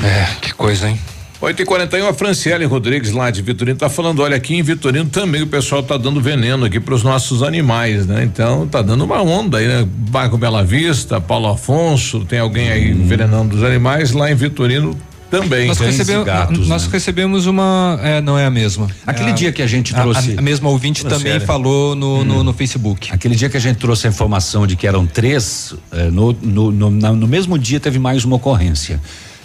[0.00, 0.98] É, que coisa, hein?
[1.44, 5.10] 8 e 41 a Franciele Rodrigues lá de Vitorino tá falando, olha aqui em Vitorino
[5.10, 8.24] também o pessoal tá dando veneno aqui para os nossos animais, né?
[8.24, 9.86] Então tá dando uma onda aí, né?
[10.10, 13.02] Bairro Bela Vista, Paulo Afonso, tem alguém aí Hum.
[13.02, 14.96] envenenando os animais lá em Vitorino
[15.30, 15.66] também.
[15.66, 16.88] Nós, recebemos, gatos, nós né?
[16.92, 17.98] recebemos uma.
[18.02, 18.86] É, não é a mesma.
[19.06, 22.24] Aquele É dia que a gente a- trouxe- A, a mesma ouvinte também falou no,
[22.24, 23.08] no, no Facebook.
[23.12, 26.70] Aquele dia que a gente trouxe a informação de que eram três, eh, no, no,
[26.70, 29.00] no, na- no mesmo dia teve mais uma ocorrência.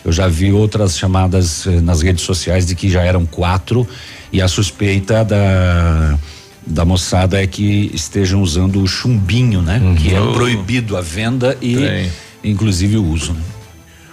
[0.05, 3.87] Eu já vi outras chamadas eh, nas redes sociais de que já eram quatro
[4.31, 6.17] e a suspeita da
[6.65, 9.81] da moçada é que estejam usando o chumbinho, né?
[9.97, 10.33] Que é Oh.
[10.33, 12.11] proibido a venda e Tem.
[12.43, 13.33] inclusive o uso.
[13.33, 13.39] Né?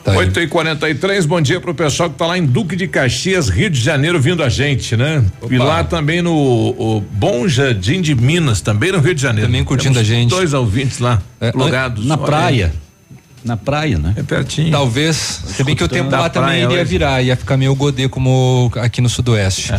[0.02, 3.48] Tá 8 e 43 bom dia pro pessoal que tá lá em Duque de Caxias,
[3.48, 5.22] Rio de Janeiro, vindo a gente, né?
[5.50, 9.48] E lá também no o Bom Jardim de Minas, também no Rio de Janeiro.
[9.48, 10.30] Também curtindo Temos a gente.
[10.30, 12.06] Dois ouvintes lá, É, plugados.
[12.06, 12.70] Na Olha aí.
[13.44, 14.14] Na praia, né?
[14.16, 14.70] É pertinho.
[14.70, 16.84] Talvez, se bem que o tempo lá também iria hoje.
[16.84, 19.70] virar, ia ficar meio godê como aqui no Sudoeste.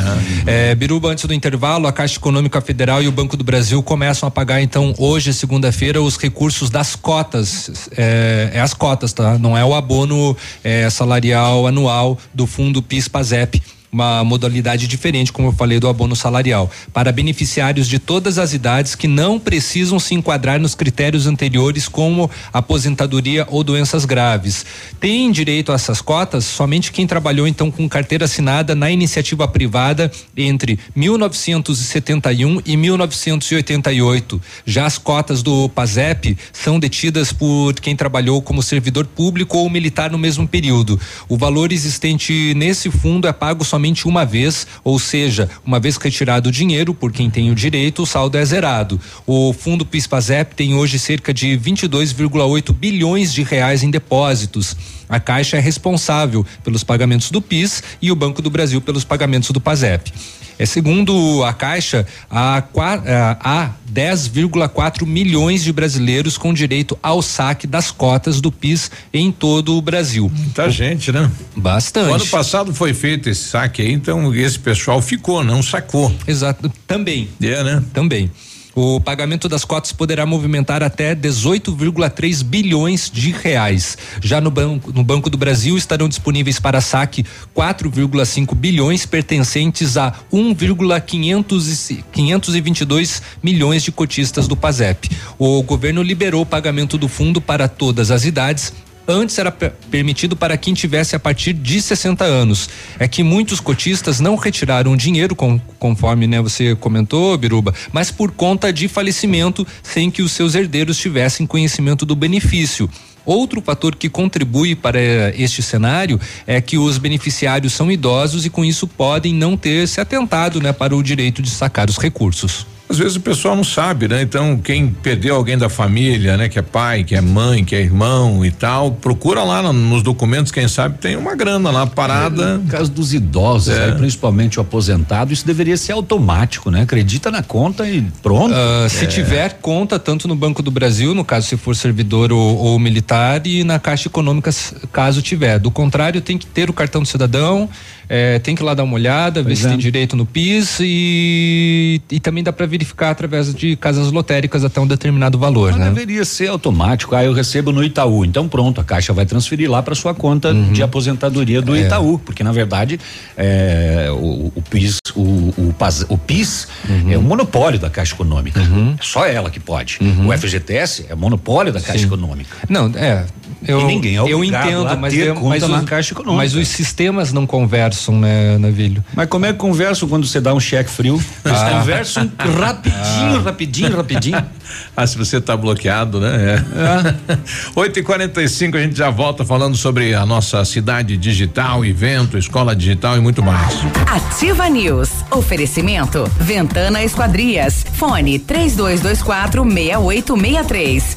[0.46, 4.28] É, Biruba, antes do intervalo, a Caixa Econômica Federal e o Banco do Brasil começam
[4.28, 7.90] a pagar, então, hoje, segunda-feira, os recursos das cotas.
[7.98, 9.38] É, é as cotas, tá?
[9.38, 13.62] Não é o abono é, salarial anual do fundo PIS-PASEP
[13.92, 18.96] uma modalidade diferente, como eu falei, do abono salarial, para beneficiários de todas as idades
[18.96, 24.66] que não precisam se enquadrar nos critérios anteriores, como aposentadoria ou doenças graves.
[25.00, 30.12] Tem direito a essas cotas somente quem trabalhou então com carteira assinada na iniciativa privada
[30.36, 34.42] entre 1971 e 1988.
[34.66, 40.12] Já as cotas do PASEP são detidas por quem trabalhou como servidor público ou militar
[40.12, 41.00] no mesmo período.
[41.30, 46.50] O valor existente nesse fundo é pago somente uma vez, ou seja, uma vez retirado
[46.50, 49.00] o dinheiro por quem tem o direito, o saldo é zerado.
[49.26, 54.76] O fundo PIS/PASEP tem hoje cerca de 22,8 bilhões de reais em depósitos.
[55.10, 59.52] A Caixa é responsável pelos pagamentos do PIS e o Banco do Brasil pelos pagamentos
[59.52, 60.12] do PASEP.
[60.60, 67.68] É segundo a Caixa, há, ah, há 10,4 milhões de brasileiros com direito ao saque
[67.68, 70.32] das cotas do PIS em todo o Brasil.
[70.34, 71.30] Muita gente, né?
[71.56, 72.10] Bastante.
[72.10, 76.14] O ano passado foi feito esse saque aí, então esse pessoal ficou, não sacou.
[76.28, 77.30] Exato, também.
[77.42, 77.84] É, né?
[77.94, 78.32] Também.
[78.80, 83.98] O pagamento das cotas poderá movimentar até 18,3 bilhões de reais.
[84.22, 87.26] Já no banco, no Banco do Brasil estarão disponíveis para saque
[87.56, 95.10] 4,5 bilhões pertencentes a 1,522 milhões de cotistas do PASEP.
[95.40, 98.72] O governo liberou o pagamento do fundo para todas as idades
[99.08, 102.70] Antes era per- permitido para quem tivesse a partir de 60 anos.
[103.00, 108.32] É que muitos cotistas não retiraram dinheiro, com- conforme né, você comentou, Biruba, mas por
[108.32, 112.90] conta de falecimento, sem que os seus herdeiros tivessem conhecimento do benefício.
[113.26, 115.00] Outro fator que contribui para
[115.36, 120.02] este cenário é que os beneficiários são idosos e com isso podem não ter se
[120.02, 122.66] atentado, né, para o direito de sacar os recursos.
[122.90, 124.22] Às vezes o pessoal não sabe, né?
[124.22, 126.48] Então, quem perdeu alguém da família, né?
[126.48, 130.02] Que é pai, que é mãe, que é irmão e tal, procura lá no, nos
[130.02, 132.58] documentos, quem sabe tem uma grana lá parada.
[132.58, 133.86] No caso dos idosos, é.
[133.86, 136.84] aí, principalmente o aposentado, isso deveria ser automático, né?
[136.84, 138.54] Acredita na conta e pronto.
[138.54, 139.08] Uh, se é.
[139.08, 143.46] tiver conta, tanto no Banco do Brasil, no caso se for servidor ou, ou militar,
[143.46, 144.50] e na Caixa Econômica,
[144.94, 145.60] caso tiver.
[145.60, 147.70] Do contrário, tem que ter o cartão do cidadão,
[148.10, 149.82] é, tem que ir lá dar uma olhada, pois ver se tem é.
[149.82, 154.88] direito no PIS e, e também dá para verificar através de casas lotéricas até um
[154.88, 155.90] determinado valor, Mas né?
[155.90, 157.16] Deveria ser automático.
[157.16, 158.24] Ah, eu recebo no Itaú.
[158.24, 160.72] Então pronto, a Caixa vai transferir lá para sua conta uhum.
[160.72, 161.82] de aposentadoria do é.
[161.82, 163.00] Itaú, porque na verdade
[163.36, 165.76] é, o, o, PIS, o, o,
[166.10, 167.12] o PIS uhum.
[167.12, 168.60] é o monopólio da Caixa Econômica.
[168.60, 168.96] Uhum.
[169.02, 169.98] Só ela que pode.
[170.02, 170.28] Uhum.
[170.30, 172.06] O FGTS é monopólio da Caixa Sim.
[172.06, 172.56] Econômica.
[172.70, 173.26] Não, é.
[173.66, 176.38] Eu, e ninguém é eu entendo, mas, eu, mas, os, Caixa Econômica.
[176.38, 179.04] mas os sistemas não conversam, né, Navilho?
[179.16, 181.22] Mas como é que conversam quando você dá um cheque frio?
[181.46, 181.70] Eles ah.
[181.72, 183.42] conversam rapidinho, ah.
[183.44, 184.46] rapidinho, rapidinho.
[184.96, 186.56] Ah, se você está bloqueado, né?
[186.56, 187.32] É.
[187.34, 187.38] é.
[187.76, 192.76] 8 e 45 a gente já volta falando sobre a nossa cidade digital, evento, escola
[192.76, 193.76] digital e muito mais.
[194.08, 195.10] Ativa News.
[195.32, 196.30] Oferecimento.
[196.40, 197.86] Ventana Esquadrias.
[197.94, 201.17] Fone 3224 6863.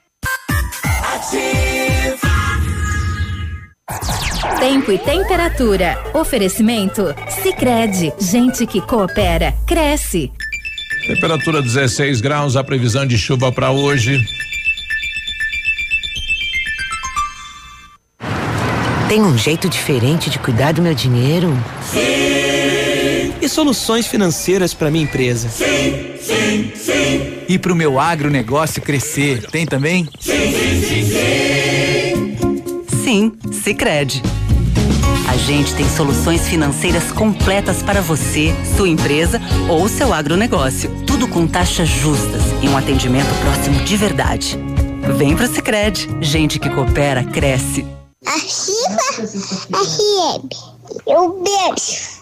[4.59, 6.03] Tempo e temperatura.
[6.15, 7.13] Oferecimento?
[7.43, 10.31] Sicredi Gente que coopera, cresce.
[11.05, 14.19] Temperatura 16 graus, a previsão de chuva para hoje.
[19.07, 21.51] Tem um jeito diferente de cuidar do meu dinheiro?
[21.83, 23.33] Sim.
[23.41, 25.49] E soluções financeiras para minha empresa?
[25.49, 27.30] Sim, sim, sim.
[27.51, 29.45] E para o meu agronegócio crescer?
[29.51, 30.07] Tem também?
[30.21, 32.83] Sim, sim, sim, sim.
[33.03, 34.23] Sim, Sicredi.
[35.27, 40.89] A gente tem soluções financeiras completas para você, sua empresa ou seu agronegócio.
[41.05, 44.57] Tudo com taxas justas e um atendimento próximo de verdade.
[45.17, 46.07] Vem pro Sicredi.
[46.21, 47.85] Gente que coopera cresce.
[48.25, 49.27] Ativa
[49.67, 50.47] FM.
[51.05, 52.21] Eu beijo.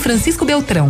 [0.01, 0.89] Francisco Beltrão.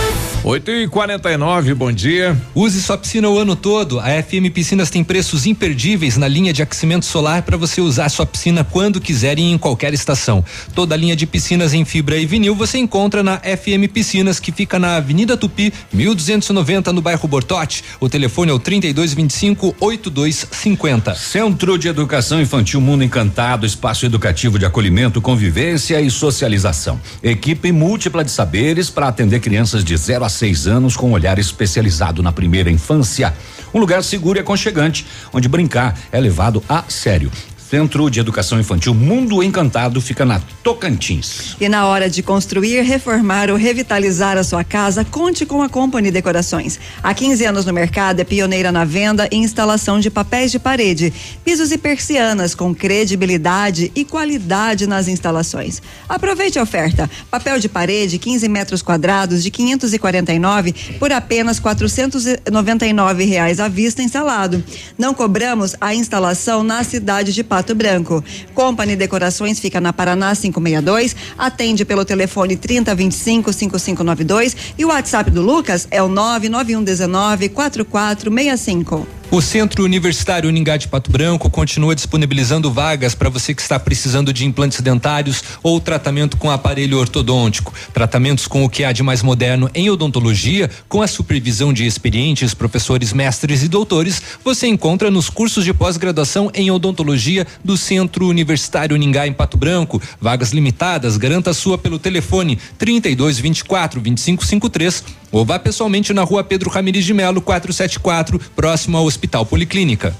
[0.43, 2.35] 8 e 49 bom dia.
[2.55, 3.99] Use sua piscina o ano todo.
[3.99, 8.25] A FM Piscinas tem preços imperdíveis na linha de aquecimento solar para você usar sua
[8.25, 10.43] piscina quando quiser e em qualquer estação.
[10.73, 14.51] Toda a linha de piscinas em fibra e vinil você encontra na FM Piscinas, que
[14.51, 17.83] fica na Avenida Tupi, 1290, no bairro Bortote.
[17.99, 21.13] O telefone é o 3225 8250.
[21.13, 26.99] Centro de Educação Infantil Mundo Encantado, espaço educativo de acolhimento, convivência e socialização.
[27.21, 31.37] Equipe múltipla de saberes para atender crianças de 0 a seis anos com um olhar
[31.37, 33.33] especializado na primeira infância.
[33.73, 37.31] Um lugar seguro e aconchegante, onde brincar é levado a sério.
[37.71, 41.55] Centro de Educação Infantil Mundo Encantado fica na Tocantins.
[41.57, 46.11] E na hora de construir, reformar ou revitalizar a sua casa, conte com a Company
[46.11, 46.77] Decorações.
[47.01, 51.13] Há 15 anos no mercado, é pioneira na venda e instalação de papéis de parede,
[51.45, 55.81] pisos e persianas com credibilidade e qualidade nas instalações.
[56.09, 57.09] Aproveite a oferta.
[57.29, 64.61] Papel de parede, 15 metros quadrados de 549 por apenas 499 reais à vista instalado.
[64.97, 68.23] Não cobramos a instalação na cidade de Pato Branco.
[68.55, 75.43] Company Decorações fica na Paraná 562, atende pelo telefone 3025 5592 e o WhatsApp do
[75.43, 79.20] Lucas é o 99119 4465.
[79.33, 84.33] O Centro Universitário Uningá de Pato Branco continua disponibilizando vagas para você que está precisando
[84.33, 87.73] de implantes dentários ou tratamento com aparelho ortodôntico.
[87.93, 92.53] Tratamentos com o que há de mais moderno em odontologia, com a supervisão de experientes
[92.53, 98.97] professores, mestres e doutores, você encontra nos cursos de pós-graduação em odontologia do Centro Universitário
[98.97, 100.01] Uningá em Pato Branco.
[100.19, 107.05] Vagas limitadas, garanta sua pelo telefone 3224 2553 ou vá pessoalmente na rua Pedro Ramirez
[107.05, 110.15] de Melo 474, próximo ao Hospital Policlínica.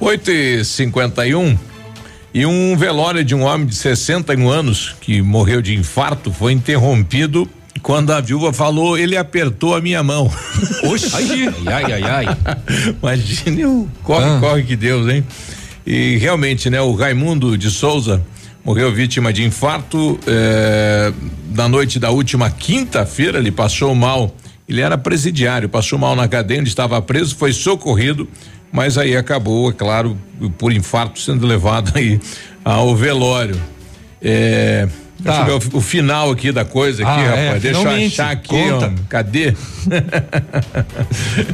[0.00, 1.58] 8 e 51
[2.32, 7.48] e um velório de um homem de 61 anos que morreu de infarto foi interrompido
[7.82, 10.30] quando a viúva falou, ele apertou a minha mão.
[10.84, 12.26] Oxi, ai, ai, ai.
[13.02, 14.38] Imagine o corre, Ah.
[14.40, 15.24] corre que Deus, hein?
[15.86, 18.22] E realmente, né, o Raimundo de Souza
[18.68, 21.10] morreu vítima de infarto eh,
[21.54, 24.30] na noite da última quinta-feira, ele passou mal.
[24.68, 28.28] Ele era presidiário, passou mal na cadeia onde estava preso, foi socorrido,
[28.70, 30.18] mas aí acabou, é claro,
[30.58, 32.20] por infarto sendo levado aí
[32.62, 33.58] ao velório.
[34.20, 34.86] É,
[35.24, 35.32] Tá.
[35.32, 37.56] Deixa eu ver o, o final aqui da coisa aqui, Ah, rapaz.
[37.56, 38.86] é, Deixa eu achar aqui, conta.
[38.86, 38.90] ó.
[39.08, 39.48] Cadê?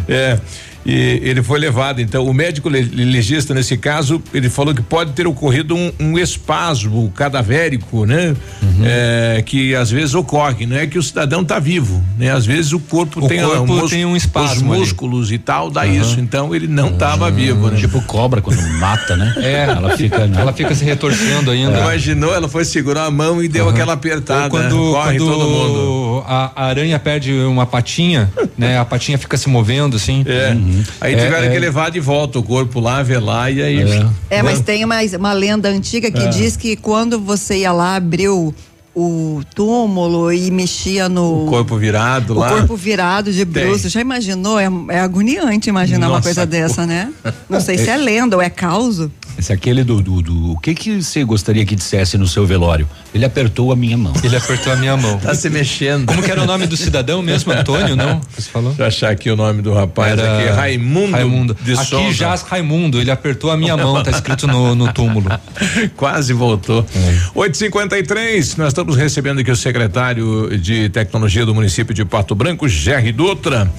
[0.07, 0.39] é.
[0.87, 5.13] E ele foi levado, então, o médico le- legista nesse caso, ele falou que pode
[5.13, 8.35] ter ocorrido um, um espasmo cadavérico, né?
[8.63, 8.83] Uhum.
[8.85, 12.31] É, que às vezes ocorre, não é que o cidadão tá vivo, né?
[12.31, 14.81] Às vezes o corpo O tem corpo ah, mus- tem um espasmo os ali.
[14.81, 15.93] músculos e tal, dá Aham.
[15.93, 17.77] isso, então ele não tava vivo, né?
[17.79, 19.33] Tipo cobra quando mata, né?
[19.39, 20.41] É, Ela fica, né?
[20.41, 21.79] ela fica se retorcendo ainda.
[21.79, 24.45] Imaginou, ela foi segurar a mão e deu aquela apertada.
[24.45, 26.25] Ou quando, Corre quando todo mundo.
[26.27, 28.79] A, a aranha perde uma patinha, né?
[28.79, 30.23] A patinha fica se movendo assim.
[30.27, 30.55] É.
[31.01, 31.51] Aí É, tiveram é.
[31.51, 33.85] que levar de volta o corpo lá, velar e aí.
[34.31, 36.29] É, mas tem uma, uma lenda antiga que É.
[36.29, 38.55] diz que quando você ia lá, abriu
[38.97, 41.45] o túmulo e mexia no.
[41.45, 42.49] O corpo virado o lá.
[42.51, 43.89] corpo virado de bruxo.
[43.89, 44.59] Já imaginou?
[44.61, 47.13] É, é agoniante imaginar uma Nossa, coisa dessa, né?
[47.51, 49.11] Não sei se é lenda ou é causo.
[49.37, 52.47] Esse é aquele do, do, do- O que que você gostaria que dissesse no seu
[52.47, 52.89] velório?
[53.13, 54.13] Ele apertou a minha mão.
[54.23, 55.19] Ele apertou a minha mão.
[55.19, 56.07] Tá se mexendo.
[56.07, 57.53] Como que era o nome do cidadão mesmo?
[57.53, 58.21] Antônio, não?
[58.37, 58.69] Você falou?
[58.71, 60.49] Deixa eu achar aqui o nome do rapaz Era aqui.
[60.51, 61.57] Raimundo, Raimundo.
[61.63, 62.13] de Aqui Souza.
[62.13, 65.29] jaz Raimundo, ele apertou a minha mão, tá escrito no, no túmulo.
[65.97, 66.87] Quase voltou.
[67.35, 73.13] 853, nós estamos recebendo aqui o secretário de Tecnologia do município de Pato Branco, Gerry
[73.13, 73.71] Dutra.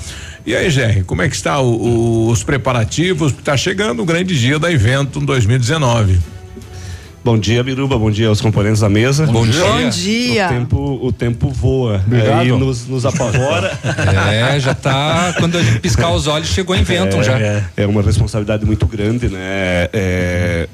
[0.46, 3.32] E aí, Gerry, como é que está o- o- os preparativos?
[3.32, 6.20] Está chegando o grande dia da evento 2019.
[7.24, 7.98] Bom dia, Biruba.
[7.98, 9.26] Bom dia aos componentes da mesa.
[9.26, 9.64] Bom dia.
[9.64, 10.46] Bom dia.
[10.46, 12.42] O tempo, o tempo voa Obrigado.
[12.42, 13.76] é, e nos, nos apavora.
[14.32, 15.34] É, já tá.
[15.40, 17.40] Quando a gente piscar os olhos, chegou em vento é, já.
[17.76, 19.40] É uma responsabilidade muito grande, né?
[19.92, 20.68] É,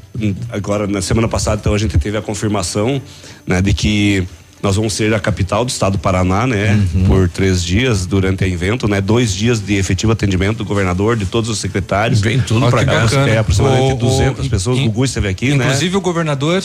[0.50, 3.02] agora, na semana passada, então, a gente teve a confirmação
[3.48, 4.28] né, de que
[4.62, 6.80] nós vamos ser a capital do estado do Paraná, né?
[6.94, 7.04] Uhum.
[7.06, 9.02] Por três dias durante o evento, né?
[9.02, 12.22] Dois dias de efetivo atendimento do governador, de todos os secretários.
[12.22, 13.08] Vem tudo que cá.
[13.28, 14.78] É, aproximadamente O- o- 200 pessoas.
[14.78, 15.66] O Gugu esteve aqui, né?
[15.66, 16.62] Inclusive o governador.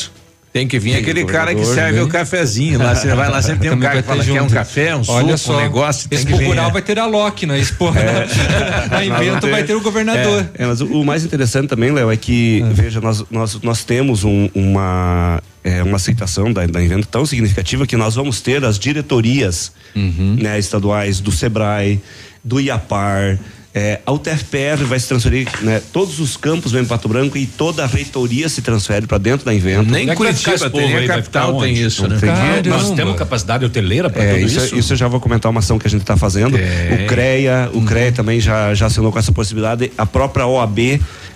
[0.52, 2.02] Tem que vir Sim, aquele cara que serve vem.
[2.02, 2.94] o cafezinho lá.
[2.94, 5.02] Você vai lá, sempre tem um Também cara que fala que é um café, um
[5.06, 6.08] Olha suco, só, um negócio.
[6.10, 6.46] Esse que vir.
[6.46, 7.92] rural vai ter a Loki na Expo.
[8.90, 10.48] Na invento vai ter o governador.
[10.54, 14.24] É, mas o, o mais interessante também, Léo, é que, veja, nós, nós, nós temos
[14.24, 18.78] um- uma, é, uma aceitação da, da Invento tão significativa que nós vamos ter as
[18.78, 22.00] diretorias né, estaduais do SEBRAE,
[22.42, 23.38] do IAPAR.
[23.78, 25.82] É, a UTFPR vai se transferir, né?
[25.92, 29.44] Todos os campos vêm para Pato Branco e toda a reitoria se transfere para dentro
[29.44, 29.90] da Invento.
[29.90, 32.18] Nem Curitiba tem, a capital tem isso, né?
[32.64, 34.76] Nós temos capacidade hoteleira para É, tudo isso, isso?
[34.78, 36.56] isso eu já vou comentar uma ação que a gente está fazendo.
[36.56, 39.92] O CREA, o CREA também já, já assinou com essa possibilidade.
[39.98, 40.78] A própria OAB,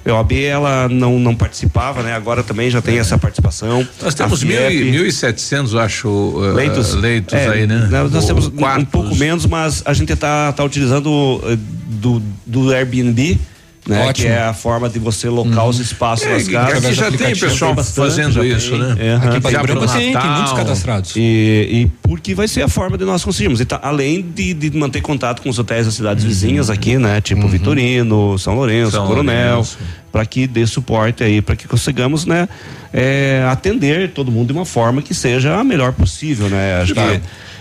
[0.06, 2.14] a OAB ela não, não participava, né?
[2.14, 3.86] Agora também já tem essa participação.
[4.00, 7.86] Nós temos A mil e- FIEP, 1.700, acho, uh, leitos, leitos É, aí, né?
[7.90, 8.88] Nós, nós temos um- um quartos.
[8.90, 11.58] pouco menos, mas a gente está tá utilizando eh,
[12.00, 13.38] do, do Airbnb.
[13.88, 14.26] Né, Ótimo.
[14.28, 16.84] que é a forma de você locar os espaços É, casas.
[16.84, 18.78] aqui já tem pessoal fazendo já isso, tem.
[18.78, 18.96] né?
[19.00, 21.12] É, Aqui em pro tem, muitos cadastrados.
[21.16, 21.20] E,
[21.72, 23.58] e porque vai ser a forma de nós conseguirmos.
[23.58, 27.22] E tá- além de, de manter contato com os hotéis das cidades vizinhas aqui, né?
[27.22, 29.66] Tipo Vitorino, São Lourenço, São Coronel,
[30.12, 32.48] para que dê suporte aí, para que consigamos, né?
[32.92, 36.80] é, atender todo mundo de uma forma que seja a melhor possível, né?
[36.82, 37.08] Acho Tá.
[37.12, 37.20] que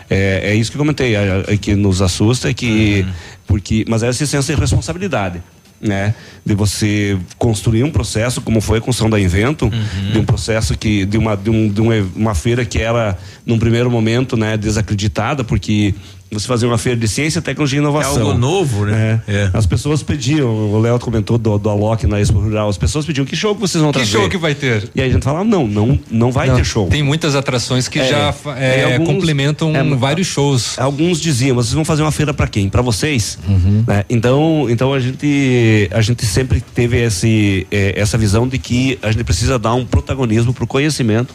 [0.09, 3.05] é, é isso que eu comentei, é, é que nos assusta é que
[3.49, 5.41] porque, mas é essa senso de responsabilidade.
[5.81, 6.13] Né?
[6.45, 9.71] De você construir um processo, como foi a construção da Invento,
[10.11, 13.57] de um processo que, de uma, de, um, de uma, uma feira que era, num
[13.57, 15.95] primeiro momento, né, desacreditada, porque
[16.31, 18.17] você fazer uma feira de ciência, tecnologia e inovação.
[18.17, 19.21] É algo novo, né?
[19.27, 19.49] É.
[19.53, 23.25] As pessoas pediam, o Léo comentou do, do Alok na Expo Rural, as pessoas pediam
[23.25, 24.11] que show que vocês vão Que trazer.
[24.11, 24.89] show que vai ter?
[24.93, 26.87] E aí a gente falava, não, não, não vai Não, ter show.
[26.87, 30.77] Tem muitas atrações que É, já é, alguns- complementam é, vários shows.
[30.77, 32.69] Alguns diziam, vocês vão fazer uma feira para quem?
[32.69, 33.37] Para vocês?
[33.47, 33.83] Uhum.
[33.87, 34.05] Né?
[34.09, 39.11] Então, então a gente a gente sempre teve esse eh, essa visão de que a
[39.11, 41.33] gente precisa dar um protagonismo para o conhecimento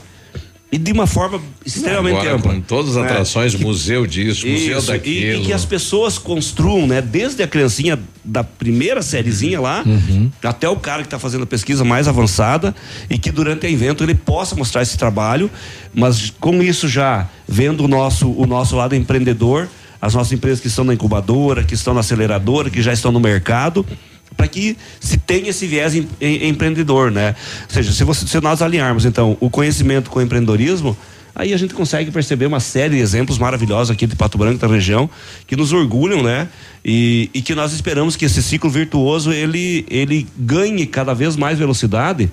[0.75, 2.53] e de uma forma extremamente Agora, ampla.
[2.55, 3.11] com todas as né?
[3.13, 5.43] atrações, museu disso, museu Isso, e- daquilo.
[5.43, 7.01] E, que as pessoas construam, né?
[7.01, 10.31] Desde a criancinha da primeira sériezinha lá, Uhum.
[10.43, 12.75] até o cara que está fazendo a pesquisa mais avançada
[13.09, 15.49] e que durante o evento ele possa mostrar esse trabalho,
[15.95, 19.69] mas com isso já vendo o nosso, o nosso lado empreendedor,
[20.03, 23.21] as nossas empresas que estão na incubadora, que estão na aceleradora, que já estão no
[23.21, 23.87] mercado,
[24.37, 27.35] para que se tenha esse viés em- em- empreendedor, né?
[27.69, 30.97] Ou seja, se, você, se nós alinharmos então o conhecimento com o empreendedorismo,
[31.35, 34.67] aí a gente consegue perceber uma série de exemplos maravilhosos aqui de Pato Branco da
[34.67, 35.09] região
[35.47, 36.49] que nos orgulham, né?
[36.85, 41.59] E, e que nós esperamos que esse ciclo virtuoso ele ele ganhe cada vez mais
[41.59, 42.31] velocidade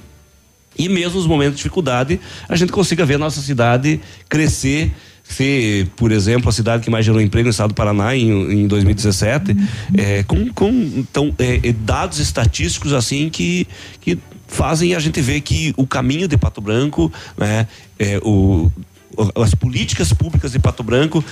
[0.77, 3.99] e mesmo nos momentos de dificuldade a gente consiga ver a nossa cidade
[4.29, 4.91] crescer
[5.23, 8.67] ser, por exemplo, a cidade que mais gerou emprego no estado do Paraná em, em
[8.67, 9.55] 2017,
[9.97, 13.67] é, com, com então, é, é, dados estatísticos assim que,
[13.99, 14.17] que
[14.47, 17.67] fazem a gente ver que o caminho de Pato Branco, né,
[17.97, 18.71] é, o,
[19.35, 21.23] as políticas públicas de Pato Branco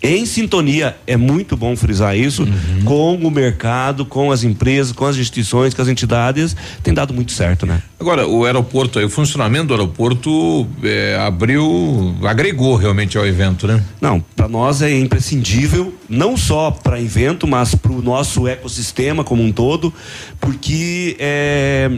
[0.00, 2.46] em sintonia, é muito bom frisar isso,
[2.84, 7.32] com o mercado, com as empresas, com as instituições, com as entidades, tem dado muito
[7.32, 7.82] certo, né?
[7.98, 13.82] Agora, o aeroporto o funcionamento do aeroporto é, abriu, agregou realmente ao evento, né?
[14.00, 19.42] Não, para nós é imprescindível, não só para evento, mas para o nosso ecossistema como
[19.42, 19.92] um todo,
[20.40, 21.90] porque é,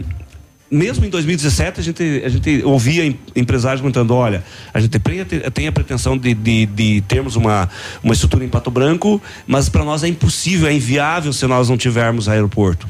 [0.71, 4.41] mesmo em 2017 a gente, a gente ouvia em- empresários comentando, olha,
[4.73, 7.69] a gente tem, tem a pretensão de, de, de termos uma,
[8.01, 11.75] uma estrutura em Pato Branco, mas para nós é impossível, é inviável se nós não
[11.77, 12.87] tivermos aeroporto.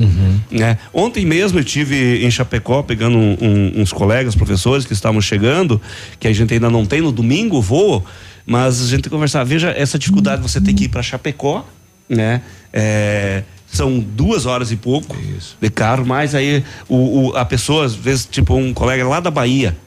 [0.51, 0.77] né?
[0.93, 5.81] Ontem mesmo eu tive em Chapecó pegando um- um- uns colegas, professores que estavam chegando,
[6.19, 8.05] que a gente ainda não tem no domingo o voo,
[8.45, 11.67] mas a gente conversar, veja essa dificuldade de você ter que ir para Chapecó,
[12.07, 12.41] né?
[12.71, 15.15] É, são duas horas e pouco
[15.61, 19.31] de carro, mas aí o, o- a pessoa, às vezes, tipo um colega lá da
[19.31, 19.77] Bahia,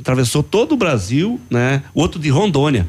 [0.00, 1.82] atravessou todo o Brasil, né?
[1.94, 2.86] Outro de Rondônia.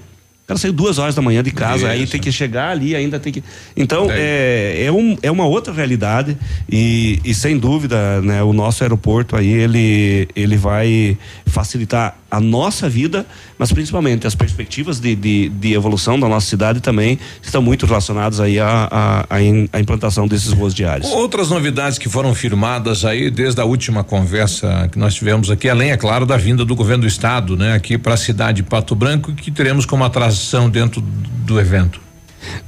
[0.47, 3.19] O cara saiu duas horas da manhã de casa, aí tem que chegar ali, ainda
[3.19, 3.43] tem que.
[3.75, 6.37] Então, é, é, um, é uma outra realidade
[6.71, 11.17] e, e sem dúvida, né, o nosso aeroporto aí, ele, ele vai
[11.47, 13.25] facilitar a nossa vida,
[13.57, 18.39] mas principalmente as perspectivas de, de, de evolução da nossa cidade também estão muito relacionadas
[18.39, 21.09] aí à, à, à implantação desses voos diários.
[21.09, 25.91] Outras novidades que foram firmadas aí desde a última conversa que nós tivemos aqui, além,
[25.91, 28.95] é claro, da vinda do governo do estado, né, aqui para a cidade de Pato
[28.95, 30.03] Branco, que teremos como
[30.37, 31.99] atração dentro do evento.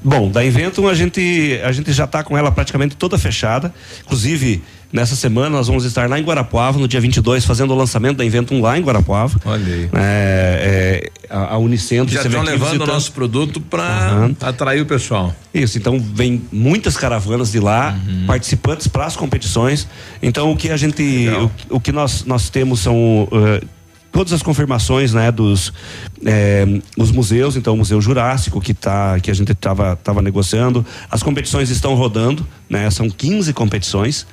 [0.04, 3.74] Bom, da Inventum a gente a gente já está com ela praticamente toda fechada.
[4.04, 8.18] Inclusive, nessa semana nós vamos estar lá em Guarapuava, no dia 22, fazendo o lançamento
[8.18, 9.40] da Inventum lá em Guarapuava.
[9.46, 9.90] Olha aí.
[9.94, 12.14] É, é, a, a Unicentro.
[12.14, 14.36] Já estão levando o nosso produto para uhum.
[14.42, 15.34] atrair o pessoal.
[15.54, 18.26] Isso, então vem muitas caravanas de lá, uhum.
[18.26, 19.88] participantes para as competições.
[20.22, 21.30] Então o que a gente,
[21.70, 23.24] o, o, que nós, nós temos são.
[23.32, 23.79] Uh,
[24.12, 25.74] todas as confirmações né dos
[26.26, 26.66] é,
[26.98, 27.56] os museus.
[27.56, 30.86] Então o museu jurássico que tá que a gente estava tava negociando.
[31.10, 34.26] As competições estão rodando né são 15 competições.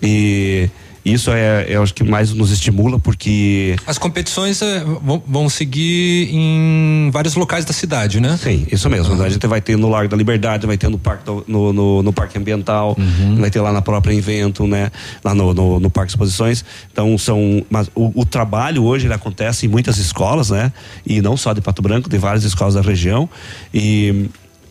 [0.00, 0.70] E
[1.04, 3.76] isso é, é o que mais nos estimula, porque.
[3.86, 8.38] As competições é, vão, vão, seguir em vários locais da cidade, né?
[8.42, 9.14] Sim, isso mesmo.
[9.14, 9.22] Uhum.
[9.22, 12.02] A gente vai ter no Largo da Liberdade, vai ter no Parque, do, no, no,
[12.02, 13.36] no, Parque Ambiental, uhum.
[13.36, 14.90] vai ter lá na própria Invento, né?
[15.24, 16.64] Lá no, no, no Parque Exposições.
[16.92, 17.64] Então, são.
[17.70, 20.72] Mas o, o, trabalho hoje ele acontece em muitas escolas, né?
[21.06, 23.28] E não só de Pato Branco, de várias escolas da região.
[23.72, 24.28] E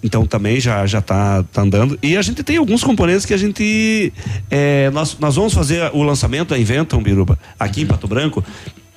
[0.08, 3.38] então também já já está tá andando e a gente tem alguns componentes que a
[3.38, 4.12] gente
[4.50, 8.44] é, nós, nós vamos fazer o lançamento da Inventum Biruba aqui em Pato Branco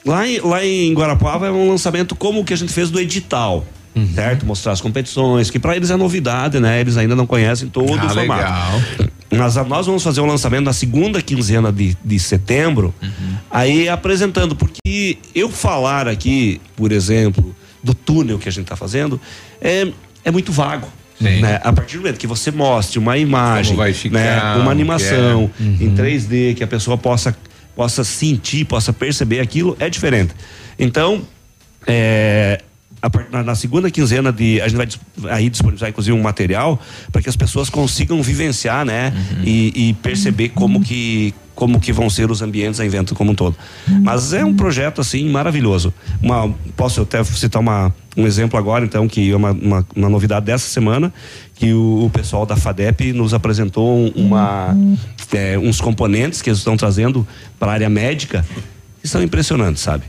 [0.07, 3.01] lá em, lá em Guarapuava é um lançamento como o que a gente fez do
[3.01, 4.09] edital uhum.
[4.15, 7.93] certo mostrar as competições que para eles é novidade né eles ainda não conhecem todo
[7.93, 9.11] ah, o formato legal.
[9.33, 13.37] Mas nós vamos fazer o lançamento na segunda quinzena de, de setembro, uhum.
[13.49, 19.21] aí apresentando, porque eu falar aqui, por exemplo, do túnel que a gente está fazendo,
[19.61, 19.89] é,
[20.25, 20.89] é muito vago.
[21.41, 21.61] Né?
[21.63, 24.63] A partir do momento que você mostre uma imagem, ficar, né?
[24.63, 25.63] uma animação é.
[25.63, 25.77] uhum.
[25.81, 27.37] em 3D, que a pessoa possa,
[27.77, 30.35] possa sentir, possa perceber aquilo, é diferente.
[30.79, 31.23] Então,
[31.87, 32.63] é,
[33.03, 34.77] a, na, segunda quinzena de a gente
[35.17, 39.45] vai aí disponibilizar inclusive um material para que as pessoas consigam vivenciar, né, uhum.
[39.45, 43.35] e, e, perceber como que como que vão ser os ambientes a evento como um
[43.35, 43.55] todo.
[44.03, 45.93] Mas é um projeto assim maravilhoso.
[46.23, 50.47] Uma, posso até citar uma, um exemplo agora, então, que é uma, uma, uma novidade
[50.47, 51.13] dessa semana,
[51.57, 54.75] que o, o, pessoal da FADEP nos apresentou uma,
[55.35, 57.29] é, uns componentes que eles estão trazendo
[57.59, 58.43] para a área médica
[59.03, 60.05] que são impressionantes, sabe?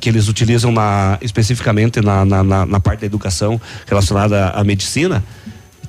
[0.00, 5.22] Que eles utilizam na, especificamente na, na, na, parte da educação relacionada à medicina,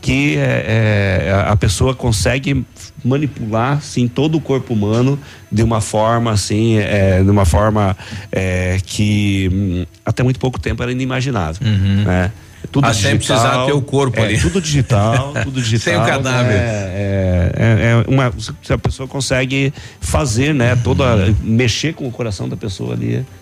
[0.01, 2.65] que é, é, a pessoa consegue
[3.03, 5.19] manipular sim todo o corpo humano
[5.51, 7.95] de uma forma assim é, de uma forma
[8.31, 12.03] é, que hum, até muito pouco tempo era inimaginável uhum.
[12.03, 12.31] né
[12.71, 14.39] tudo ah, digital, precisar ter o corpo é, ali.
[14.39, 15.93] Tudo digital, tudo digital.
[15.93, 16.57] sem o cadáver.
[16.57, 22.49] É, é, é, uma, se a pessoa consegue fazer, né, toda, mexer com o coração
[22.49, 23.25] da pessoa ali.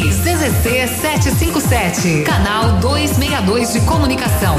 [0.00, 4.56] CZC 757, canal 262 de comunicação.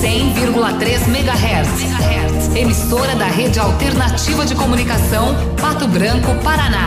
[0.00, 2.56] 100,3 MHz.
[2.56, 6.86] Emissora da Rede Alternativa de Comunicação, Pato Branco, Paraná.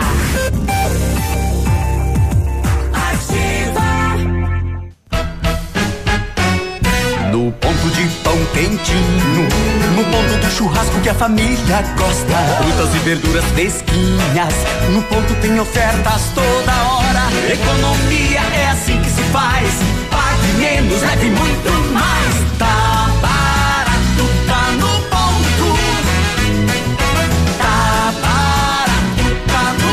[7.32, 9.48] No ponto de pão quentinho,
[9.96, 12.36] no ponto do churrasco que a família gosta.
[12.58, 14.54] Frutas e verduras fresquinhas,
[14.92, 17.13] no ponto tem ofertas toda hora.
[17.52, 19.70] Economia é assim que se faz.
[20.10, 22.36] Pague menos, leve muito mais.
[22.58, 25.78] Tá barato, tá no ponto.
[27.58, 29.92] Tá barato, tá no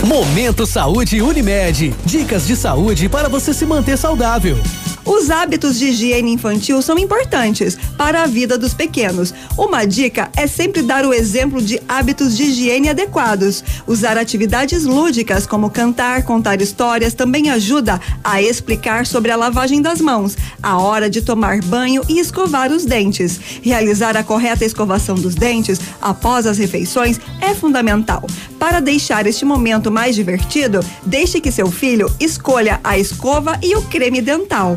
[0.00, 0.06] ponto.
[0.06, 1.94] Momento Saúde Unimed.
[2.04, 4.58] Dicas de saúde para você se manter saudável.
[5.06, 9.32] Os hábitos de higiene infantil são importantes para a vida dos pequenos.
[9.56, 13.62] Uma dica é sempre dar o exemplo de hábitos de higiene adequados.
[13.86, 20.00] Usar atividades lúdicas como cantar, contar histórias também ajuda a explicar sobre a lavagem das
[20.00, 23.38] mãos, a hora de tomar banho e escovar os dentes.
[23.62, 28.26] Realizar a correta escovação dos dentes após as refeições é fundamental.
[28.58, 33.82] Para deixar este momento mais divertido, deixe que seu filho escolha a escova e o
[33.82, 34.76] creme dental.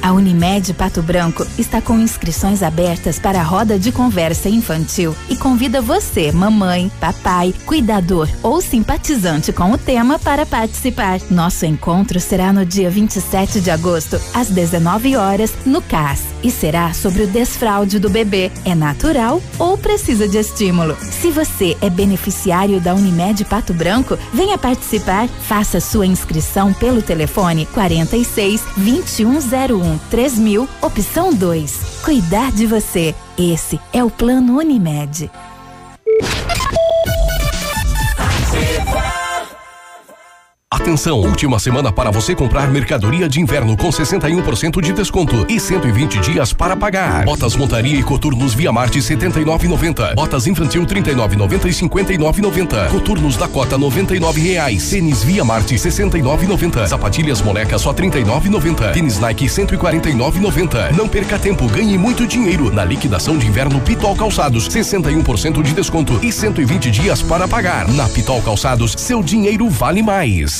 [0.00, 5.36] A Unimed Pato Branco está com inscrições abertas para a roda de conversa infantil e
[5.36, 11.20] convida você, mamãe, papai, cuidador ou simpatizante com o tema para participar.
[11.30, 16.92] Nosso encontro será no dia 27 de agosto, às 19 horas, no CAS, e será
[16.94, 18.52] sobre o desfraude do bebê.
[18.64, 20.96] É natural ou precisa de estímulo?
[21.00, 25.28] Se você é beneficiário da Unimed Pato Branco, venha participar.
[25.28, 32.00] Faça sua inscrição pelo telefone 46 2101 3000, opção 2.
[32.04, 33.14] Cuidar de você.
[33.38, 35.30] Esse é o Plano Unimed.
[40.88, 46.20] Atenção, última semana para você comprar mercadoria de inverno com 61% de desconto e 120
[46.20, 47.24] dias para pagar.
[47.24, 50.14] Botas montaria e coturnos Via Marte 79,90.
[50.14, 52.90] Botas infantil 39,90 e 59,90.
[52.90, 54.90] Coturnos Dakota 99 reais.
[54.90, 56.86] Tênis Via Marte 69,90.
[56.86, 58.92] Sapatilhas moleca só 39,90.
[58.92, 60.92] Tênis Nike 149,90.
[60.96, 66.20] Não perca tempo, ganhe muito dinheiro na liquidação de inverno Pitol Calçados 61% de desconto
[66.22, 67.88] e 120 dias para pagar.
[67.88, 70.57] Na Pitol Calçados, seu dinheiro vale mais.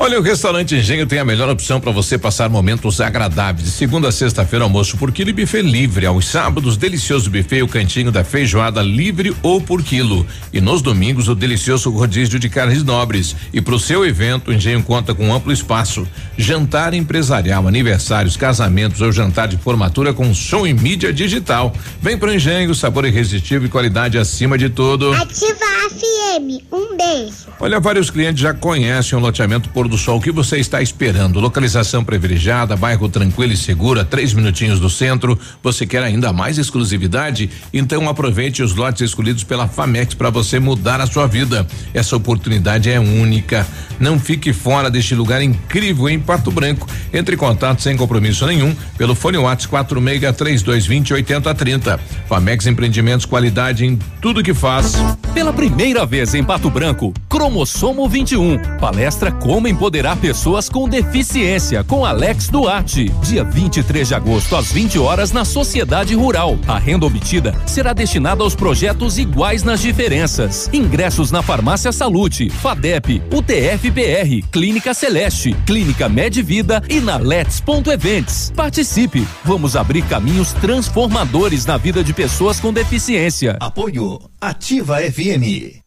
[0.00, 3.64] Olha, o restaurante Engenho tem a melhor opção para você passar momentos agradáveis.
[3.64, 6.06] De segunda a sexta-feira, almoço por quilo e buffet livre.
[6.06, 10.24] Aos sábados, delicioso buffet, o cantinho da feijoada livre ou por quilo.
[10.52, 13.34] E nos domingos, o delicioso rodízio de carnes nobres.
[13.52, 16.06] E para o seu evento, o Engenho conta com amplo espaço.
[16.36, 21.74] Jantar empresarial, aniversários, casamentos ou jantar de formatura com som e mídia digital.
[22.00, 25.12] Vem pro Engenho, sabor irresistível e qualidade acima de tudo.
[25.12, 26.62] Ativa a FM.
[26.72, 27.48] Um beijo.
[27.58, 30.18] Olha, vários clientes já conhecem o loteamento Do Sol.
[30.18, 31.40] O que você está esperando?
[31.40, 35.38] Localização privilegiada, bairro tranquilo e seguro, três minutinhos do centro.
[35.62, 37.50] Você quer ainda mais exclusividade?
[37.72, 41.66] Então aproveite os lotes escolhidos pela Famex para você mudar a sua vida.
[41.94, 43.66] Essa oportunidade é única.
[43.98, 46.86] Não fique fora deste lugar incrível em Pato Branco.
[47.12, 52.00] Entre em contato sem compromisso nenhum pelo fone WhatsApp 46 3220 8030.
[52.28, 54.94] Famex Empreendimentos, qualidade em tudo que faz.
[55.34, 58.58] Pela primeira vez em Pato Branco, Cromossomo 21.
[58.78, 63.10] Palestra Como Empoderar Pessoas com Deficiência, com Alex Duarte.
[63.22, 66.58] Dia 23 de agosto, às 20 horas, na Sociedade Rural.
[66.66, 70.68] A renda obtida será destinada aos projetos iguais nas diferenças.
[70.72, 78.52] Ingressos na Farmácia Salute, FADEP, UTFPR, Clínica Celeste, Clínica Medvida e na Let's.events.
[78.56, 79.24] Participe!
[79.44, 83.56] Vamos abrir caminhos transformadores na vida de pessoas com deficiência.
[83.60, 85.86] Apoio Ativa FM.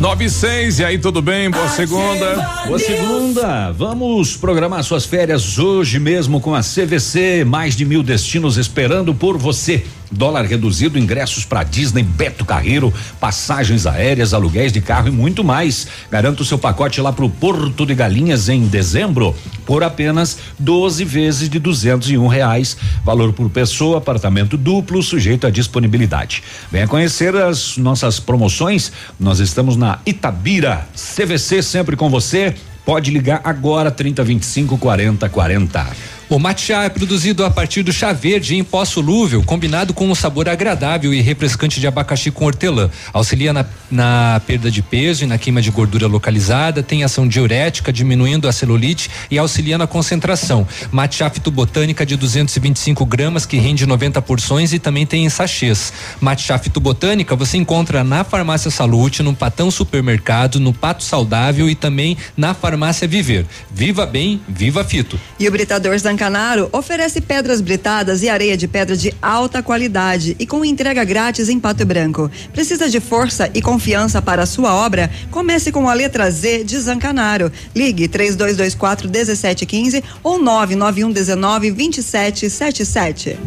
[0.00, 1.50] Nove e seis, e aí, tudo bem?
[1.50, 2.36] Boa segunda.
[2.68, 3.72] Boa segunda.
[3.72, 7.44] Vamos programar suas férias hoje mesmo com a CVC.
[7.44, 9.84] Mais de mil destinos esperando por você.
[10.10, 15.86] Dólar reduzido, ingressos para Disney, Beto Carreiro, passagens aéreas, aluguéis de carro e muito mais.
[16.10, 19.34] Garanta o seu pacote lá pro Porto de Galinhas em dezembro
[19.66, 22.76] por apenas 12 vezes de duzentos e um reais.
[23.04, 26.42] Valor por pessoa, apartamento duplo, sujeito à disponibilidade.
[26.72, 28.90] Venha conhecer as nossas promoções.
[29.20, 30.86] Nós estamos na Itabira.
[30.94, 32.54] CVC sempre com você.
[32.84, 36.17] Pode ligar agora 30 25 40 40.
[36.30, 40.14] O matcha é produzido a partir do chá verde em pó solúvel, combinado com um
[40.14, 42.90] sabor agradável e refrescante de abacaxi com hortelã.
[43.14, 47.90] Auxilia na, na perda de peso e na queima de gordura localizada, tem ação diurética,
[47.90, 50.68] diminuindo a celulite e auxilia na concentração.
[50.92, 55.94] Matcha fitobotânica de 225 gramas, que rende 90 porções e também tem em sachês.
[56.20, 62.18] Matcha fitobotânica você encontra na Farmácia Salute, no Patão Supermercado, no Pato Saudável e também
[62.36, 63.46] na Farmácia Viver.
[63.72, 65.18] Viva bem, viva fito.
[65.40, 70.44] E o Britador Zancanaro oferece pedras britadas e areia de pedra de alta qualidade e
[70.44, 72.28] com entrega grátis em Pato Branco.
[72.52, 75.08] Precisa de força e confiança para a sua obra?
[75.30, 77.52] Comece com a letra Z de Zancanaro.
[77.72, 83.38] Ligue 3224 1715 ou 991 19 2777.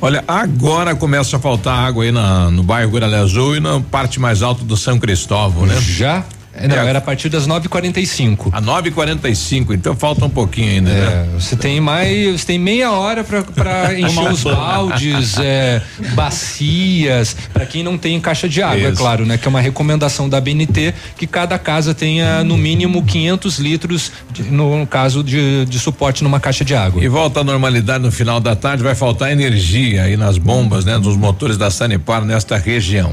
[0.00, 4.18] Olha, agora começa a faltar água aí na, no bairro Guaralha Azul e na parte
[4.18, 5.78] mais alta do São Cristóvão, né?
[5.78, 6.24] Já?
[6.56, 8.50] É, não, era a partir das 9h45.
[8.52, 11.28] A 9h45, então falta um pouquinho ainda, É, né?
[11.38, 15.82] você tem mais, você tem meia hora para encher os baldes, é,
[16.14, 18.96] bacias, para quem não tem caixa de água, é Isso.
[19.00, 19.36] claro, né?
[19.38, 24.42] Que é uma recomendação da BNT que cada casa tenha no mínimo 500 litros, de-
[24.44, 27.02] no caso de, de suporte numa caixa de água.
[27.02, 30.98] E volta à normalidade no final da tarde, vai faltar energia aí nas bombas, né?
[30.98, 33.12] Dos motores da Sanepar nesta região.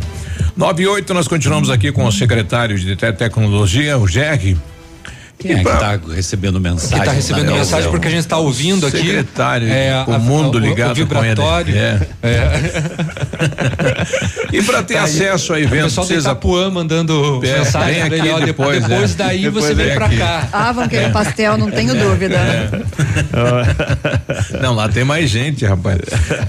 [0.56, 4.58] 9 e 8, nós continuamos aqui com o secretário de Te- Tecnologia, o Jerry.
[5.40, 7.00] Quem é que tá recebendo mensagem?
[7.00, 7.64] Que tá recebendo Daniel?
[7.64, 8.98] mensagem porque a gente tá ouvindo aqui.
[8.98, 11.74] Secretário, é, com a- o mundo o- o ligado vibratório.
[11.74, 11.80] com ele.
[12.22, 12.62] É.
[14.54, 15.06] E para ter Tá aí.
[15.06, 19.12] acesso a O eventos, pessoal de precisa Itapuã mandando É, mensagem aqui ele, depois, depois,
[19.12, 19.16] é.
[19.16, 20.18] daí Depois você vem vem pra aqui.
[20.18, 20.48] cá.
[20.52, 22.38] Ah, vão querer pastel, não tenho dúvida.
[24.62, 26.00] Não, lá tem mais gente, rapaz.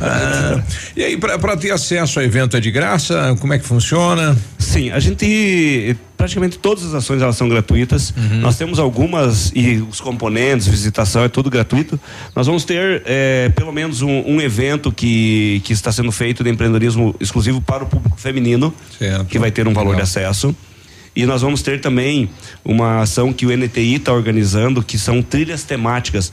[0.00, 0.60] Ah,
[0.96, 3.36] e aí, para ter acesso ao evento é de graça?
[3.40, 4.36] Como é que funciona?
[4.58, 8.14] Sim, a gente praticamente todas as ações elas são gratuitas.
[8.40, 11.98] Nós temos algumas e os componentes, visitação é tudo gratuito.
[12.36, 16.50] Nós vamos ter eh, pelo menos um, um evento que, que está sendo feito de
[16.50, 18.72] empreendedorismo exclusivo para o público feminino,
[19.28, 20.54] que vai ter um valor de acesso.
[21.14, 22.30] E nós vamos ter também
[22.64, 26.32] uma ação que o NTI está organizando, que são trilhas temáticas,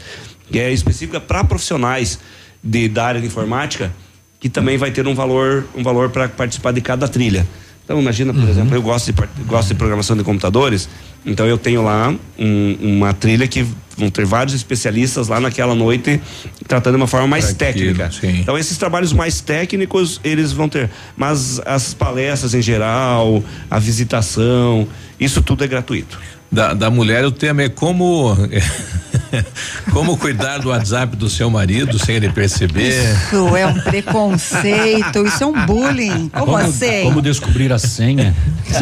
[0.51, 2.19] que é específica para profissionais
[2.63, 3.91] de, da área de informática,
[4.39, 7.47] que também vai ter um valor, um valor para participar de cada trilha.
[7.89, 10.87] Então, imagina, por exemplo, eu gosto de, gosto de programação de computadores,
[11.25, 13.65] então eu tenho lá um- uma trilha que
[13.97, 16.21] vão ter vários especialistas lá naquela noite
[16.67, 18.11] tratando de uma forma mais Pra aquilo, técnica.
[18.11, 18.41] sim.
[18.41, 20.87] Então, esses trabalhos mais técnicos, eles vão ter.
[21.17, 24.87] Mas as palestras em geral, a visitação,
[25.19, 26.19] isso tudo é gratuito.
[26.51, 28.37] Da, da mulher, o tema é como
[29.91, 32.89] como cuidar do WhatsApp do seu marido sem ele perceber.
[32.89, 36.29] Isso é um preconceito, isso é um bullying.
[36.29, 37.03] Como, assim?
[37.03, 38.35] Como descobrir a senha,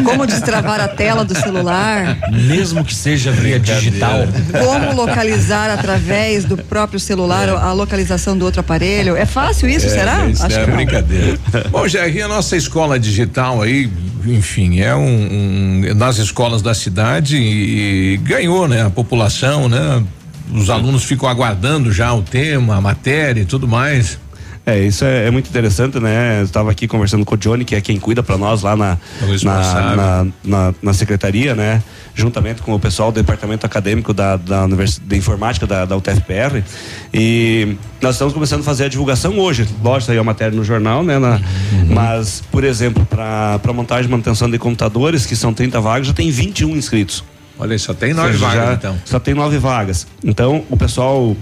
[0.04, 2.18] Como destravar a tela do celular?
[2.32, 4.20] mesmo que seja via digital.
[4.64, 9.16] Como localizar através do próprio celular a localização do outro aparelho?
[9.16, 10.26] É fácil isso, É, será?
[10.26, 11.38] Isso Acho é brincadeira.
[11.70, 13.90] Bom, Jair, a nossa escola digital aí,
[14.26, 15.00] enfim, é um,
[15.90, 18.84] um nas escolas da cidade e, ganhou, né?
[18.86, 20.02] A população, né?
[20.52, 24.18] Os alunos ficam aguardando já o tema, a matéria e tudo mais.
[24.66, 26.40] É, isso é, é muito interessante, né?
[26.40, 28.98] Eu estava aqui conversando com o Johnny, que é quem cuida para nós lá na,
[29.26, 29.96] responsável.
[29.96, 31.82] na, na, na, na secretaria, né?
[32.14, 36.62] Juntamente com o pessoal do departamento acadêmico da, da, univers, de informática da, da UTFPR.
[37.14, 39.66] E nós estamos começando a fazer a divulgação hoje.
[39.82, 41.18] Lógico, saiu a matéria no jornal, né?
[41.18, 41.40] Na-
[41.88, 46.30] Mas, por exemplo, para montagem e manutenção de computadores, que são 30 vagas, já tem
[46.30, 47.24] 21 inscritos.
[47.58, 48.98] Olha, só tem nove seja, vagas, já- então.
[49.04, 50.06] Só tem nove vagas.
[50.24, 51.36] Então, o pessoal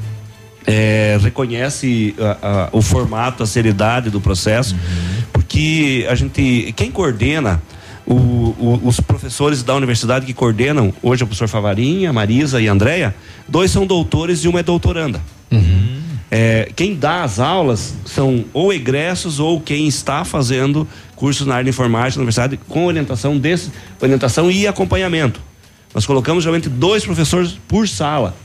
[0.67, 4.75] é, reconhece a- a- o formato, a seriedade do processo,
[5.33, 7.63] porque a gente, quem coordena,
[8.05, 12.67] o- o- os professores da universidade que coordenam, hoje é o professor Favarinha, Marisa e
[12.67, 13.15] Andréia,
[13.49, 15.21] dois são doutores e uma é doutoranda.
[16.29, 21.65] É, quem dá as aulas são ou egressos ou quem está fazendo cursos na área
[21.65, 23.71] de informática na universidade com orientação desse,
[24.01, 25.41] orientação e acompanhamento.
[25.95, 28.37] Nós colocamos geralmente dois professores por sala.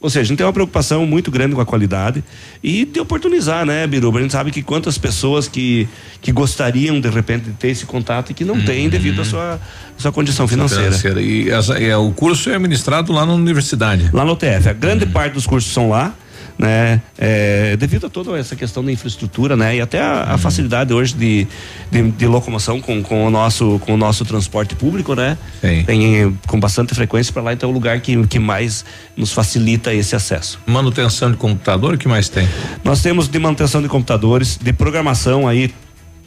[0.00, 2.22] Ou seja, a gente tem uma preocupação muito grande com a qualidade
[2.62, 4.20] e de oportunizar, né, Biruba?
[4.20, 5.88] A gente sabe que quantas pessoas que,
[6.22, 9.60] que gostariam, de repente, de ter esse contato e que não têm devido à sua,
[9.96, 10.84] sua condição financeira.
[10.92, 11.20] Financeira.
[11.20, 14.08] E essa, é, o curso é ministrado lá na universidade.
[14.12, 14.68] Lá no UTF.
[14.68, 15.10] A grande Uhum.
[15.10, 16.14] parte dos cursos são lá,
[16.58, 17.00] né?
[17.16, 19.76] É, devido a toda essa questão da infraestrutura, né?
[19.76, 20.38] E até a, a Uhum.
[20.38, 21.46] facilidade hoje de,
[21.90, 25.38] de, de locomoção com, com, o nosso, com o nosso transporte público, né?
[25.86, 28.84] Tem eh, com bastante frequência para lá, então é o lugar que, que mais
[29.16, 30.58] nos facilita esse acesso.
[30.66, 32.48] Manutenção de computador, o que mais tem?
[32.82, 35.72] Nós temos de manutenção de computadores, de programação aí,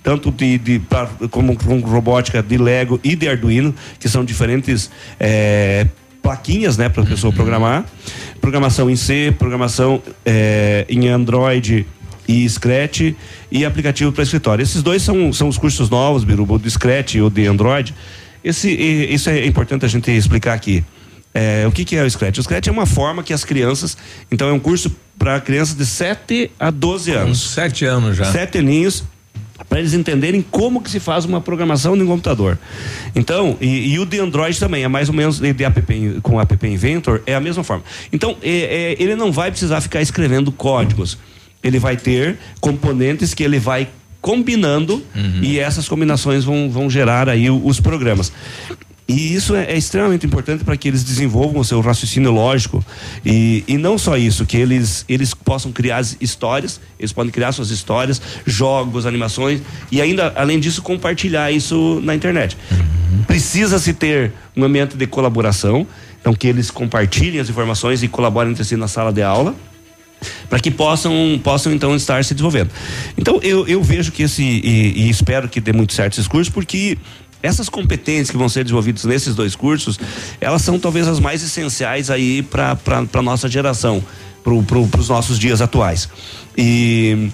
[0.03, 4.89] tanto de, de pra- como com robótica de Lego e de Arduino, que são diferentes
[5.19, 5.85] eh,
[6.21, 7.85] plaquinhas, né, para a pessoa programar.
[8.39, 11.85] Programação em C, programação eh, em Android
[12.27, 13.13] e Scratch
[13.51, 14.63] e aplicativo para escritório.
[14.63, 17.93] Esses dois são, são os cursos novos, Biruba, o de Scratch e o de Android.
[18.43, 20.83] Esse, isso é importante a gente explicar aqui.
[21.33, 22.39] É, o que, que é o Scratch?
[22.39, 23.97] O Scratch é uma forma que as crianças.
[24.31, 27.29] Então, é um curso para crianças de 7 a 12 anos.
[27.29, 28.25] Uns sete anos já.
[28.25, 29.03] Sete aninhos,
[29.69, 32.57] para eles entenderem como que se faz uma programação de um computador.
[33.15, 35.81] Então, e, e o de Android também, é mais ou menos de, de app,
[36.21, 37.83] com o App Inventor, é a mesma forma.
[38.11, 41.17] Então, é- é, ele não vai precisar ficar escrevendo códigos.
[41.63, 43.87] Ele vai ter componentes que ele vai
[44.19, 45.03] combinando
[45.41, 48.31] e essas combinações vão, vão gerar aí os programas.
[49.11, 52.83] E isso é, é extremamente importante para que eles desenvolvam o seu raciocínio lógico.
[53.25, 57.51] E, e não só isso, que eles, eles possam criar as histórias, eles podem criar
[57.51, 59.61] suas histórias, jogos, animações,
[59.91, 62.57] e ainda, além disso, compartilhar isso na internet.
[63.27, 65.85] Precisa-se ter um ambiente de colaboração,
[66.19, 69.55] então que eles compartilhem as informações e colaborem entre si na sala de aula
[70.49, 72.69] para que possam possam então estar se desenvolvendo.
[73.17, 76.53] Então eu, eu vejo que esse e, e espero que dê muito certo esses cursos
[76.53, 76.97] porque
[77.41, 79.99] essas competências que vão ser desenvolvidas nesses dois cursos,
[80.39, 84.03] elas são talvez as mais essenciais aí para para nossa geração,
[84.43, 86.09] para pro, os nossos dias atuais.
[86.57, 87.29] E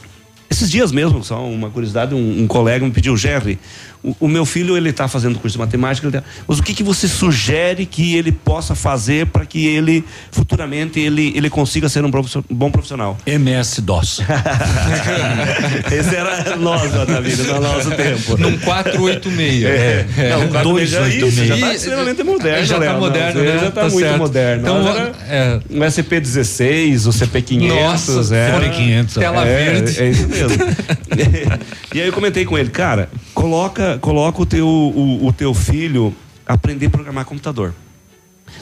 [0.50, 3.60] esses dias mesmo, só uma curiosidade, um, um colega me pediu, Jerry,
[4.02, 6.84] o, o meu filho ele está fazendo curso de matemática, tá, mas o que que
[6.84, 12.08] você sugere que ele possa fazer para que ele futuramente ele ele consiga ser um,
[12.50, 13.18] um bom profissional?
[13.26, 14.22] MS DOS.
[15.92, 18.38] Esse era nós, na vida, no nosso tempo.
[18.38, 19.64] Num 486.
[19.64, 20.30] É, é.
[20.30, 21.48] Não, 486.
[21.48, 22.66] Já está Ih, extremamente moderno.
[22.66, 23.58] já tá não, moderno, né?
[23.60, 24.18] Já está Tá muito certo.
[24.18, 24.62] moderno.
[24.62, 25.60] Então, era é.
[25.70, 27.68] um SP16, o CP500.
[27.68, 30.02] Nossa, era, CP500, tela é, verde.
[30.02, 30.50] É isso mesmo.
[31.94, 36.14] e aí eu comentei com ele, cara, coloca, coloca o, teu, o, o teu filho
[36.46, 37.74] aprender a programar computador.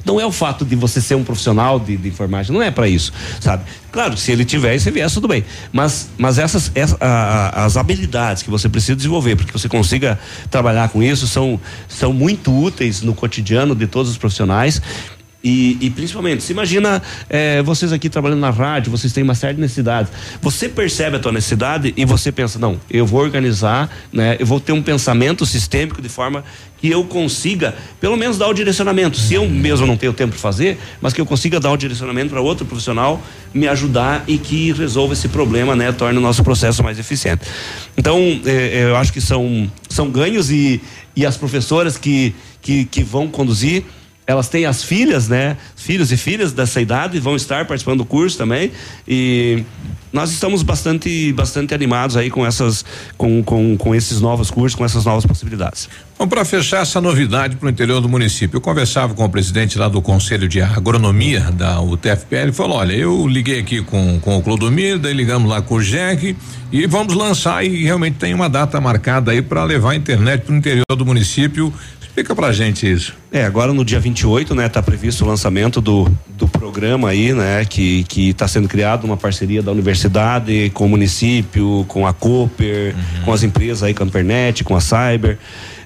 [0.06, 2.88] Não é o fato de você ser um profissional de, de informática, não é para
[2.88, 3.12] isso,
[3.42, 3.64] sabe?
[3.92, 5.44] Claro, se ele tiver e se vier, tudo bem.
[5.74, 9.68] Mas, mas essas, essa- a- a- as habilidades que você precisa desenvolver para que você
[9.68, 10.20] consiga
[10.52, 14.82] trabalhar com isso são, são muito úteis no cotidiano de todos os profissionais.
[15.46, 17.00] E, e principalmente, se imagina
[17.30, 20.12] eh, vocês aqui trabalhando na rádio, vocês têm uma série de necessidades.
[20.42, 24.38] Você percebe a tua necessidade e você pensa, não, eu vou organizar, né?
[24.40, 26.44] Eu vou ter um pensamento sistêmico de forma
[26.80, 29.18] que eu consiga, pelo menos, dar o direcionamento.
[29.18, 32.32] Se eu mesmo não tenho tempo de fazer, mas que eu consiga dar o direcionamento
[32.32, 33.22] para outro profissional
[33.54, 35.92] me ajudar e que resolva esse problema, né?
[35.92, 37.46] Torne o nosso processo mais eficiente.
[37.96, 38.18] Então,
[38.48, 40.82] eh, eu acho que são, são ganhos e,
[41.16, 43.86] e as professoras que, que, que vão conduzir
[44.28, 45.58] elas têm as filhas, né?
[45.76, 48.72] Filhos e filhas dessa idade vão estar participando do curso também.
[49.08, 49.64] E
[50.16, 52.86] nós estamos bastante, bastante animados aí com essas,
[53.18, 55.90] com, com, com esses novos cursos, com essas novas possibilidades.
[56.18, 59.78] Bom, para fechar essa novidade para o interior do município, eu conversava com o presidente
[59.78, 64.38] lá do Conselho de Agronomia da UTFPL, ele falou: olha, eu liguei aqui com, com
[64.38, 66.36] o Clodomir, daí ligamos lá com o Jack
[66.72, 70.54] e vamos lançar e realmente tem uma data marcada aí para levar a internet para
[70.54, 71.74] o interior do município.
[72.16, 73.14] Explica pra gente isso.
[73.30, 77.66] É, agora no dia 28, né, tá previsto o lançamento do, do programa aí, né,
[77.66, 82.96] que que está sendo criado uma parceria da universidade com o município, com a Cooper,
[83.26, 85.38] com as empresas aí, com a Ampernet, com a Cyber.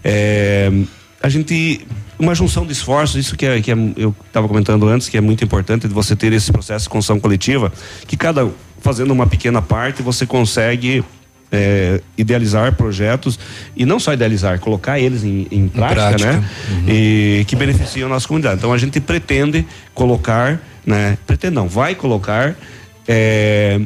[0.04, 0.72] É,
[1.20, 1.84] a gente
[2.20, 5.22] uma junção de esforços, isso que, é, que é, eu estava comentando antes, que é
[5.22, 7.74] muito importante de você ter esse processo de construção coletiva,
[8.06, 8.48] que cada
[8.82, 11.04] fazendo uma pequena parte você consegue
[11.52, 13.40] é, idealizar projetos
[13.76, 16.34] e não só idealizar, colocar eles em, em prática, prática.
[16.34, 16.50] né?
[16.88, 18.58] E que beneficiam a nossa comunidade.
[18.58, 21.18] Então a gente pretende colocar, né?
[21.26, 22.56] Pretende não, vai colocar
[23.08, 23.80] é,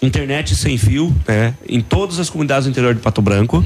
[0.00, 1.54] internet sem fio, né?
[1.68, 3.64] Em todas as comunidades do interior de Pato Branco.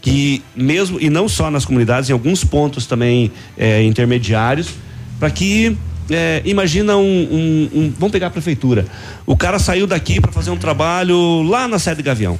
[0.00, 4.74] Que mesmo, e não só nas comunidades, em alguns pontos também é, intermediários,
[5.20, 5.76] para que
[6.14, 8.86] é, imagina um, um- um- Vamos pegar a prefeitura.
[9.26, 12.38] O cara saiu daqui para fazer um trabalho lá na sede Gavião.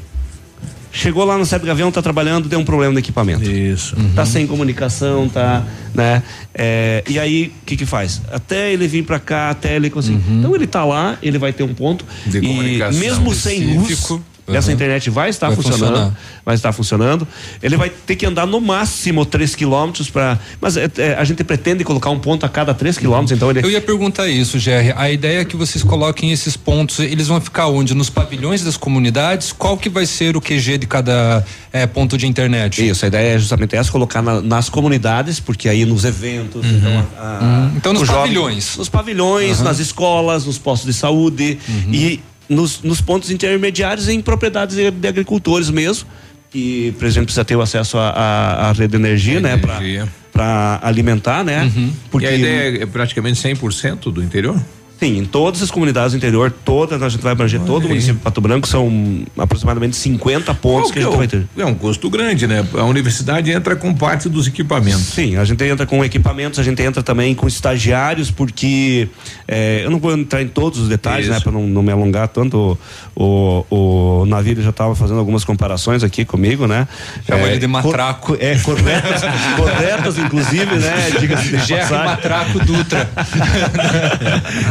[0.94, 3.50] Chegou lá na sede Gavião, tá trabalhando, deu um problema no equipamento.
[3.50, 3.96] Isso.
[4.14, 6.22] Tá sem comunicação, tá, né?
[6.54, 8.20] É, e aí, o que que faz?
[8.30, 10.20] Até ele vir para cá, até ele conseguir.
[10.30, 12.04] Então ele tá lá, ele vai ter um ponto.
[12.26, 14.06] De e comunicação mesmo sem luz,
[14.42, 14.56] específico.
[14.56, 14.74] essa Uhum.
[14.74, 15.88] internet vai estar Vai funcionando.
[15.92, 16.18] funcionar.
[16.44, 17.28] Vai estar funcionando.
[17.62, 20.38] Ele vai ter que andar no máximo 3 quilômetros para.
[20.60, 23.60] Mas é, é, a gente pretende colocar um ponto a cada 3 quilômetros, então ele.
[23.64, 24.92] Eu ia perguntar isso, Jerry.
[24.96, 27.94] A ideia é que vocês coloquem esses pontos, eles vão ficar onde?
[27.94, 29.52] Nos pavilhões das comunidades?
[29.52, 32.86] Qual que vai ser o QG de cada eh, ponto de internet?
[32.88, 37.06] Isso, a ideia é justamente essa, colocar na- nas comunidades, porque aí nos eventos, então,
[37.18, 37.72] a- a- Uhum.
[37.76, 38.76] Então, nos os jovens- pavilhões.
[38.76, 39.64] nos pavilhões, Uhum.
[39.64, 41.58] nas escolas, nos postos de saúde
[41.90, 42.20] e
[42.52, 46.06] nos, nos pontos intermediários em propriedades de, de agricultores mesmo,
[46.50, 50.08] que, por exemplo, precisa ter o acesso à- rede de energia, né, Energia.
[50.32, 51.70] para alimentar, né?
[52.10, 54.60] Porque E a ideia é praticamente 100% do interior?
[55.02, 58.14] Sim, em todas as comunidades do interior, todas, a gente vai abranger todo o município
[58.14, 61.46] de Pato Branco, são aproximadamente 50 pontos Qual que a gente é, vai o- ter.
[61.58, 62.64] é um custo grande, né?
[62.74, 65.00] A universidade entra com parte dos equipamentos.
[65.00, 69.08] Sim, a gente entra com equipamentos, a gente entra também com estagiários, porque
[69.48, 71.34] eh, eu não vou entrar em todos os detalhes, Isso.
[71.34, 72.78] né, para não, não me alongar tanto.
[73.16, 76.86] O, o, o Navírio já estava fazendo algumas comparações aqui comigo, né?
[77.26, 78.28] Chama Eh, ele de matraco.
[78.28, 79.22] cor- é, corretas,
[79.56, 81.10] corretas, inclusive, né?
[81.18, 81.72] Diga-se de.
[81.92, 83.10] Matraco Dutra.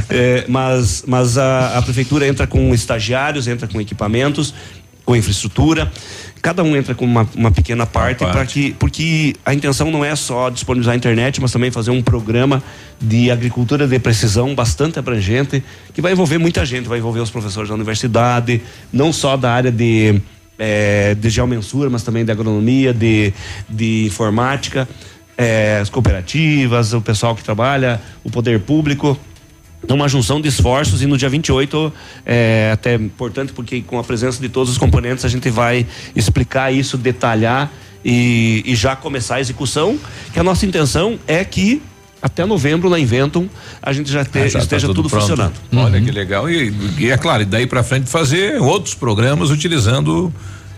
[0.09, 4.53] É, mas mas a, a prefeitura entra com estagiários, entra com equipamentos.
[5.06, 5.91] com infraestrutura.
[6.41, 10.15] Cada um entra com uma, uma pequena parte, para que porque a intenção não é
[10.15, 12.64] só disponibilizar a internet, mas também fazer um programa
[12.99, 17.69] de agricultura de precisão bastante abrangente, que vai envolver muita gente, vai envolver os professores
[17.69, 18.61] da universidade,
[18.91, 20.19] não só da área de
[20.57, 23.34] é, de geomensura, mas também de agronomia, de,
[23.68, 24.88] de informática,
[25.35, 29.18] é, as cooperativas, o pessoal que trabalha, o poder público.
[29.83, 31.91] Então, uma junção de esforços e no dia 28
[32.25, 35.85] é até importante porque com a presença de todos os componentes a gente vai
[36.15, 37.71] explicar isso, detalhar
[38.05, 39.97] e, e já começar a execução.
[40.33, 41.81] Que a nossa intenção é que
[42.21, 43.47] até novembro na Inventum
[43.81, 45.21] a gente já, te, Ah, já tá esteja tudo, pronto.
[45.21, 45.53] funcionando.
[45.75, 46.47] Olha que legal.
[46.47, 50.31] E, e é claro, e daí para frente fazer outros programas utilizando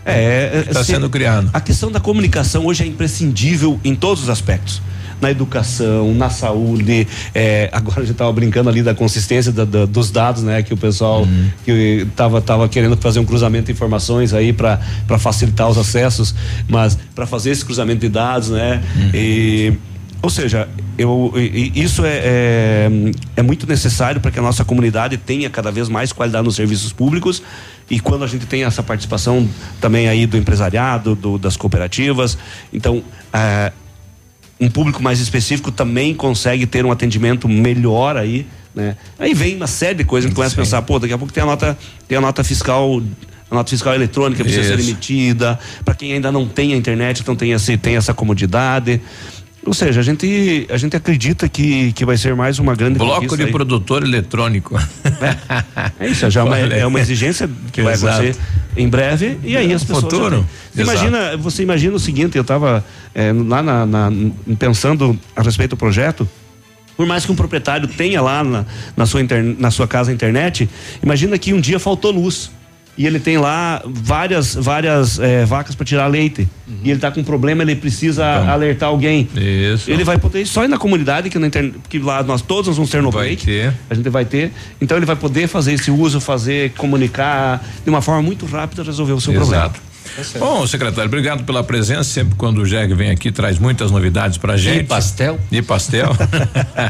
[0.06, 1.50] É, o que está se- sendo criado.
[1.52, 4.80] A questão da comunicação hoje é imprescindível em todos os aspectos.
[5.20, 9.86] Na educação, na saúde, é, agora a gente estava brincando ali da consistência da- da-
[9.86, 10.62] dos dados, né?
[10.62, 11.48] Que o pessoal Uhum.
[11.64, 14.78] que tava, tava querendo fazer um cruzamento de informações aí para
[15.18, 16.34] facilitar os acessos,
[16.68, 18.82] mas para fazer esse cruzamento de dados, né?
[18.96, 19.10] Uhum.
[19.14, 19.72] E,
[20.20, 20.68] ou seja,
[20.98, 21.32] eu,
[21.74, 22.90] isso é, é,
[23.36, 26.92] é muito necessário para que a nossa comunidade tenha cada vez mais qualidade nos serviços
[26.92, 27.42] públicos
[27.90, 29.46] e quando a gente tem essa participação
[29.80, 32.38] também aí do empresariado, do- das cooperativas,
[32.72, 33.70] então ah,
[34.60, 38.96] um público mais específico também consegue ter um atendimento melhor aí, né?
[39.18, 41.32] Aí vem uma série de coisas, a gente começa a pensar, pô, daqui a pouco
[41.32, 43.02] tem a nota, tem a nota fiscal
[43.50, 44.90] a nota fiscal eletrônica precisa ser Isso.
[44.90, 49.00] emitida, para quem ainda não tem a internet, então tem, esse, tem essa comodidade.
[49.66, 53.34] Ou seja, a gente, a gente acredita que, que vai ser mais uma grande Bloco
[53.36, 53.50] de aí.
[53.50, 54.78] produtor eletrônico.
[55.98, 56.74] É isso, já é uma, Olha.
[56.74, 58.14] é uma exigência que vai Exato.
[58.22, 58.40] acontecer
[58.76, 60.02] em breve e aí É, as pessoas.
[60.04, 60.44] futuro.
[60.76, 62.84] imagina, você imagina o seguinte, eu estava
[63.46, 64.12] lá na, na-
[64.58, 66.28] pensando a respeito do projeto.
[66.96, 68.64] Por mais que um proprietário tenha lá na,
[68.96, 70.68] na sua, interne- na sua casa a internet,
[71.02, 72.50] imagina que um dia faltou luz.
[72.96, 76.48] E ele tem lá várias, várias eh, vacas para tirar leite.
[76.82, 79.28] E ele está com um problema, ele precisa alertar alguém.
[79.34, 79.90] Isso.
[79.90, 82.76] Ele vai poder só ir na comunidade, que, na internet, que lá nós todos nós
[82.76, 83.44] vamos ter no break.
[83.90, 84.52] A gente vai ter.
[84.80, 89.12] Então ele vai poder fazer esse uso, fazer, comunicar de uma forma muito rápida, resolver
[89.12, 89.72] o seu problema.
[90.18, 90.38] Exato.
[90.38, 92.04] Bom, secretário, obrigado pela presença.
[92.04, 94.84] Sempre quando o Jeg vem aqui, traz muitas novidades pra gente.
[94.86, 95.38] pastel.
[95.50, 96.10] E pastel.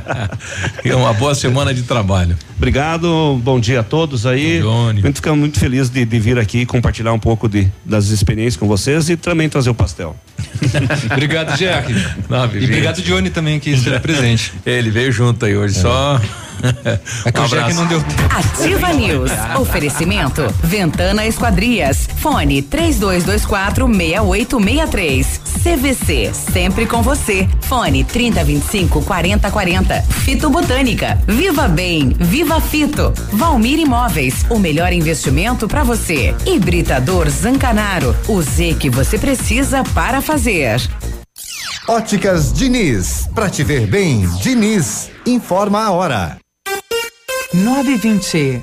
[0.84, 2.36] e uma boa semana de trabalho.
[2.56, 4.60] Obrigado, bom dia a todos aí.
[4.60, 8.08] A gente fica muito feliz de, de vir aqui e compartilhar um pouco de, das
[8.08, 10.16] experiências com vocês e também trazer o pastel.
[11.10, 11.92] obrigado, Jack.
[11.92, 14.52] e obrigado, Johnny, também, que esteve presente.
[14.64, 16.20] Ele veio junto aí hoje, só.
[17.24, 19.30] É que Um o Jack não deu Ativa News.
[19.60, 20.42] Oferecimento.
[20.62, 22.08] Ventana Esquadrias.
[22.18, 22.62] Fone
[23.14, 25.40] 3224 6863.
[25.62, 26.32] CVC.
[26.34, 27.48] Sempre com você.
[27.62, 30.02] Fone 3025 4040.
[30.02, 31.18] Fito Botânica.
[31.26, 32.10] Viva Bem.
[32.18, 33.12] Viva Fito.
[33.32, 34.44] Valmir Imóveis.
[34.50, 36.34] O melhor investimento para você.
[36.44, 38.14] Hibridador Zancanaro.
[38.28, 40.80] O Z que você precisa para fazer.
[41.86, 46.38] Óticas Diniz, pra te ver bem, Diniz, informa a hora.
[47.52, 48.62] 920.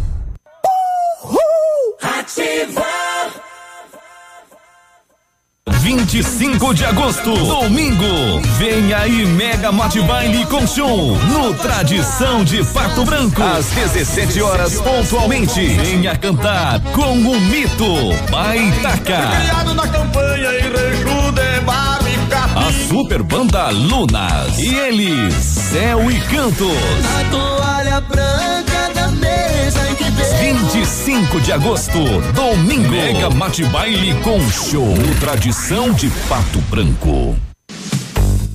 [2.31, 2.85] Ativa.
[5.67, 8.39] 25 de agosto, domingo.
[8.57, 13.43] Vem aí Mega Mate Baile com show no Tradição de Pato Branco.
[13.43, 15.59] Às 17 horas pontualmente.
[15.59, 19.01] Venha cantar com o mito Baitaca.
[19.01, 20.61] Criado na campanha e
[22.29, 22.55] Capim.
[22.55, 24.57] A super banda Lunas.
[24.57, 26.77] E eles, Céu e Cantos.
[27.19, 28.70] A toalha branca
[30.39, 31.99] 25 de agosto,
[32.33, 32.89] domingo.
[32.89, 37.50] Mega Mate Baile com show no Tradição de Pato Branco.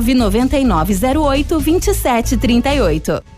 [0.00, 3.37] 99908 2738.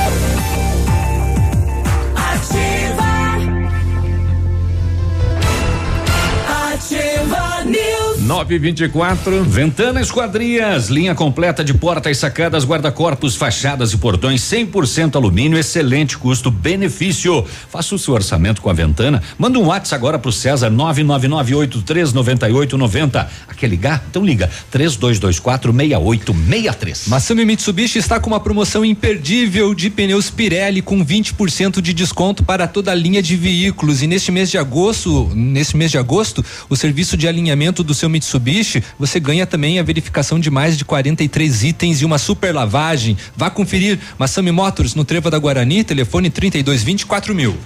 [8.31, 9.43] 924.
[9.43, 17.45] Ventana Esquadrias, linha completa de portas, sacadas, guarda-corpos, fachadas e portões 100% alumínio, excelente custo-benefício.
[17.69, 19.21] Faça o seu orçamento com a Ventana.
[19.37, 23.27] Manda um WhatsApp agora pro César 999839890.
[23.57, 24.01] Quer ligar?
[24.09, 27.09] Então liga 32246863.
[27.09, 32.65] Massami Mitsubishi está com uma promoção imperdível de pneus Pirelli com 20% de desconto para
[32.65, 36.77] toda a linha de veículos e neste mês de agosto, neste mês de agosto, o
[36.77, 41.63] serviço de alinhamento do seu Mitsubishi, você ganha também a verificação de mais de 43
[41.63, 43.17] itens e uma super lavagem.
[43.35, 47.57] Vá conferir Massami Motors no Trevo da Guarani, telefone 3224 mil.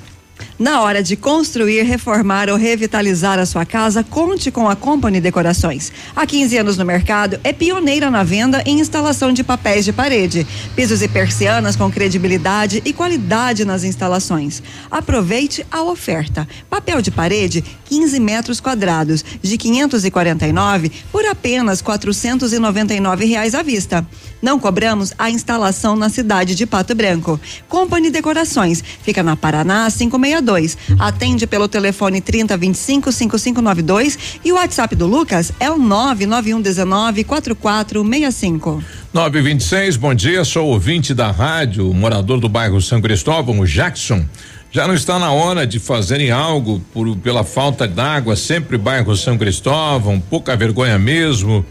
[0.58, 5.92] Na hora de construir, reformar ou revitalizar a sua casa, conte com a Company Decorações.
[6.16, 10.48] Há 15 anos no mercado, é pioneira na venda e instalação de papéis de parede,
[10.74, 14.64] pisos e persianas com credibilidade e qualidade nas instalações.
[14.90, 16.48] Aproveite a oferta.
[16.70, 24.08] Papel de parede, 15 metros quadrados, de 549 por apenas 499 reais à vista.
[24.42, 27.40] Não cobramos a instalação na cidade de Pato Branco.
[27.68, 30.78] Company Decorações fica na Paraná 562.
[31.00, 38.84] Atende pelo telefone 3025 5592 e o WhatsApp do Lucas é o 99119 4465.
[39.14, 44.26] 926, bom dia, sou ouvinte da rádio, morador do bairro São Cristóvão, o Jackson.
[44.72, 49.38] Já não está na hora de fazerem algo por, pela falta d'água, sempre bairro São
[49.38, 51.66] Cristóvão, pouca vergonha mesmo.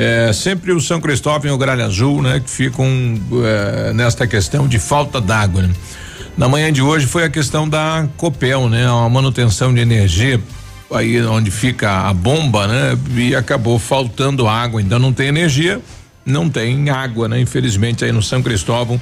[0.00, 2.86] É, sempre o São Cristóvão e o Gralha Azul, né, que ficam
[3.44, 5.62] é, nesta questão de falta d'água.
[5.62, 5.74] Né?
[6.36, 10.40] Na manhã de hoje foi a questão da Copel, né, a manutenção de energia
[10.92, 15.80] aí onde fica a bomba, né, e acabou faltando água, então não tem energia,
[16.24, 19.00] não tem água, né, infelizmente aí no São Cristóvão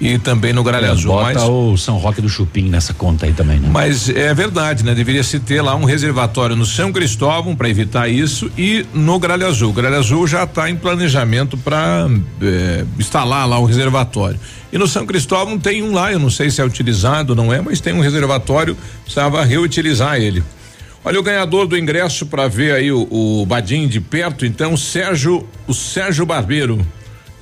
[0.00, 1.12] e também no Gralha É, Azul.
[1.12, 3.68] Bota Mas, o São Roque do Chupim nessa conta aí também, né?
[3.72, 4.94] mas é verdade, né?
[4.94, 9.46] Deveria se ter lá um reservatório no São Cristóvão para evitar isso e no Gralha
[9.46, 9.70] Azul.
[9.70, 12.08] O Gralha Azul já está em planejamento para
[12.98, 14.38] instalar lá o reservatório.
[14.72, 17.62] E no São Cristóvão tem um lá, eu não sei se é utilizado, não é,
[17.62, 20.42] mas tem um reservatório, precisava reutilizar ele.
[21.04, 25.46] Olha o ganhador do ingresso para ver aí o, o Badim de perto, então, Sérgio,
[25.66, 26.84] o Sérgio Barbeiro.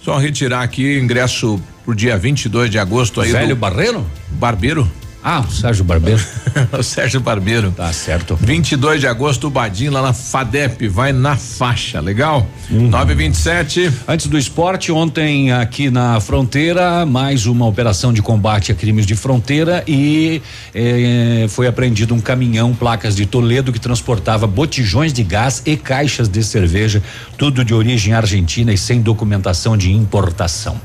[0.05, 3.33] Só retirar aqui ingresso pro dia 22 de agosto aí.
[3.33, 4.07] Velho do Barreiro?
[4.33, 4.87] Barbeiro.
[5.27, 6.23] Ah, o Sérgio Barbeiro.
[6.79, 7.73] o Sérgio Barbeiro.
[7.73, 8.37] Tá certo.
[8.37, 12.47] 22 de agosto, o Badim lá na FADEP, vai na faixa, legal?
[12.71, 12.91] Uhum.
[12.91, 13.91] 927.
[14.07, 19.17] Antes do esporte, ontem aqui na fronteira, mais uma operação de combate a crimes de
[19.17, 20.43] fronteira e
[20.75, 26.29] eh, foi apreendido um caminhão, placas de Toledo, que transportava botijões de gás e caixas
[26.29, 27.03] de cerveja,
[27.39, 30.79] tudo de origem argentina e sem documentação de importação.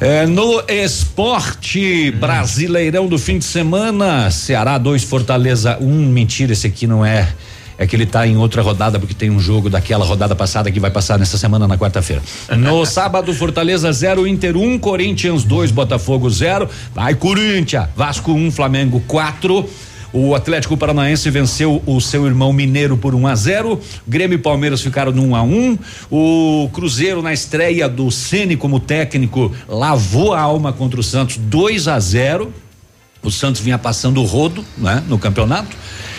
[0.00, 5.84] É, no esporte brasileirão do fim de semana, Ceará 2, Fortaleza 1.
[5.84, 7.28] Um, mentira, esse aqui não é.
[7.76, 10.80] É que ele está em outra rodada, porque tem um jogo daquela rodada passada que
[10.80, 12.22] vai passar nessa semana na quarta-feira.
[12.56, 16.68] No sábado, Fortaleza 0, Inter 1, um, Corinthians 2, Botafogo 0.
[16.94, 19.68] Vai, Corinthians, Vasco 1, um, Flamengo 4.
[20.12, 23.80] O Atlético Paranaense venceu o seu irmão Mineiro por 1 um a 0.
[24.06, 25.46] Grêmio e Palmeiras ficaram no 1 um a 1.
[25.46, 25.78] Um.
[26.10, 31.88] O Cruzeiro na estreia do Ceni como técnico lavou a alma contra o Santos 2
[31.88, 32.52] a 0.
[33.22, 35.76] O Santos vinha passando o rodo, né, no campeonato.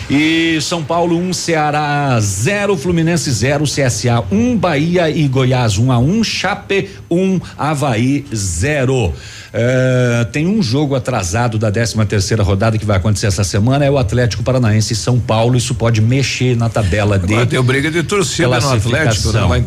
[0.09, 5.77] E São Paulo 1, um, Ceará 0, Fluminense 0, CSA 1, um, Bahia e Goiás
[5.77, 9.13] 1 um a 1, um, Chape 1, um, Havaí 0.
[9.53, 13.91] É, tem um jogo atrasado da 13 terceira rodada que vai acontecer essa semana, é
[13.91, 15.55] o Atlético Paranaense e São Paulo.
[15.55, 17.51] Isso pode mexer na tabela Agora de.
[17.51, 19.41] Deu briga de torcida no Atlético, né?
[19.41, 19.65] Lá em,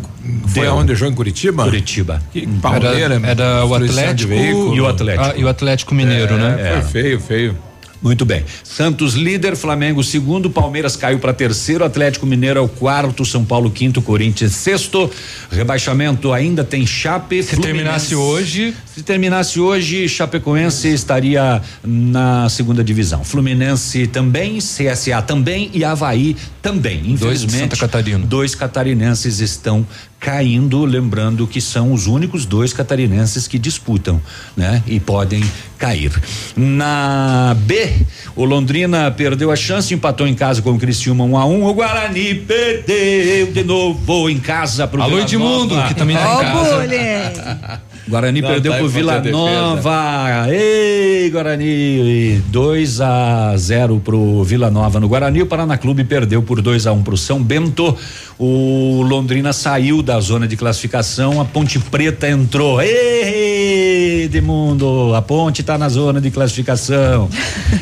[0.48, 0.74] foi Deu.
[0.74, 1.64] onde jogou em Curitiba?
[1.64, 2.20] Curitiba.
[2.32, 5.24] Que pauleira, era, era o Atlético e o Atlético.
[5.24, 6.80] Ah, e o Atlético Mineiro, é, né?
[6.82, 7.71] Foi feio, feio.
[8.02, 8.44] Muito bem.
[8.64, 13.70] Santos líder, Flamengo segundo, Palmeiras caiu para terceiro, Atlético Mineiro é o quarto, São Paulo
[13.70, 15.08] quinto, Corinthians sexto.
[15.50, 17.42] Rebaixamento ainda tem Chape.
[17.42, 17.62] Se Fluminense.
[17.62, 23.22] terminasse hoje, se terminasse hoje, Chapecoense estaria na segunda divisão.
[23.22, 27.12] Fluminense também, CSA também e Havaí também.
[27.12, 28.26] Infelizmente, dois Santa Catarina.
[28.26, 29.86] Dois catarinenses estão
[30.22, 34.22] caindo, lembrando que são os únicos dois catarinenses que disputam,
[34.56, 34.80] né?
[34.86, 35.42] E podem
[35.76, 36.12] cair.
[36.56, 37.92] Na B,
[38.36, 41.52] o Londrina perdeu a chance, empatou em casa com o Criciúma 1 um a 1
[41.52, 46.38] um, o Guarani perdeu de novo em casa pro Alô Edmundo, que também tá em
[46.38, 47.82] casa.
[48.08, 50.46] Guarani Não, perdeu tá pro Vila Nova.
[50.50, 55.42] Ei, Guarani, 2 a 0 pro Vila Nova no Guarani.
[55.42, 57.96] O Paraná Clube perdeu por 2 a 1 um pro São Bento.
[58.38, 62.82] O Londrina saiu da zona de classificação, a Ponte Preta entrou.
[62.82, 67.28] Ei, Edmundo, a Ponte tá na zona de classificação.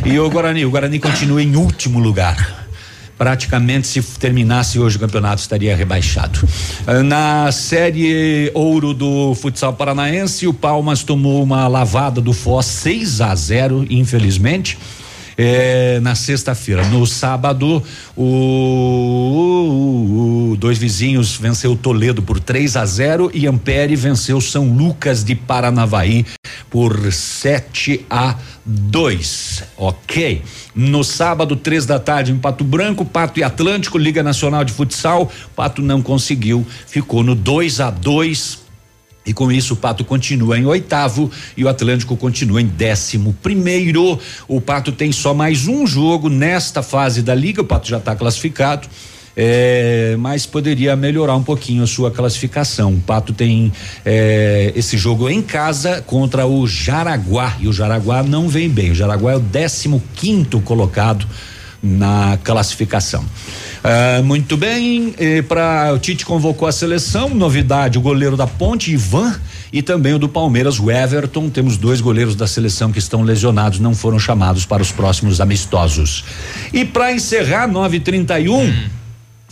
[0.04, 2.59] e o Guarani, o Guarani continua em último lugar
[3.20, 6.40] praticamente se terminasse hoje o campeonato estaria rebaixado.
[7.04, 13.34] Na série ouro do futsal paranaense, o Palmas tomou uma lavada do Foz 6 a
[13.34, 14.78] 0, infelizmente.
[15.36, 16.86] É, na sexta-feira.
[16.88, 17.82] No sábado,
[18.16, 24.66] o, o, o, dois vizinhos venceu Toledo por 3 a 0 e Ampere venceu São
[24.66, 26.26] Lucas de Paranavaí
[26.70, 29.62] por 7 a 2.
[29.78, 30.42] Ok.
[30.74, 35.30] No sábado, três da tarde, em Pato Branco, Pato e Atlântico, Liga Nacional de Futsal.
[35.56, 38.60] Pato não conseguiu, ficou no 2 a 2
[39.26, 44.18] e com isso o Pato continua em oitavo e o Atlântico continua em décimo primeiro.
[44.48, 48.16] O Pato tem só mais um jogo nesta fase da liga, o Pato já está
[48.16, 48.88] classificado.
[49.36, 52.94] É, mas poderia melhorar um pouquinho a sua classificação.
[52.94, 53.72] O Pato tem
[54.04, 58.90] é, esse jogo em casa contra o Jaraguá e o Jaraguá não vem bem.
[58.90, 61.26] O Jaraguá é o 15 quinto colocado
[61.82, 63.24] na classificação.
[63.80, 65.14] Uh, muito bem,
[65.48, 69.34] para o Tite convocou a seleção, novidade, o goleiro da Ponte, Ivan,
[69.72, 71.48] e também o do Palmeiras, o Everton.
[71.48, 76.24] Temos dois goleiros da seleção que estão lesionados, não foram chamados para os próximos amistosos.
[76.72, 78.99] E para encerrar, 9:31 hum.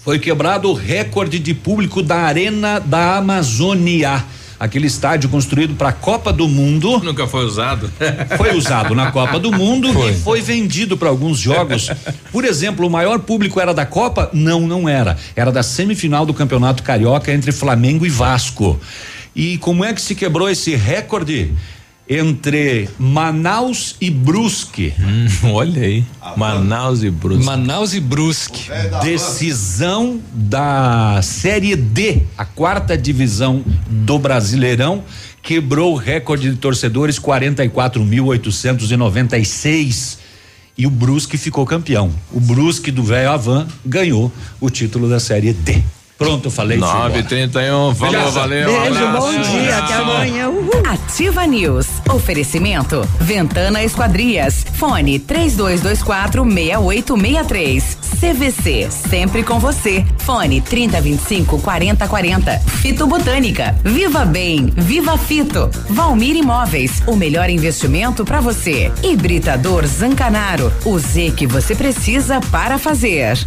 [0.09, 4.25] Foi quebrado o recorde de público da Arena da Amazônia
[4.59, 6.99] aquele estádio construído para a Copa do Mundo.
[7.05, 7.93] Nunca foi usado.
[8.39, 10.13] Foi usado na Copa do Mundo foi.
[10.13, 11.91] e foi vendido para alguns jogos.
[12.33, 14.31] Por exemplo, o maior público era da Copa?
[14.33, 15.15] Não, não era.
[15.37, 18.81] Era da semifinal do Campeonato Carioca entre Flamengo e Vasco.
[19.37, 21.53] E como é que se quebrou esse recorde?
[22.09, 24.95] Entre Manaus e Brusque.
[24.99, 26.05] Hum, olha aí.
[26.37, 27.45] Manaus e Brusque.
[27.45, 28.71] Manaus e Brusque.
[29.03, 35.05] Decisão da Série D, a quarta divisão do Brasileirão,
[35.43, 40.19] quebrou o recorde de torcedores 44.896
[40.77, 42.11] e o Brusque ficou campeão.
[42.33, 45.83] O Brusque do velho Avan ganhou o título da Série D.
[46.19, 46.79] Pronto, falei.
[46.79, 48.31] 931, falou, Beleza.
[48.41, 48.69] valeu.
[48.69, 50.49] um Beijo, bom dia, até amanhã.
[50.49, 50.83] Uhul.
[50.85, 51.87] Ativa News.
[52.13, 53.09] Oferecimento.
[53.21, 54.67] Ventana Esquadrias.
[54.75, 57.99] Fone 3224 6863.
[58.19, 58.89] CVC.
[58.91, 60.05] Sempre com você.
[60.19, 62.59] Fone 3025 4040.
[62.83, 63.77] Fito Botânica.
[63.85, 64.73] Viva Bem.
[64.77, 65.71] Viva Fito.
[65.89, 67.01] Valmir Imóveis.
[67.07, 68.91] O melhor investimento para você.
[69.05, 70.73] Hibridador Zancanaro.
[70.85, 73.39] O Z que você precisa para fazer.